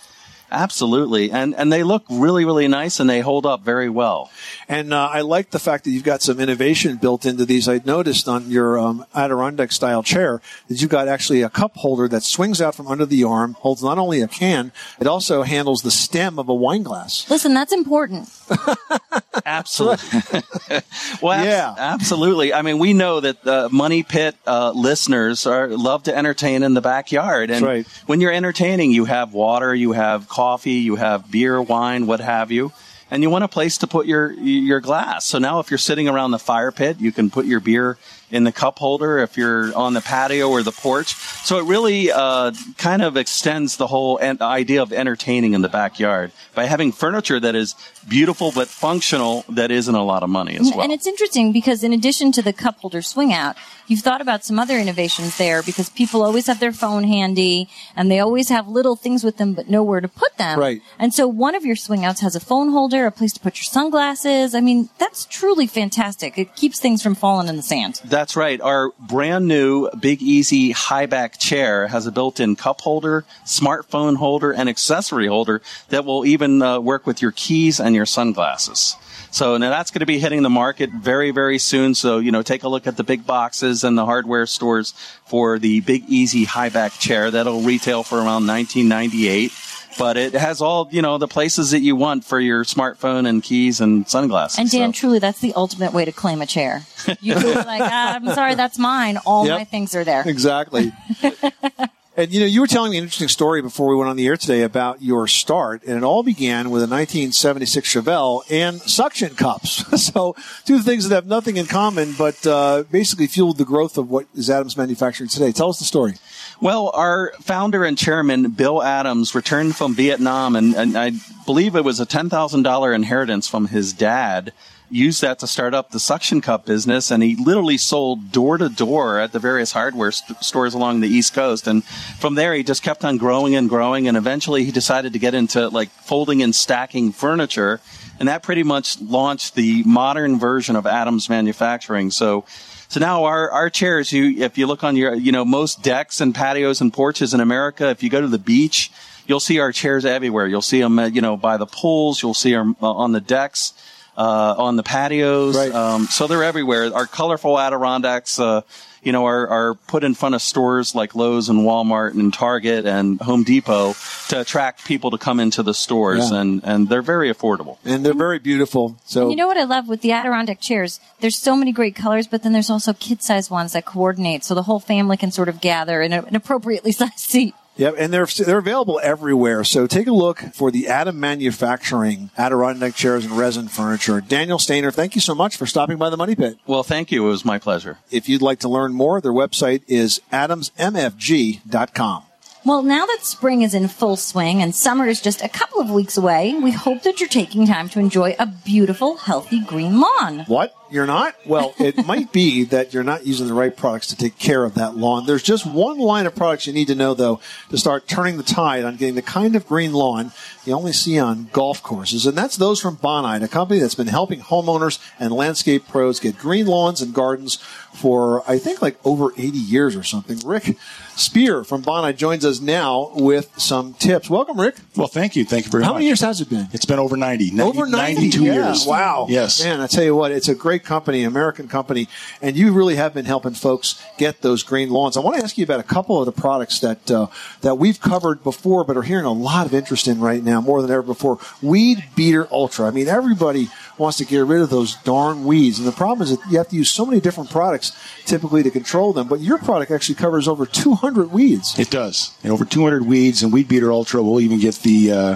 Absolutely, 0.52 1.32
and 1.32 1.56
and 1.56 1.72
they 1.72 1.84
look 1.84 2.04
really 2.10 2.46
really 2.46 2.68
nice, 2.68 3.00
and 3.00 3.10
they 3.10 3.22
hold 3.22 3.46
up 3.46 3.62
very 3.62 3.90
well. 3.90 4.32
And 4.68 4.94
uh, 4.94 5.10
I 5.12 5.22
like 5.22 5.52
the 5.52 5.60
fact 5.60 5.84
that 5.84 5.92
you've 5.92 6.04
got 6.04 6.22
some 6.22 6.40
innovation 6.40 6.98
built 6.98 7.26
into 7.26 7.46
these. 7.46 7.68
I 7.68 7.82
noticed 7.86 8.28
on 8.28 8.50
your 8.50 8.80
um, 8.80 9.06
Adirondack 9.16 9.72
style 9.72 10.04
chair 10.04 10.42
that 10.68 10.82
you've 10.82 10.90
got 10.90 11.08
actually 11.08 11.42
a 11.42 11.50
cup 11.50 11.76
holder 11.78 12.08
that 12.08 12.24
swings 12.24 12.62
out 12.62 12.76
from 12.76 12.88
under 12.88 13.06
the 13.06 13.24
arm, 13.24 13.54
holds 13.54 13.84
not 13.84 13.98
only 13.98 14.22
a 14.22 14.28
can, 14.28 14.72
it 15.00 15.08
also 15.08 15.44
handles 15.44 15.82
the 15.82 15.92
stem 15.92 16.40
of 16.40 16.50
a 16.50 16.54
wine 16.54 16.84
glass. 16.84 17.30
Listen, 17.30 17.54
that's 17.54 17.74
important. 17.74 18.30
Absolutely. 19.46 20.42
well, 21.22 21.44
yeah, 21.44 21.74
absolutely. 21.78 22.54
I 22.54 22.62
mean, 22.62 22.80
we 22.80 22.94
know 22.94 23.20
that 23.20 23.44
the 23.44 23.70
Money 23.72 24.04
Pit 24.04 24.36
uh, 24.46 24.72
listeners 24.72 25.46
are 25.46 25.68
love 25.70 26.04
to 26.04 26.16
entertain 26.16 26.64
in 26.64 26.74
the 26.74 26.82
backyard, 26.82 27.50
and 27.50 27.66
That's 27.66 27.88
right. 27.88 27.88
when 28.08 28.22
you're 28.22 28.32
entertaining, 28.32 28.92
you 28.92 29.06
have 29.06 29.34
water, 29.34 29.74
you 29.74 29.94
have 29.94 30.28
coffee, 30.28 30.39
you 30.72 30.96
have 30.96 31.30
beer, 31.30 31.62
wine, 31.62 32.08
what 32.08 32.22
have 32.22 32.52
you. 32.52 32.72
And 33.12 33.24
you 33.24 33.30
want 33.30 33.44
a 33.44 33.48
place 33.48 33.78
to 33.80 33.88
put 33.88 34.06
your 34.06 34.32
your 34.32 34.80
glass. 34.80 35.26
So 35.26 35.40
now, 35.40 35.60
if 35.60 35.72
you're 35.72 35.78
sitting 35.78 36.08
around 36.08 36.32
the 36.32 36.40
fire 36.40 36.72
pit, 36.72 37.00
you 37.00 37.12
can 37.12 37.30
put 37.30 37.46
your 37.46 37.60
beer 37.60 37.98
in 38.32 38.44
the 38.44 38.52
cup 38.52 38.78
holder. 38.78 39.18
If 39.18 39.38
you're 39.38 39.76
on 39.76 39.94
the 39.94 40.02
patio 40.02 40.50
or 40.50 40.62
the 40.62 40.72
porch, 40.72 41.16
so 41.44 41.58
it 41.58 41.66
really 41.66 42.12
uh, 42.12 42.52
kind 42.78 43.02
of 43.02 43.18
extends 43.18 43.78
the 43.78 43.88
whole 43.88 44.20
en- 44.22 44.42
idea 44.42 44.82
of 44.82 44.94
entertaining 44.94 45.54
in 45.54 45.62
the 45.62 45.70
backyard 45.70 46.32
by 46.54 46.66
having 46.66 46.92
furniture 46.92 47.40
that 47.40 47.56
is 47.56 47.76
beautiful 48.08 48.52
but 48.52 48.68
functional 48.68 49.44
that 49.50 49.72
isn't 49.72 49.96
a 49.96 50.04
lot 50.04 50.24
of 50.24 50.30
money 50.30 50.56
as 50.56 50.70
well. 50.72 50.82
And 50.82 50.92
it's 50.92 51.08
interesting 51.08 51.52
because 51.52 51.84
in 51.84 51.94
addition 51.94 52.32
to 52.34 52.42
the 52.42 52.54
cup 52.54 52.78
holder 52.80 53.02
swing 53.02 53.34
out, 53.34 53.56
you've 53.88 54.02
thought 54.02 54.22
about 54.22 54.46
some 54.46 54.60
other 54.60 54.78
innovations 54.78 55.38
there 55.38 55.64
because 55.64 55.90
people 55.90 56.22
always 56.22 56.48
have 56.48 56.60
their 56.60 56.72
phone 56.72 57.04
handy 57.04 57.70
and 57.96 58.12
they 58.12 58.20
always 58.20 58.50
have 58.50 58.68
little 58.68 58.96
things 58.96 59.24
with 59.24 59.38
them 59.38 59.54
but 59.54 59.70
nowhere 59.70 60.02
to 60.02 60.08
put 60.08 60.38
them. 60.38 60.60
Right. 60.60 60.82
And 60.98 61.14
so 61.14 61.28
one 61.28 61.56
of 61.56 61.66
your 61.66 61.76
swing 61.76 62.06
outs 62.06 62.22
has 62.22 62.36
a 62.36 62.40
phone 62.40 62.72
holder, 62.72 62.99
a 63.08 63.12
place 63.12 63.34
to 63.34 63.40
put 63.40 63.58
your 63.58 63.64
sunglasses. 63.64 64.56
I 64.56 64.62
mean, 64.62 64.90
that's 64.98 65.26
truly 65.26 65.68
fantastic. 65.68 66.38
It 66.38 66.56
keeps 66.56 66.80
things 66.80 67.02
from 67.02 67.16
falling 67.16 67.48
in 67.48 67.56
the 67.56 67.62
sand. 67.62 68.02
That's 68.06 68.36
right. 68.36 68.60
Our 68.62 68.92
brand 69.00 69.48
new 69.48 69.90
Big 70.00 70.22
Easy 70.22 70.72
high 70.72 71.06
back 71.06 71.40
chair 71.40 71.88
has 71.88 72.06
a 72.08 72.12
built-in 72.12 72.56
cup 72.56 72.82
holder, 72.82 73.26
smartphone 73.46 74.18
holder, 74.18 74.52
and 74.52 74.70
accessory 74.70 75.28
holder 75.28 75.62
that 75.90 76.06
will 76.06 76.26
even 76.26 76.62
uh, 76.62 76.80
work 76.80 77.06
with 77.06 77.22
your 77.22 77.32
keys 77.32 77.80
and 77.80 77.96
your 77.96 78.06
sunglasses. 78.06 78.96
So 79.32 79.58
now 79.58 79.70
that's 79.70 79.92
going 79.92 80.00
to 80.00 80.06
be 80.08 80.20
hitting 80.20 80.42
the 80.42 80.50
market 80.50 80.90
very, 80.90 81.32
very 81.32 81.60
soon. 81.60 81.94
So, 81.94 82.18
you 82.18 82.32
know, 82.32 82.42
take 82.42 82.64
a 82.64 82.68
look 82.68 82.88
at 82.88 82.98
the 82.98 83.04
big 83.04 83.26
boxes 83.26 83.84
and 83.84 83.98
the 83.98 84.06
hardware 84.06 84.46
stores 84.48 84.94
for 85.26 85.60
the 85.60 85.82
Big 85.82 86.06
Easy 86.08 86.46
high 86.46 86.70
back 86.70 86.94
chair. 86.94 87.30
That'll 87.30 87.62
retail 87.62 88.04
for 88.04 88.18
around 88.18 88.48
1998. 88.48 89.52
But 89.98 90.18
it 90.18 90.34
has 90.34 90.62
all, 90.62 90.88
you 90.92 91.02
know, 91.02 91.18
the 91.18 91.28
places 91.28 91.72
that 91.72 91.80
you 91.80 91.96
want 91.96 92.24
for 92.24 92.40
your 92.40 92.64
smartphone 92.64 93.28
and 93.28 93.42
keys 93.44 93.82
and 93.82 94.08
sunglasses. 94.08 94.60
And 94.60 94.70
Dan, 94.70 94.94
So- 94.94 95.00
truly, 95.00 95.20
that's 95.20 95.40
the 95.40 95.54
ultimate 95.56 95.94
way 95.94 96.06
to 96.06 96.12
claim 96.12 96.42
a 96.42 96.46
chair. 96.46 96.86
You 97.22 97.34
can 97.36 97.56
like, 97.66 97.82
ah, 97.82 98.16
I'm 98.16 98.28
sorry, 98.34 98.56
that's 98.56 98.78
mine. 98.78 99.18
All 99.26 99.46
Yep. 99.46 99.58
my 99.60 99.64
things 99.66 99.96
are 99.96 100.04
there. 100.04 100.24
Exactly. 100.26 100.94
and 102.18 102.32
you 102.34 102.40
know, 102.42 102.46
you 102.46 102.62
were 102.62 102.68
telling 102.68 102.92
me 102.92 102.98
an 102.98 103.04
interesting 103.04 103.28
story 103.30 103.62
before 103.62 103.88
we 103.88 103.96
went 103.96 104.10
on 104.10 104.16
the 104.18 104.28
air 104.28 104.38
today 104.38 104.62
about 104.64 105.02
your 105.02 105.28
start, 105.28 105.84
and 105.84 105.98
it 105.98 106.04
all 106.04 106.22
began 106.24 106.70
with 106.70 106.82
a 106.84 106.88
1976 106.88 107.88
Chevelle 107.94 108.44
and 108.52 108.82
suction 108.82 109.36
cups. 109.36 109.86
so, 110.06 110.36
two 110.66 110.80
things 110.80 111.08
that 111.10 111.16
have 111.16 111.26
nothing 111.26 111.58
in 111.58 111.66
common, 111.66 112.14
but 112.18 112.46
uh, 112.46 112.84
basically 112.92 113.28
fueled 113.28 113.58
the 113.58 113.66
growth 113.66 113.98
of 113.98 114.10
what 114.10 114.26
is 114.36 114.50
Adams 114.50 114.78
Manufacturing 114.78 115.30
today. 115.30 115.52
Tell 115.52 115.70
us 115.70 115.80
the 115.80 115.86
story. 115.86 116.14
Well, 116.62 116.92
our 116.94 117.32
founder 117.40 117.86
and 117.86 117.98
chairman, 117.98 118.52
Bill 118.52 118.84
Adams, 118.84 119.34
returned 119.34 119.78
from 119.78 119.96
Vietnam, 119.96 120.58
and, 120.58 120.76
and 120.76 120.98
I 120.98 121.14
believe 121.46 121.74
it 121.74 121.86
was 121.86 122.02
a 122.02 122.06
$10,000 122.06 122.96
inheritance 122.96 123.48
from 123.48 123.68
his 123.68 123.94
dad. 123.94 124.52
Used 124.92 125.22
that 125.22 125.40
to 125.40 125.48
start 125.48 125.74
up 125.74 125.92
the 125.92 126.02
suction 126.02 126.42
cup 126.42 126.66
business, 126.66 127.12
and 127.12 127.24
he 127.24 127.38
literally 127.38 127.78
sold 127.78 128.34
door 128.34 128.58
to 128.58 128.68
door 128.68 129.20
at 129.20 129.32
the 129.32 129.40
various 129.40 129.72
hardware 129.72 130.12
st- 130.12 130.44
stores 130.44 130.74
along 130.74 131.00
the 131.00 131.08
East 131.08 131.34
Coast. 131.34 131.66
And 131.66 131.86
from 132.20 132.36
there, 132.36 132.54
he 132.54 132.64
just 132.64 132.84
kept 132.84 133.06
on 133.06 133.18
growing 133.18 133.56
and 133.56 133.70
growing, 133.70 134.10
and 134.10 134.18
eventually 134.18 134.66
he 134.66 134.72
decided 134.72 135.14
to 135.14 135.20
get 135.20 135.34
into 135.34 135.70
like 135.70 135.90
folding 135.90 136.44
and 136.44 136.54
stacking 136.54 137.14
furniture, 137.14 137.80
and 138.20 138.28
that 138.28 138.44
pretty 138.44 138.64
much 138.64 139.00
launched 139.00 139.56
the 139.56 139.82
modern 139.84 140.38
version 140.38 140.76
of 140.76 140.86
Adams 140.86 141.30
Manufacturing. 141.30 142.12
So 142.12 142.44
so 142.90 143.00
now 143.00 143.26
our, 143.26 143.52
our 143.52 143.70
chairs, 143.70 144.12
you, 144.12 144.44
if 144.44 144.58
you 144.58 144.66
look 144.66 144.84
on 144.84 144.96
your, 144.96 145.14
you 145.14 145.32
know, 145.32 145.46
most 145.46 145.84
decks 145.84 146.22
and 146.22 146.34
patios 146.34 146.82
and 146.82 146.92
porches 146.92 147.36
in 147.36 147.40
America, 147.40 147.90
if 147.90 148.02
you 148.02 148.10
go 148.10 148.20
to 148.20 148.28
the 148.28 148.40
beach, 148.40 148.92
you'll 149.28 149.40
see 149.40 149.60
our 149.60 149.72
chairs 149.72 150.06
everywhere. 150.06 150.48
You'll 150.48 150.64
see 150.64 150.82
them, 150.82 150.98
uh, 150.98 151.06
you 151.06 151.22
know, 151.22 151.38
by 151.38 151.58
the 151.58 151.68
pools. 151.68 152.24
You'll 152.24 152.34
see 152.34 152.52
them 152.52 152.76
uh, 152.82 152.92
on 152.92 153.12
the 153.12 153.22
decks, 153.22 153.74
uh, 154.18 154.56
on 154.58 154.76
the 154.76 154.82
patios. 154.82 155.56
Um, 155.56 156.06
so 156.06 156.26
they're 156.26 156.44
everywhere. 156.44 156.92
Our 156.92 157.06
colorful 157.06 157.60
Adirondacks, 157.60 158.40
uh, 158.40 158.62
you 159.04 159.12
know, 159.12 159.26
are, 159.26 159.48
are 159.48 159.74
put 159.76 160.04
in 160.04 160.14
front 160.14 160.36
of 160.36 160.42
stores 160.42 160.94
like 160.96 161.16
Lowe's 161.16 161.50
and 161.50 161.60
Walmart 161.60 162.14
and 162.14 162.34
Target 162.34 162.86
and 162.86 163.20
Home 163.22 163.44
Depot 163.44 163.94
to 164.30 164.42
attract 164.42 164.86
people 164.86 165.12
to 165.12 165.18
come 165.18 165.40
into 165.40 165.64
the 165.64 165.74
stores, 165.74 166.32
Yeah. 166.32 166.42
and 166.42 166.62
and 166.64 166.90
they're 166.90 167.02
very 167.02 167.34
affordable. 167.34 167.78
And 167.86 168.06
they're 168.06 168.14
very 168.14 168.40
beautiful. 168.40 168.98
So 169.06 169.30
you 169.30 169.36
know 169.36 169.48
what 169.48 169.58
I 169.58 169.64
love 169.64 169.88
with 169.88 170.02
the 170.02 170.12
Adirondack 170.12 170.60
chairs? 170.60 171.00
There's 171.20 171.38
so 171.38 171.56
many 171.56 171.72
great 171.72 171.96
colors, 171.96 172.28
but 172.28 172.44
then 172.44 172.54
there's 172.54 172.70
also 172.70 172.94
kid-sized 172.94 173.50
ones 173.52 173.74
that 173.74 173.86
coordinate, 173.86 174.44
so 174.44 174.54
the 174.56 174.64
whole 174.64 174.80
family 174.80 175.18
can 175.18 175.32
sort 175.32 175.50
of 175.50 175.62
gather 175.62 176.02
in 176.02 176.14
a, 176.14 176.22
an 176.24 176.36
appropriately 176.36 176.92
sized 177.00 177.20
seat. 177.20 177.56
Yep, 177.80 177.96
and 177.98 178.14
they're 178.14 178.26
they're 178.26 178.58
available 178.58 179.00
everywhere. 179.02 179.64
So 179.64 179.88
take 179.88 180.08
a 180.08 180.12
look 180.12 180.40
for 180.54 180.70
the 180.70 180.90
Adam 180.90 181.18
Manufacturing 181.18 182.30
Adirondack 182.38 182.94
chairs 182.94 183.24
and 183.24 183.38
resin 183.38 183.70
furniture. 183.70 184.20
Daniel 184.20 184.60
Stainer, 184.60 184.92
thank 184.92 185.16
you 185.16 185.22
so 185.22 185.34
much 185.34 185.56
for 185.56 185.66
stopping 185.66 185.98
by 185.98 186.10
the 186.10 186.18
Money 186.18 186.36
Pit. 186.36 186.58
Well, 186.68 186.84
thank 186.84 187.10
you. 187.10 187.26
It 187.26 187.30
was 187.30 187.46
my 187.46 187.58
pleasure. 187.58 187.98
If 188.12 188.28
you'd 188.28 188.42
like 188.42 188.60
to 188.60 188.70
learn 188.70 188.94
more, 188.94 189.22
their 189.22 189.32
website 189.32 189.84
is 189.88 190.20
adamsmfg.com. 190.34 192.24
Well, 192.66 192.84
now 192.84 193.06
that 193.06 193.20
spring 193.22 193.62
is 193.62 193.74
in 193.74 193.88
full 193.88 194.18
swing 194.18 194.62
and 194.62 194.76
summer 194.76 195.08
is 195.08 195.22
just 195.22 195.42
a 195.42 195.48
couple 195.48 195.80
of 195.80 195.90
weeks 195.90 196.18
away, 196.18 196.54
we 196.54 196.72
hope 196.72 197.04
that 197.04 197.20
you're 197.20 197.30
taking 197.30 197.66
time 197.66 197.88
to 197.90 198.00
enjoy 198.00 198.36
a 198.38 198.48
beautiful, 198.48 199.16
healthy 199.16 199.62
green 199.62 200.02
lawn. 200.02 200.40
What? 200.48 200.76
You're 200.92 201.06
not? 201.06 201.36
Well, 201.46 201.74
it 201.80 202.06
might 202.06 202.34
be 202.34 202.64
that 202.66 202.94
you're 202.94 203.04
not 203.04 203.26
using 203.26 203.48
the 203.48 203.54
right 203.54 203.76
products 203.76 204.08
to 204.08 204.18
take 204.18 204.38
care 204.38 204.66
of 204.66 204.74
that 204.74 204.98
lawn. 204.98 205.26
There's 205.26 205.44
just 205.44 205.66
one 205.66 206.00
line 206.00 206.26
of 206.26 206.36
products 206.36 206.68
you 206.68 206.74
need 206.74 206.88
to 206.88 206.96
know, 206.96 207.14
though, 207.14 207.40
to 207.70 207.78
start 207.78 208.08
turning 208.08 208.38
the 208.38 208.44
tide 208.44 208.84
on 208.84 208.98
getting 208.98 209.16
the 209.16 209.22
kind 209.22 209.56
of 209.56 209.68
green 209.68 209.94
lawn 209.94 210.32
you 210.66 210.74
only 210.74 210.94
see 210.94 211.18
on 211.18 211.50
golf 211.54 211.82
courses. 211.82 212.26
And 212.26 212.38
that's 212.38 212.58
those 212.58 212.82
from 212.82 212.98
Bonide, 212.98 213.44
a 213.44 213.48
company 213.48 213.80
that's 213.80 213.96
been 213.96 214.08
helping 214.08 214.42
homeowners 214.42 215.00
and 215.20 215.32
landscape 215.32 215.88
pros 215.88 216.20
get 216.20 216.38
green 216.38 216.66
lawns 216.66 217.02
and 217.02 217.14
gardens 217.14 217.58
for, 217.94 218.44
I 218.50 218.58
think, 218.60 218.82
like 218.82 218.98
over 219.06 219.32
80 219.38 219.58
years 219.58 219.96
or 219.96 220.04
something. 220.04 220.40
Rick 220.46 220.78
Spear 221.16 221.64
from 221.66 221.84
Bonide 221.84 222.16
joins 222.16 222.46
us 222.46 222.62
now 222.62 223.12
with 223.14 223.52
some 223.58 223.94
tips. 223.96 224.30
Welcome, 224.30 224.60
Rick. 224.60 224.76
Well, 224.96 225.08
thank 225.08 225.36
you. 225.36 225.44
Thank 225.44 225.66
you 225.66 225.72
very 225.72 225.84
How 225.84 225.90
much. 225.90 225.94
How 225.96 225.98
many 226.00 226.06
years 226.06 226.22
has 226.22 226.40
it 226.40 226.50
been? 226.50 226.68
It's 226.72 226.86
been 226.86 227.00
over 227.00 227.18
90. 227.18 227.60
Over 227.60 227.86
90 227.86 228.16
92 228.16 228.44
Yeah, 228.44 228.54
years. 228.54 228.86
Wow. 228.86 229.28
Yes. 229.30 229.62
Man, 229.64 229.82
I 229.82 229.88
tell 229.88 230.04
you 230.04 230.16
what, 230.16 230.32
it's 230.32 230.48
a 230.48 230.56
great 230.56 230.84
company, 230.86 231.24
American 231.24 231.68
company, 231.68 232.08
and 232.42 232.56
you 232.56 232.72
really 232.72 232.96
have 232.96 233.14
been 233.14 233.26
helping 233.26 233.54
folks 233.54 234.02
get 234.18 234.42
those 234.42 234.64
green 234.64 234.90
lawns. 234.90 235.18
I 235.18 235.20
want 235.20 235.38
to 235.38 235.44
ask 235.44 235.58
you 235.58 235.64
about 235.66 235.80
a 235.82 235.84
couple 235.84 236.20
of 236.20 236.26
the 236.26 236.32
products 236.32 236.80
that 236.80 237.12
uh, 237.12 237.28
that 237.62 237.76
we've 237.76 238.00
covered 238.00 238.44
before, 238.44 238.84
but 238.86 238.96
are 238.96 239.02
hearing 239.02 239.26
a 239.26 239.34
lot 239.34 239.66
of 239.66 239.74
interest 239.74 240.08
in 240.08 240.20
right 240.20 240.44
now, 240.44 240.62
more 240.62 240.82
than 240.82 240.90
ever 240.92 241.02
before. 241.02 241.38
Weed 241.62 242.04
Beater 242.16 242.48
Ultra. 242.52 242.88
I 242.88 242.92
mean, 242.92 243.08
everybody 243.08 243.70
wants 244.00 244.18
to 244.18 244.26
get 244.26 244.40
rid 244.40 244.62
of 244.62 244.70
those 244.70 244.96
darn 245.04 245.44
weeds, 245.44 245.78
and 245.78 245.88
the 245.88 245.92
problem 245.92 246.24
is 246.24 246.36
that 246.36 246.50
you 246.50 246.58
have 246.58 246.70
to 246.70 246.76
use 246.76 246.90
so 246.90 247.06
many 247.06 247.20
different 247.20 247.50
products 247.50 247.92
typically 248.26 248.64
to 248.64 248.72
control 248.72 249.14
them. 249.14 249.28
But 249.28 249.42
your 249.42 249.58
product 249.58 249.92
actually 249.92 250.16
covers 250.16 250.48
over 250.48 250.66
200 250.66 251.32
weeds. 251.32 251.78
It 251.78 251.92
does. 251.92 252.32
And 252.44 252.52
over 252.52 252.66
200 252.66 253.06
weeds, 253.06 253.44
and 253.44 253.52
Weed 253.52 253.68
Beater 253.68 253.92
Ultra 253.92 254.24
will 254.24 254.40
even 254.40 254.60
get 254.60 254.76
the, 254.76 255.12
uh, 255.12 255.36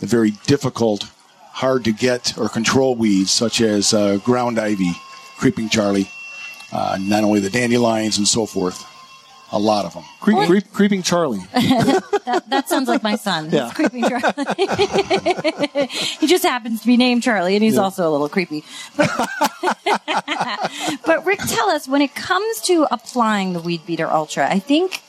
the 0.00 0.06
very 0.06 0.32
difficult, 0.46 1.04
hard 1.52 1.84
to 1.84 1.92
get 1.92 2.36
or 2.36 2.48
control 2.48 2.96
weeds, 2.96 3.30
such 3.30 3.60
as 3.60 3.94
uh, 3.94 4.16
ground 4.18 4.58
ivy, 4.58 4.92
creeping 5.38 5.68
Charlie, 5.68 6.10
uh, 6.72 6.98
not 7.00 7.22
only 7.22 7.40
the 7.40 7.50
dandelions 7.50 8.18
and 8.18 8.26
so 8.26 8.44
forth. 8.44 8.84
A 9.54 9.58
lot 9.58 9.84
of 9.84 9.94
them. 9.94 10.02
Creep, 10.18 10.48
creep, 10.48 10.72
creeping 10.72 11.02
Charlie. 11.04 11.38
that, 11.54 12.42
that 12.48 12.68
sounds 12.68 12.88
like 12.88 13.04
my 13.04 13.14
son. 13.14 13.50
Yeah. 13.52 13.70
Creepy 13.72 14.02
Charlie. 14.02 14.34
he 16.18 16.26
just 16.26 16.42
happens 16.44 16.80
to 16.80 16.86
be 16.88 16.96
named 16.96 17.22
Charlie, 17.22 17.54
and 17.54 17.62
he's 17.62 17.76
Yeah. 17.76 17.82
also 17.82 18.08
a 18.08 18.10
little 18.10 18.28
creepy. 18.28 18.64
But, 18.96 19.08
but 21.06 21.24
Rick, 21.24 21.38
tell 21.46 21.70
us 21.70 21.86
when 21.86 22.02
it 22.02 22.16
comes 22.16 22.62
to 22.62 22.88
applying 22.90 23.52
the 23.52 23.60
Weed 23.60 23.86
Beater 23.86 24.10
Ultra, 24.10 24.50
I 24.50 24.58
think 24.58 25.03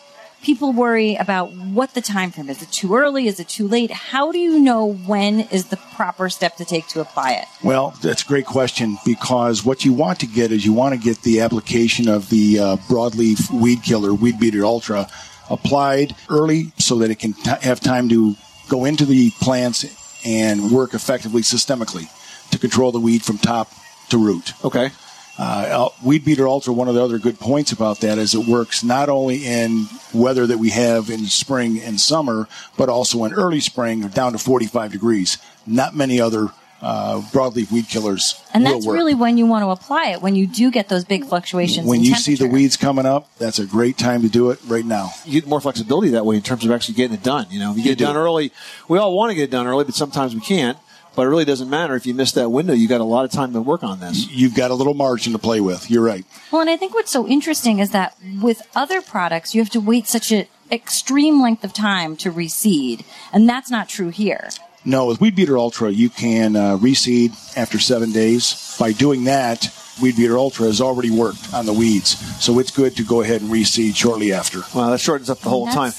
people 0.46 0.72
worry 0.72 1.16
about 1.16 1.52
what 1.54 1.96
the 1.96 2.02
time 2.02 2.30
frame 2.30 2.50
is. 2.50 2.58
Is 2.58 2.64
it 2.64 2.72
too 2.72 2.96
early? 2.96 3.26
Is 3.26 3.40
it 3.40 3.50
too 3.50 3.68
late? 3.68 3.90
How 3.90 4.32
do 4.32 4.38
you 4.38 4.60
know 4.60 4.94
when 4.94 5.40
is 5.40 5.66
the 5.66 5.78
proper 5.96 6.30
step 6.30 6.56
to 6.58 6.66
take 6.66 6.88
to 6.90 7.02
apply 7.02 7.32
it? 7.34 7.46
Well, 7.64 7.96
that's 8.02 8.22
a 8.22 8.28
great 8.28 8.46
question 8.46 8.98
because 9.04 9.66
what 9.66 9.84
you 9.84 9.92
want 9.92 10.20
to 10.20 10.28
get 10.28 10.52
is 10.52 10.64
you 10.64 10.72
want 10.72 10.94
to 10.94 11.02
get 11.02 11.24
the 11.24 11.42
application 11.42 12.08
of 12.08 12.30
the 12.30 12.60
uh, 12.60 12.76
broadleaf 12.88 13.50
weed 13.50 13.82
killer, 13.82 14.14
Weed 14.14 14.40
Beater 14.40 14.64
Ultra, 14.64 15.10
applied 15.50 16.16
early 16.30 16.72
so 16.78 17.00
that 17.00 17.10
it 17.10 17.18
can 17.18 17.34
t- 17.34 17.50
have 17.62 17.80
time 17.80 18.08
to 18.10 18.36
go 18.70 18.86
into 18.86 19.06
the 19.06 19.32
plants 19.42 19.84
and 20.24 20.72
work 20.72 20.94
effectively 20.94 21.42
systemically 21.42 22.08
to 22.52 22.60
control 22.60 22.92
the 22.92 23.00
weed 23.00 23.24
from 23.24 23.40
top 23.40 23.72
to 24.10 24.20
root. 24.20 24.54
Okay. 24.64 24.92
Uh, 25.38 25.90
Weed 26.04 26.24
Beater 26.24 26.48
Ultra, 26.48 26.74
one 26.74 26.88
of 26.88 26.96
the 26.96 27.04
other 27.04 27.20
good 27.20 27.40
points 27.40 27.72
about 27.72 28.00
that 28.00 28.18
is 28.18 28.34
it 28.34 28.48
works 28.48 28.84
not 28.84 29.10
only 29.10 29.46
in 29.46 29.86
weather 30.14 30.48
that 30.48 30.58
we 30.60 30.70
have 30.70 31.10
in 31.10 31.26
spring 31.26 31.80
and 31.82 32.00
summer, 32.00 32.48
but 32.78 32.88
also 32.88 33.24
in 33.26 33.34
early 33.34 33.60
spring 33.60 34.08
down 34.10 34.32
to 34.32 34.38
45 34.38 34.92
degrees. 34.94 35.38
Not 35.68 35.94
many 35.96 36.22
other 36.22 36.50
uh, 36.82 37.22
broadleaf 37.32 37.72
weed 37.72 37.88
killers 37.88 38.40
And 38.54 38.64
will 38.64 38.74
that's 38.74 38.86
work. 38.86 38.94
really 38.96 39.16
when 39.16 39.38
you 39.38 39.46
want 39.46 39.64
to 39.64 39.70
apply 39.70 40.10
it, 40.10 40.22
when 40.22 40.36
you 40.36 40.46
do 40.46 40.70
get 40.70 40.88
those 40.88 41.04
big 41.04 41.26
fluctuations. 41.26 41.88
when 41.88 42.00
in 42.00 42.06
you 42.06 42.16
see 42.16 42.36
the 42.36 42.48
weeds 42.48 42.78
coming 42.78 43.06
up, 43.06 43.28
that's 43.38 43.60
a 43.60 43.66
great 43.66 43.98
time 43.98 44.22
to 44.22 44.30
do 44.30 44.52
it 44.52 44.60
right 44.68 44.86
now. 44.86 45.10
You 45.26 45.42
get 45.42 45.50
more 45.50 45.60
flexibility 45.60 46.10
that 46.12 46.26
way 46.26 46.36
in 46.36 46.42
terms 46.44 46.64
of 46.64 46.72
actually 46.72 46.96
getting 46.96 47.16
it 47.16 47.24
done. 47.24 47.48
You 47.50 47.60
know, 47.60 47.72
if 47.72 47.78
you 47.78 47.84
get 47.84 48.00
You 48.00 48.06
it 48.06 48.08
done 48.08 48.18
early, 48.18 48.52
we 48.88 49.00
all 49.00 49.16
want 49.16 49.32
to 49.32 49.36
get 49.36 49.46
it 49.46 49.52
done 49.52 49.68
early, 49.68 49.84
but 49.84 49.96
sometimes 49.96 50.36
we 50.36 50.42
can't. 50.42 50.78
But 51.16 51.24
it 51.24 51.30
really 51.30 51.46
doesn't 51.46 51.70
matter 51.70 51.96
if 51.96 52.06
you 52.06 52.14
miss 52.14 52.34
that 52.34 52.50
window. 52.50 52.74
You 52.74 52.88
got 52.88 53.02
a 53.02 53.06
lot 53.06 53.26
of 53.26 53.32
time 53.32 53.54
to 53.54 53.62
work 53.62 53.84
on 53.84 54.00
this. 54.00 54.30
You've 54.30 54.56
got 54.56 54.72
a 54.72 54.74
little 54.74 54.94
margin 54.94 55.34
to 55.34 55.40
play 55.40 55.62
with. 55.62 55.90
You're 55.90 56.04
right. 56.04 56.26
Well, 56.52 56.62
and 56.62 56.70
I 56.70 56.78
think 56.78 56.94
what's 56.94 57.12
so 57.12 57.28
interesting 57.28 57.80
is 57.80 57.92
that 57.92 58.16
with 58.42 58.62
other 58.76 59.02
products, 59.02 59.56
you 59.56 59.62
have 59.62 59.70
to 59.72 59.80
wait 59.80 60.08
such 60.08 60.32
an 60.32 60.48
extreme 60.72 61.42
length 61.42 61.64
of 61.64 61.74
time 61.74 62.18
to 62.18 62.32
reseed, 62.32 63.06
and 63.32 63.48
that's 63.48 63.70
not 63.70 63.88
true 63.88 64.10
here. 64.10 64.50
No, 64.84 65.08
with 65.08 65.20
Weed 65.20 65.36
Beater 65.36 65.58
Ultra, 65.58 65.90
you 65.90 66.10
can 66.10 66.56
uh, 66.56 66.78
reseed 66.78 67.32
after 67.58 67.80
seven 67.80 68.12
days. 68.12 68.76
By 68.80 68.92
doing 68.92 69.24
that, 69.24 69.74
Weed 70.02 70.16
Beater 70.16 70.38
Ultra 70.38 70.68
has 70.68 70.82
already 70.82 71.10
worked 71.10 71.54
on 71.54 71.66
the 71.66 71.74
weeds, 71.74 72.18
so 72.44 72.60
it's 72.60 72.72
good 72.72 72.96
to 72.98 73.04
go 73.04 73.22
ahead 73.22 73.42
and 73.42 73.50
reseed 73.50 73.96
shortly 73.96 74.32
after. 74.34 74.60
Wow, 74.76 74.92
that 74.92 75.00
shortens 75.00 75.30
up 75.30 75.40
the 75.40 75.50
whole 75.50 75.68
time. 75.68 75.94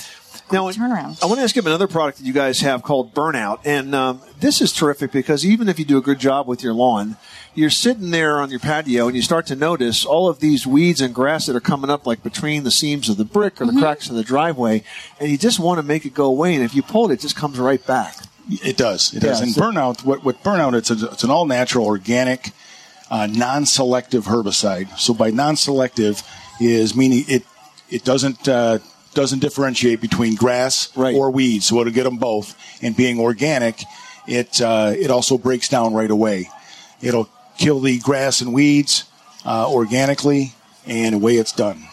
Now, 0.52 0.70
turnaround. 0.70 1.22
I 1.22 1.26
want 1.26 1.38
to 1.38 1.42
ask 1.42 1.56
you 1.56 1.60
about 1.60 1.70
another 1.70 1.88
product 1.88 2.18
that 2.18 2.24
you 2.24 2.32
guys 2.32 2.60
have 2.60 2.82
called 2.82 3.12
Burnout, 3.14 3.60
and 3.64 3.94
um, 3.94 4.20
this 4.38 4.60
is 4.60 4.72
terrific 4.72 5.10
because 5.10 5.44
even 5.44 5.68
if 5.68 5.78
you 5.78 5.84
do 5.84 5.98
a 5.98 6.00
good 6.00 6.20
job 6.20 6.46
with 6.46 6.62
your 6.62 6.72
lawn, 6.72 7.16
you're 7.54 7.70
sitting 7.70 8.10
there 8.10 8.38
on 8.38 8.50
your 8.50 8.60
patio 8.60 9.08
and 9.08 9.16
you 9.16 9.22
start 9.22 9.46
to 9.46 9.56
notice 9.56 10.04
all 10.04 10.28
of 10.28 10.38
these 10.38 10.64
weeds 10.64 11.00
and 11.00 11.12
grass 11.14 11.46
that 11.46 11.56
are 11.56 11.60
coming 11.60 11.90
up, 11.90 12.06
like 12.06 12.22
between 12.22 12.62
the 12.62 12.70
seams 12.70 13.08
of 13.08 13.16
the 13.16 13.24
brick 13.24 13.60
or 13.60 13.66
the 13.66 13.72
cracks 13.80 14.08
of 14.08 14.14
the 14.14 14.22
driveway, 14.22 14.84
and 15.18 15.30
you 15.30 15.38
just 15.38 15.58
want 15.58 15.78
to 15.78 15.82
make 15.82 16.06
it 16.06 16.14
go 16.14 16.26
away. 16.26 16.54
And 16.54 16.62
if 16.62 16.74
you 16.74 16.82
pull 16.82 17.10
it, 17.10 17.14
it 17.14 17.20
just 17.20 17.34
comes 17.34 17.58
right 17.58 17.84
back. 17.84 18.16
It 18.48 18.76
does. 18.76 19.12
It 19.12 19.20
does. 19.20 19.40
Yeah, 19.40 19.46
and 19.46 19.54
burnout, 19.54 20.04
what, 20.04 20.22
what 20.22 20.42
burnout, 20.44 20.74
it's, 20.74 20.90
a, 20.90 21.10
it's 21.10 21.24
an 21.24 21.30
all 21.30 21.46
natural, 21.46 21.86
organic, 21.86 22.50
uh, 23.10 23.26
non 23.26 23.66
selective 23.66 24.26
herbicide. 24.26 24.96
So 24.96 25.12
by 25.12 25.30
non 25.30 25.56
selective 25.56 26.22
is 26.60 26.94
meaning 26.94 27.24
it, 27.26 27.42
it 27.90 28.04
doesn't, 28.04 28.46
uh, 28.46 28.78
doesn't 29.16 29.40
differentiate 29.40 30.00
between 30.00 30.36
grass 30.36 30.96
or 30.96 31.30
weeds. 31.32 31.66
So 31.66 31.80
it'll 31.80 31.92
get 31.92 32.04
them 32.04 32.18
both. 32.18 32.54
And 32.82 32.96
being 32.96 33.18
organic, 33.18 33.82
it, 34.28 34.60
uh, 34.60 34.92
it 34.96 35.10
also 35.10 35.38
breaks 35.38 35.68
down 35.68 35.94
right 35.94 36.10
away. 36.10 36.50
It'll 37.00 37.28
kill 37.58 37.80
the 37.80 37.98
grass 37.98 38.40
and 38.40 38.54
weeds, 38.54 39.04
uh, 39.44 39.68
organically 39.68 40.52
and 40.86 41.14
away 41.14 41.36
it's 41.36 41.52
done. 41.52 41.88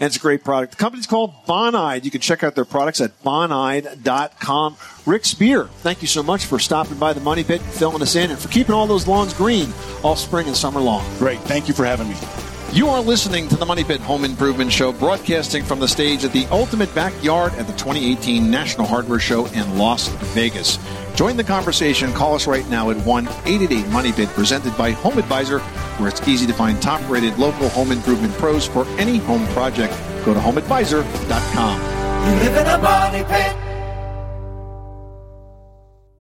And 0.00 0.06
it's 0.06 0.16
a 0.16 0.20
great 0.20 0.44
product. 0.44 0.72
The 0.72 0.76
company's 0.76 1.08
called 1.08 1.34
Bonide. 1.46 2.04
You 2.04 2.12
can 2.12 2.20
check 2.20 2.44
out 2.44 2.54
their 2.54 2.64
products 2.64 3.00
at 3.00 3.20
bonide.com. 3.24 4.76
Rick 5.06 5.24
Spear, 5.24 5.64
thank 5.64 6.02
you 6.02 6.08
so 6.08 6.22
much 6.22 6.46
for 6.46 6.60
stopping 6.60 6.98
by 6.98 7.12
the 7.12 7.20
Money 7.20 7.42
Pit 7.42 7.60
and 7.60 7.70
filling 7.72 8.00
us 8.00 8.14
in 8.14 8.30
and 8.30 8.38
for 8.38 8.48
keeping 8.48 8.74
all 8.74 8.86
those 8.86 9.08
lawns 9.08 9.34
green 9.34 9.72
all 10.04 10.14
spring 10.14 10.46
and 10.46 10.56
summer 10.56 10.80
long. 10.80 11.04
Great. 11.18 11.40
Thank 11.40 11.66
you 11.66 11.74
for 11.74 11.84
having 11.84 12.08
me. 12.08 12.47
You 12.72 12.88
are 12.88 13.00
listening 13.00 13.48
to 13.48 13.56
the 13.56 13.64
Money 13.64 13.82
Pit 13.82 13.98
Home 14.02 14.26
Improvement 14.26 14.70
Show, 14.70 14.92
broadcasting 14.92 15.64
from 15.64 15.80
the 15.80 15.88
stage 15.88 16.22
at 16.24 16.34
the 16.34 16.44
Ultimate 16.50 16.94
Backyard 16.94 17.54
at 17.54 17.66
the 17.66 17.72
2018 17.72 18.50
National 18.50 18.86
Hardware 18.86 19.18
Show 19.18 19.46
in 19.46 19.78
Las 19.78 20.08
Vegas. 20.34 20.78
Join 21.14 21.38
the 21.38 21.44
conversation. 21.44 22.12
Call 22.12 22.34
us 22.34 22.46
right 22.46 22.68
now 22.68 22.90
at 22.90 22.98
1 22.98 23.26
888 23.26 23.88
Money 23.88 24.12
Pit, 24.12 24.28
presented 24.28 24.76
by 24.76 24.90
Home 24.90 25.18
Advisor, 25.18 25.60
where 25.96 26.10
it's 26.10 26.28
easy 26.28 26.46
to 26.46 26.52
find 26.52 26.80
top 26.82 27.00
rated 27.08 27.38
local 27.38 27.70
home 27.70 27.90
improvement 27.90 28.34
pros 28.34 28.66
for 28.66 28.86
any 28.98 29.16
home 29.16 29.46
project. 29.48 29.94
Go 30.26 30.34
to 30.34 30.40
homeadvisor.com. 30.40 31.80
You 31.80 32.34
live 32.40 32.56
in 32.58 32.66
a 32.66 32.78
money 32.78 33.24
pit. 33.24 33.56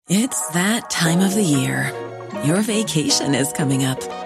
It's 0.08 0.48
that 0.50 0.88
time 0.90 1.20
of 1.20 1.34
the 1.34 1.42
year. 1.42 1.92
Your 2.44 2.62
vacation 2.62 3.34
is 3.34 3.52
coming 3.52 3.84
up. 3.84 4.25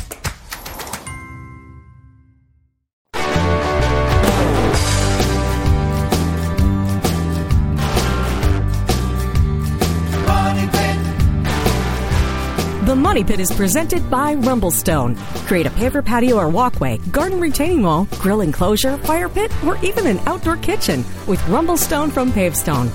Money 13.11 13.25
Pit 13.25 13.41
is 13.41 13.51
presented 13.51 14.09
by 14.09 14.35
Rumblestone. 14.35 15.17
Create 15.45 15.65
a 15.65 15.69
paver 15.71 16.01
patio 16.01 16.37
or 16.37 16.47
walkway, 16.47 16.97
garden 17.11 17.41
retaining 17.41 17.83
wall, 17.83 18.07
grill 18.21 18.39
enclosure, 18.39 18.97
fire 18.99 19.27
pit, 19.27 19.51
or 19.65 19.77
even 19.83 20.07
an 20.07 20.17
outdoor 20.19 20.55
kitchen 20.55 21.03
with 21.27 21.41
Rumblestone 21.41 22.09
from 22.09 22.31
Pavestone. 22.31 22.87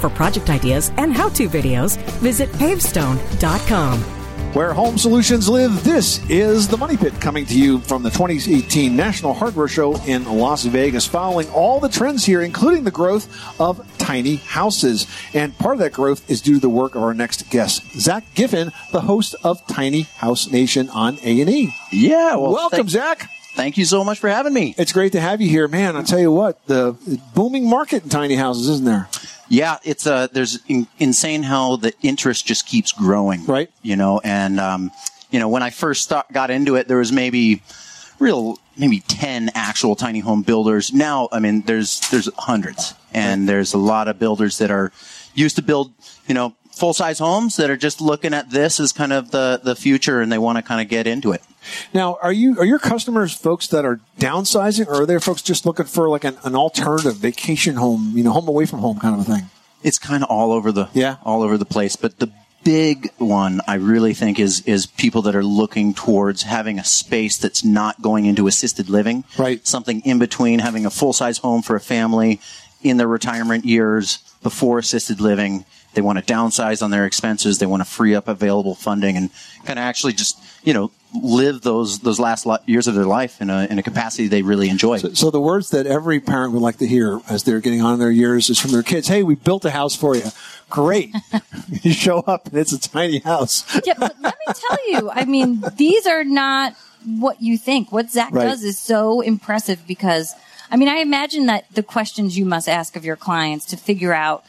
For 0.00 0.08
project 0.08 0.48
ideas 0.48 0.90
and 0.96 1.12
how-to 1.12 1.50
videos, 1.50 1.98
visit 2.20 2.48
pavestone.com. 2.52 4.17
Where 4.54 4.72
home 4.72 4.98
solutions 4.98 5.48
live, 5.48 5.84
this 5.84 6.18
is 6.28 6.66
the 6.66 6.76
Money 6.76 6.96
Pit 6.96 7.20
coming 7.20 7.46
to 7.46 7.56
you 7.56 7.78
from 7.80 8.02
the 8.02 8.10
2018 8.10 8.96
National 8.96 9.32
Hardware 9.32 9.68
Show 9.68 9.94
in 10.04 10.24
Las 10.24 10.64
Vegas, 10.64 11.06
following 11.06 11.48
all 11.50 11.78
the 11.78 11.88
trends 11.88 12.24
here, 12.24 12.40
including 12.42 12.82
the 12.82 12.90
growth 12.90 13.28
of 13.60 13.86
tiny 13.98 14.36
houses. 14.36 15.06
And 15.32 15.56
part 15.58 15.74
of 15.74 15.80
that 15.80 15.92
growth 15.92 16.28
is 16.28 16.40
due 16.40 16.54
to 16.54 16.60
the 16.60 16.68
work 16.68 16.96
of 16.96 17.02
our 17.02 17.14
next 17.14 17.48
guest, 17.50 17.82
Zack 18.00 18.24
Giffin, 18.34 18.72
the 18.90 19.02
host 19.02 19.36
of 19.44 19.64
Tiny 19.68 20.02
House 20.02 20.50
Nation 20.50 20.88
on 20.90 21.18
A&E. 21.22 21.72
Yeah, 21.92 22.34
well, 22.36 22.52
welcome, 22.52 22.78
thank- 22.78 22.90
Zach. 22.90 23.30
Thank 23.54 23.76
you 23.76 23.84
so 23.84 24.04
much 24.04 24.18
for 24.20 24.28
having 24.28 24.54
me. 24.54 24.74
It's 24.78 24.92
great 24.92 25.12
to 25.12 25.20
have 25.20 25.40
you 25.40 25.48
here, 25.48 25.66
man. 25.66 25.96
I'll 25.96 26.04
tell 26.04 26.20
you 26.20 26.30
what, 26.30 26.64
the 26.66 26.96
booming 27.34 27.68
market 27.68 28.04
in 28.04 28.08
tiny 28.08 28.36
houses, 28.36 28.68
isn't 28.68 28.84
there? 28.86 29.08
Yeah, 29.48 29.78
it's 29.82 30.06
uh, 30.06 30.28
there's 30.32 30.60
in, 30.68 30.86
insane 30.98 31.42
how 31.42 31.76
the 31.76 31.92
interest 32.02 32.46
just 32.46 32.66
keeps 32.66 32.92
growing. 32.92 33.46
Right. 33.46 33.70
You 33.82 33.96
know, 33.96 34.20
and 34.22 34.60
um, 34.60 34.90
you 35.30 35.38
know, 35.38 35.48
when 35.48 35.62
I 35.62 35.70
first 35.70 36.02
start, 36.02 36.30
got 36.32 36.50
into 36.50 36.76
it, 36.76 36.88
there 36.88 36.98
was 36.98 37.12
maybe 37.12 37.62
real 38.18 38.58
maybe 38.76 39.00
10 39.00 39.50
actual 39.54 39.96
tiny 39.96 40.20
home 40.20 40.42
builders. 40.42 40.92
Now, 40.92 41.28
I 41.32 41.40
mean, 41.40 41.62
there's 41.62 42.00
there's 42.10 42.28
hundreds. 42.36 42.94
And 43.12 43.48
there's 43.48 43.74
a 43.74 43.78
lot 43.78 44.06
of 44.06 44.18
builders 44.18 44.58
that 44.58 44.70
are 44.70 44.92
used 45.34 45.56
to 45.56 45.62
build, 45.62 45.92
you 46.26 46.34
know, 46.34 46.54
full 46.70 46.92
size 46.92 47.18
homes 47.18 47.56
that 47.56 47.70
are 47.70 47.76
just 47.76 48.00
looking 48.00 48.34
at 48.34 48.50
this 48.50 48.78
as 48.78 48.92
kind 48.92 49.12
of 49.12 49.30
the 49.30 49.60
the 49.62 49.74
future 49.74 50.20
and 50.20 50.30
they 50.30 50.38
want 50.38 50.56
to 50.56 50.62
kind 50.62 50.80
of 50.80 50.88
get 50.88 51.06
into 51.06 51.32
it. 51.32 51.42
Now, 51.92 52.18
are 52.22 52.32
you 52.32 52.58
are 52.58 52.64
your 52.64 52.78
customers 52.78 53.32
folks 53.34 53.66
that 53.68 53.84
are 53.84 54.00
downsizing, 54.18 54.86
or 54.86 55.02
are 55.02 55.06
there 55.06 55.20
folks 55.20 55.42
just 55.42 55.66
looking 55.66 55.86
for 55.86 56.08
like 56.08 56.24
an, 56.24 56.36
an 56.44 56.54
alternative 56.54 57.16
vacation 57.16 57.76
home, 57.76 58.12
you 58.14 58.24
know, 58.24 58.32
home 58.32 58.48
away 58.48 58.66
from 58.66 58.80
home 58.80 58.98
kind 58.98 59.14
of 59.14 59.20
a 59.20 59.24
thing? 59.24 59.50
It's 59.82 59.98
kind 59.98 60.22
of 60.22 60.30
all 60.30 60.52
over 60.52 60.72
the 60.72 60.88
yeah 60.92 61.16
all 61.24 61.42
over 61.42 61.56
the 61.56 61.64
place, 61.64 61.96
but 61.96 62.18
the 62.18 62.30
big 62.64 63.10
one 63.18 63.60
I 63.66 63.74
really 63.74 64.14
think 64.14 64.38
is 64.38 64.60
is 64.62 64.86
people 64.86 65.22
that 65.22 65.34
are 65.34 65.44
looking 65.44 65.94
towards 65.94 66.42
having 66.42 66.78
a 66.78 66.84
space 66.84 67.38
that's 67.38 67.64
not 67.64 68.02
going 68.02 68.26
into 68.26 68.46
assisted 68.46 68.90
living, 68.90 69.24
right? 69.38 69.66
Something 69.66 70.00
in 70.00 70.18
between 70.18 70.58
having 70.58 70.84
a 70.84 70.90
full 70.90 71.12
size 71.12 71.38
home 71.38 71.62
for 71.62 71.76
a 71.76 71.80
family 71.80 72.40
in 72.82 72.96
their 72.96 73.08
retirement 73.08 73.64
years 73.64 74.18
before 74.42 74.78
assisted 74.78 75.20
living. 75.20 75.64
They 75.94 76.02
want 76.02 76.24
to 76.24 76.32
downsize 76.34 76.82
on 76.82 76.90
their 76.90 77.06
expenses. 77.06 77.58
They 77.58 77.66
want 77.66 77.80
to 77.80 77.88
free 77.88 78.14
up 78.14 78.28
available 78.28 78.74
funding 78.74 79.16
and 79.16 79.30
kind 79.64 79.78
of 79.78 79.82
actually 79.82 80.12
just 80.12 80.38
you 80.62 80.72
know 80.74 80.90
live 81.14 81.62
those 81.62 82.00
those 82.00 82.20
last 82.20 82.44
lo- 82.46 82.58
years 82.66 82.86
of 82.86 82.94
their 82.94 83.06
life 83.06 83.40
in 83.40 83.48
a 83.50 83.66
in 83.70 83.78
a 83.78 83.82
capacity 83.82 84.28
they 84.28 84.42
really 84.42 84.68
enjoy. 84.68 84.98
So, 84.98 85.12
so 85.14 85.30
the 85.30 85.40
words 85.40 85.70
that 85.70 85.86
every 85.86 86.20
parent 86.20 86.52
would 86.52 86.62
like 86.62 86.76
to 86.78 86.86
hear 86.86 87.20
as 87.28 87.44
they're 87.44 87.60
getting 87.60 87.80
on 87.82 87.94
in 87.94 87.98
their 87.98 88.10
years 88.10 88.50
is 88.50 88.58
from 88.60 88.72
their 88.72 88.82
kids. 88.82 89.08
Hey, 89.08 89.22
we 89.22 89.34
built 89.34 89.64
a 89.64 89.70
house 89.70 89.96
for 89.96 90.14
you. 90.14 90.24
Great. 90.68 91.14
you 91.82 91.92
show 91.92 92.18
up 92.20 92.46
and 92.46 92.58
it's 92.58 92.72
a 92.72 92.78
tiny 92.78 93.20
house. 93.20 93.64
yeah, 93.86 93.94
but 93.98 94.14
let 94.20 94.36
me 94.46 94.54
tell 94.54 94.90
you, 94.90 95.10
I 95.10 95.24
mean, 95.24 95.64
these 95.76 96.06
are 96.06 96.24
not 96.24 96.74
what 97.06 97.40
you 97.40 97.56
think. 97.56 97.90
What 97.90 98.10
Zack 98.10 98.32
Right. 98.34 98.44
does 98.44 98.62
is 98.62 98.78
so 98.78 99.22
impressive 99.22 99.86
because, 99.86 100.34
I 100.70 100.76
mean, 100.76 100.88
I 100.88 100.96
imagine 100.96 101.46
that 101.46 101.64
the 101.72 101.82
questions 101.82 102.36
you 102.36 102.44
must 102.44 102.68
ask 102.68 102.96
of 102.96 103.04
your 103.04 103.16
clients 103.16 103.64
to 103.66 103.76
figure 103.78 104.12
out 104.12 104.44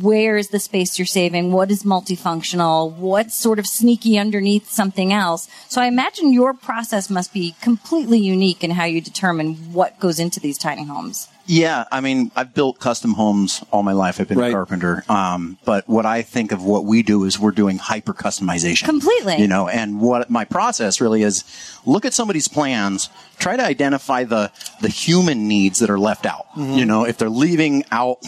where 0.00 0.36
is 0.36 0.48
the 0.48 0.58
space 0.58 0.98
you're 0.98 1.06
saving, 1.06 1.52
what 1.52 1.70
is 1.70 1.82
multifunctional, 1.82 2.92
what's 2.92 3.36
sort 3.36 3.58
of 3.58 3.66
sneaky 3.66 4.18
underneath 4.18 4.70
something 4.70 5.12
else. 5.12 5.48
So 5.68 5.80
I 5.80 5.86
imagine 5.86 6.32
your 6.32 6.54
process 6.54 7.10
must 7.10 7.32
be 7.32 7.54
completely 7.60 8.18
unique 8.18 8.64
in 8.64 8.70
how 8.70 8.84
you 8.84 9.00
determine 9.00 9.54
what 9.72 10.00
goes 10.00 10.18
into 10.18 10.40
these 10.40 10.58
tiny 10.58 10.84
homes. 10.84 11.28
Yeah, 11.46 11.84
I 11.92 12.00
mean, 12.00 12.30
I've 12.34 12.54
built 12.54 12.78
custom 12.78 13.12
homes 13.12 13.62
all 13.70 13.82
my 13.82 13.92
life. 13.92 14.18
I've 14.18 14.28
been 14.28 14.38
a 14.38 14.50
carpenter. 14.52 15.04
Um, 15.10 15.58
but 15.64 15.86
what 15.86 16.06
I 16.06 16.22
think 16.22 16.52
of 16.52 16.64
what 16.64 16.86
we 16.86 17.02
do 17.02 17.24
is 17.24 17.38
we're 17.38 17.50
doing 17.50 17.76
hyper 17.76 18.14
customization. 18.14 18.84
Completely. 18.86 19.36
You 19.36 19.46
know, 19.46 19.68
and 19.68 20.00
what 20.00 20.30
my 20.30 20.44
process 20.46 21.00
really 21.02 21.22
is 21.22 21.44
look 21.84 22.06
at 22.06 22.14
somebody's 22.14 22.48
plans, 22.48 23.10
try 23.38 23.56
to 23.58 23.62
identify 23.62 24.24
the, 24.24 24.50
the 24.80 24.88
human 24.88 25.46
needs 25.46 25.80
that 25.80 25.90
are 25.90 25.98
left 25.98 26.24
out. 26.24 26.46
Mhm. 26.56 26.78
You 26.78 26.86
know, 26.86 27.04
if 27.04 27.18
they're 27.18 27.28
leaving 27.28 27.84
out, 27.92 28.18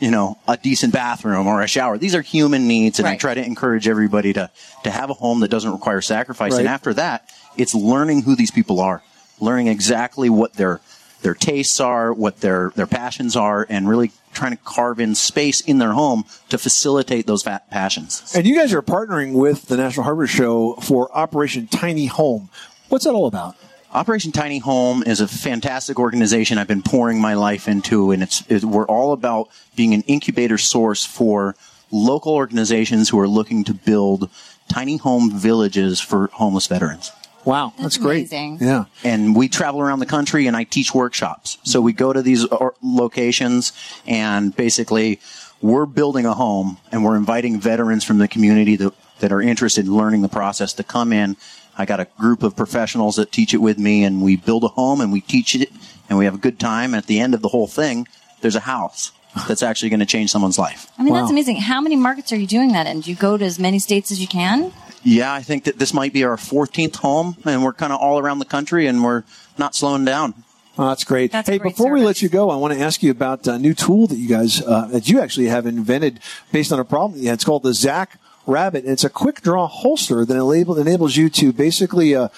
you 0.00 0.10
know, 0.10 0.38
a 0.48 0.56
decent 0.56 0.94
bathroom 0.94 1.46
or 1.46 1.60
a 1.60 1.66
shower, 1.66 1.98
these 1.98 2.14
are 2.14 2.22
human 2.22 2.66
needs. 2.68 2.98
And 2.98 3.06
I 3.06 3.16
try 3.16 3.34
to 3.34 3.44
encourage 3.44 3.86
everybody 3.86 4.32
to, 4.32 4.50
to 4.84 4.90
have 4.90 5.10
a 5.10 5.14
home 5.14 5.40
that 5.40 5.48
doesn't 5.50 5.70
require 5.72 6.00
sacrifice. 6.00 6.52
And 6.56 6.68
after 6.68 6.94
that, 6.94 7.28
it's 7.58 7.74
learning 7.74 8.22
who 8.22 8.34
these 8.34 8.50
people 8.50 8.80
are, 8.80 9.02
learning 9.40 9.66
exactly 9.66 10.30
what 10.30 10.54
their, 10.54 10.80
their 11.22 11.34
tastes 11.34 11.80
are, 11.80 12.12
what 12.12 12.40
their, 12.40 12.72
their 12.74 12.86
passions 12.86 13.36
are, 13.36 13.66
and 13.68 13.88
really 13.88 14.12
trying 14.32 14.52
to 14.52 14.62
carve 14.64 15.00
in 15.00 15.14
space 15.14 15.60
in 15.60 15.78
their 15.78 15.92
home 15.92 16.24
to 16.48 16.58
facilitate 16.58 17.26
those 17.26 17.42
passions. 17.42 18.32
And 18.34 18.46
you 18.46 18.56
guys 18.56 18.72
are 18.72 18.82
partnering 18.82 19.32
with 19.32 19.66
the 19.66 19.76
National 19.76 20.04
Hardware 20.04 20.26
Show 20.26 20.74
for 20.74 21.14
Operation 21.16 21.66
Tiny 21.66 22.06
Home. 22.06 22.48
What's 22.88 23.04
that 23.04 23.12
all 23.12 23.26
about? 23.26 23.56
Operation 23.92 24.32
Tiny 24.32 24.58
Home 24.58 25.02
is 25.02 25.20
a 25.20 25.28
fantastic 25.28 25.98
organization 25.98 26.56
I've 26.56 26.66
been 26.66 26.82
pouring 26.82 27.20
my 27.20 27.34
life 27.34 27.68
into, 27.68 28.10
and 28.10 28.22
it's 28.22 28.42
it, 28.48 28.64
we're 28.64 28.86
all 28.86 29.12
about 29.12 29.50
being 29.76 29.92
an 29.92 30.02
incubator 30.02 30.56
source 30.56 31.04
for 31.04 31.54
local 31.90 32.32
organizations 32.34 33.10
who 33.10 33.20
are 33.20 33.28
looking 33.28 33.64
to 33.64 33.74
build 33.74 34.30
tiny 34.68 34.96
home 34.96 35.30
villages 35.30 36.00
for 36.00 36.28
homeless 36.32 36.66
veterans. 36.66 37.12
Wow, 37.44 37.72
that's, 37.78 37.96
great. 37.96 38.32
Amazing. 38.32 38.58
Yeah. 38.60 38.84
And 39.02 39.34
we 39.34 39.48
travel 39.48 39.80
around 39.80 39.98
the 39.98 40.06
country 40.06 40.46
and 40.46 40.56
I 40.56 40.64
teach 40.64 40.94
workshops. 40.94 41.58
So 41.64 41.80
we 41.80 41.92
go 41.92 42.12
to 42.12 42.22
these 42.22 42.46
locations 42.82 43.72
and 44.06 44.54
basically 44.54 45.20
we're 45.60 45.86
building 45.86 46.26
a 46.26 46.34
home 46.34 46.78
and 46.90 47.04
we're 47.04 47.16
inviting 47.16 47.60
veterans 47.60 48.04
from 48.04 48.18
the 48.18 48.28
community 48.28 48.76
that, 48.76 48.92
that 49.20 49.32
are 49.32 49.42
interested 49.42 49.86
in 49.86 49.96
learning 49.96 50.22
the 50.22 50.28
process 50.28 50.72
to 50.74 50.84
come 50.84 51.12
in. 51.12 51.36
I 51.76 51.84
got 51.84 52.00
a 52.00 52.06
group 52.18 52.42
of 52.42 52.54
professionals 52.54 53.16
that 53.16 53.32
teach 53.32 53.54
it 53.54 53.58
with 53.58 53.78
me 53.78 54.04
and 54.04 54.22
we 54.22 54.36
build 54.36 54.64
a 54.64 54.68
home 54.68 55.00
and 55.00 55.12
we 55.12 55.20
teach 55.20 55.54
it 55.54 55.70
and 56.08 56.18
we 56.18 56.26
have 56.26 56.34
a 56.34 56.38
good 56.38 56.60
time. 56.60 56.94
At 56.94 57.06
the 57.06 57.18
end 57.18 57.34
of 57.34 57.42
the 57.42 57.48
whole 57.48 57.66
thing, 57.66 58.06
there's 58.40 58.56
a 58.56 58.60
house 58.60 59.12
that's 59.48 59.62
actually 59.62 59.88
going 59.88 60.00
to 60.00 60.06
change 60.06 60.30
someone's 60.30 60.58
life. 60.58 60.92
I 60.98 61.02
mean, 61.02 61.14
that's 61.14 61.30
amazing. 61.30 61.56
How 61.56 61.80
many 61.80 61.96
markets 61.96 62.32
are 62.32 62.36
you 62.36 62.46
doing 62.46 62.72
that 62.72 62.86
in? 62.86 63.00
Do 63.00 63.10
you 63.10 63.16
go 63.16 63.36
to 63.38 63.44
as 63.44 63.58
many 63.58 63.78
states 63.78 64.10
as 64.12 64.20
you 64.20 64.28
can? 64.28 64.72
Yeah, 65.04 65.32
I 65.32 65.42
think 65.42 65.64
that 65.64 65.78
this 65.78 65.92
might 65.92 66.12
be 66.12 66.24
our 66.24 66.36
14th 66.36 66.96
home 66.96 67.36
and 67.44 67.64
we're 67.64 67.72
kind 67.72 67.92
of 67.92 68.00
all 68.00 68.18
around 68.18 68.38
the 68.38 68.44
country 68.44 68.86
and 68.86 69.02
we're 69.02 69.24
not 69.58 69.74
slowing 69.74 70.04
down. 70.04 70.34
Oh, 70.78 70.88
that's 70.88 71.04
great. 71.04 71.32
That's 71.32 71.48
hey, 71.48 71.58
great 71.58 71.72
before 71.76 71.92
we 71.92 72.00
let 72.02 72.22
you 72.22 72.28
go, 72.28 72.50
I 72.50 72.56
want 72.56 72.72
to 72.72 72.80
ask 72.80 73.02
you 73.02 73.10
about 73.10 73.46
a 73.46 73.58
new 73.58 73.74
tool 73.74 74.06
that 74.06 74.16
you 74.16 74.28
guys, 74.28 74.62
uh, 74.62 74.86
that 74.86 75.08
you 75.08 75.20
actually 75.20 75.46
have 75.48 75.66
invented 75.66 76.20
based 76.50 76.72
on 76.72 76.80
a 76.80 76.84
problem. 76.84 77.20
Yeah, 77.20 77.34
it's 77.34 77.44
called 77.44 77.62
the 77.62 77.74
Zach 77.74 78.18
Rabbit. 78.46 78.84
And 78.84 78.92
it's 78.92 79.04
a 79.04 79.10
quick 79.10 79.42
draw 79.42 79.66
holster 79.66 80.24
that 80.24 80.34
enable, 80.34 80.78
enables 80.78 81.16
you 81.16 81.28
to 81.30 81.52
basically 81.52 82.14
uh, 82.14 82.28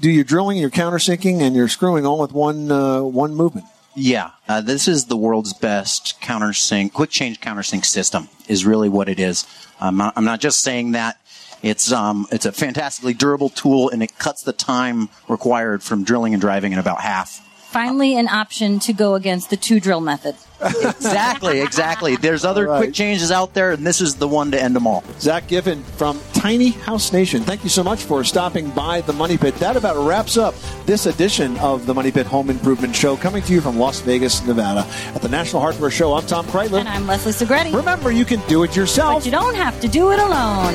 do 0.00 0.10
your 0.10 0.24
drilling, 0.24 0.58
your 0.58 0.70
countersinking, 0.70 1.40
and 1.40 1.54
your 1.54 1.68
screwing 1.68 2.04
all 2.04 2.18
with 2.18 2.32
one 2.32 2.70
uh, 2.72 3.02
one 3.02 3.34
movement. 3.34 3.66
Yeah, 3.96 4.32
uh, 4.48 4.60
this 4.60 4.88
is 4.88 5.04
the 5.04 5.16
world's 5.16 5.52
best 5.52 6.20
countersink, 6.20 6.92
quick 6.92 7.10
change 7.10 7.40
countersink 7.40 7.84
system. 7.84 8.28
Is 8.48 8.64
really 8.64 8.88
what 8.88 9.08
it 9.08 9.20
is. 9.20 9.46
Um, 9.80 10.00
I- 10.00 10.12
I'm 10.16 10.24
not 10.24 10.40
just 10.40 10.60
saying 10.62 10.92
that. 10.92 11.18
It's 11.64 11.90
um, 11.90 12.26
it's 12.30 12.44
a 12.44 12.52
fantastically 12.52 13.14
durable 13.14 13.48
tool, 13.48 13.88
and 13.88 14.02
it 14.02 14.18
cuts 14.18 14.42
the 14.42 14.52
time 14.52 15.08
required 15.28 15.82
from 15.82 16.04
drilling 16.04 16.34
and 16.34 16.40
driving 16.40 16.72
in 16.72 16.78
about 16.78 17.00
half. 17.00 17.40
Finally, 17.70 18.16
an 18.16 18.28
option 18.28 18.78
to 18.80 18.92
go 18.92 19.14
against 19.14 19.48
the 19.48 19.56
two 19.56 19.80
drill 19.80 20.02
method. 20.02 20.36
Exactly, 20.60 21.60
exactly. 21.60 22.16
There's 22.16 22.44
other 22.44 22.66
quick 22.66 22.92
changes 22.92 23.32
out 23.32 23.54
there, 23.54 23.72
and 23.72 23.84
this 23.84 24.00
is 24.00 24.14
the 24.16 24.28
one 24.28 24.50
to 24.50 24.62
end 24.62 24.76
them 24.76 24.86
all. 24.86 25.02
Zack 25.18 25.48
Giffin 25.48 25.82
from 25.82 26.20
Tiny 26.34 26.70
House 26.70 27.12
Nation. 27.12 27.42
Thank 27.42 27.64
you 27.64 27.70
so 27.70 27.82
much 27.82 28.02
for 28.02 28.22
stopping 28.24 28.70
by 28.70 29.00
the 29.00 29.12
Money 29.14 29.36
Pit. 29.38 29.56
That 29.56 29.76
about 29.76 29.96
wraps 30.06 30.36
up 30.36 30.54
this 30.84 31.06
edition 31.06 31.56
of 31.58 31.86
the 31.86 31.94
Money 31.94 32.12
Pit 32.12 32.26
Home 32.26 32.50
Improvement 32.50 32.94
Show, 32.94 33.16
coming 33.16 33.42
to 33.42 33.52
you 33.54 33.62
from 33.62 33.78
Las 33.78 34.00
Vegas, 34.02 34.46
Nevada. 34.46 34.86
At 35.14 35.22
the 35.22 35.30
National 35.30 35.62
Hardware 35.62 35.90
Show, 35.90 36.12
I'm 36.12 36.26
Tom 36.26 36.46
Kraeutler. 36.46 36.80
And 36.80 36.88
I'm 36.88 37.06
Leslie 37.06 37.32
Segrete. 37.32 37.74
Remember, 37.74 38.12
you 38.12 38.26
can 38.26 38.46
do 38.48 38.62
it 38.64 38.76
yourself. 38.76 39.16
But 39.16 39.26
you 39.26 39.32
don't 39.32 39.56
have 39.56 39.80
to 39.80 39.88
do 39.88 40.12
it 40.12 40.20
alone. 40.20 40.74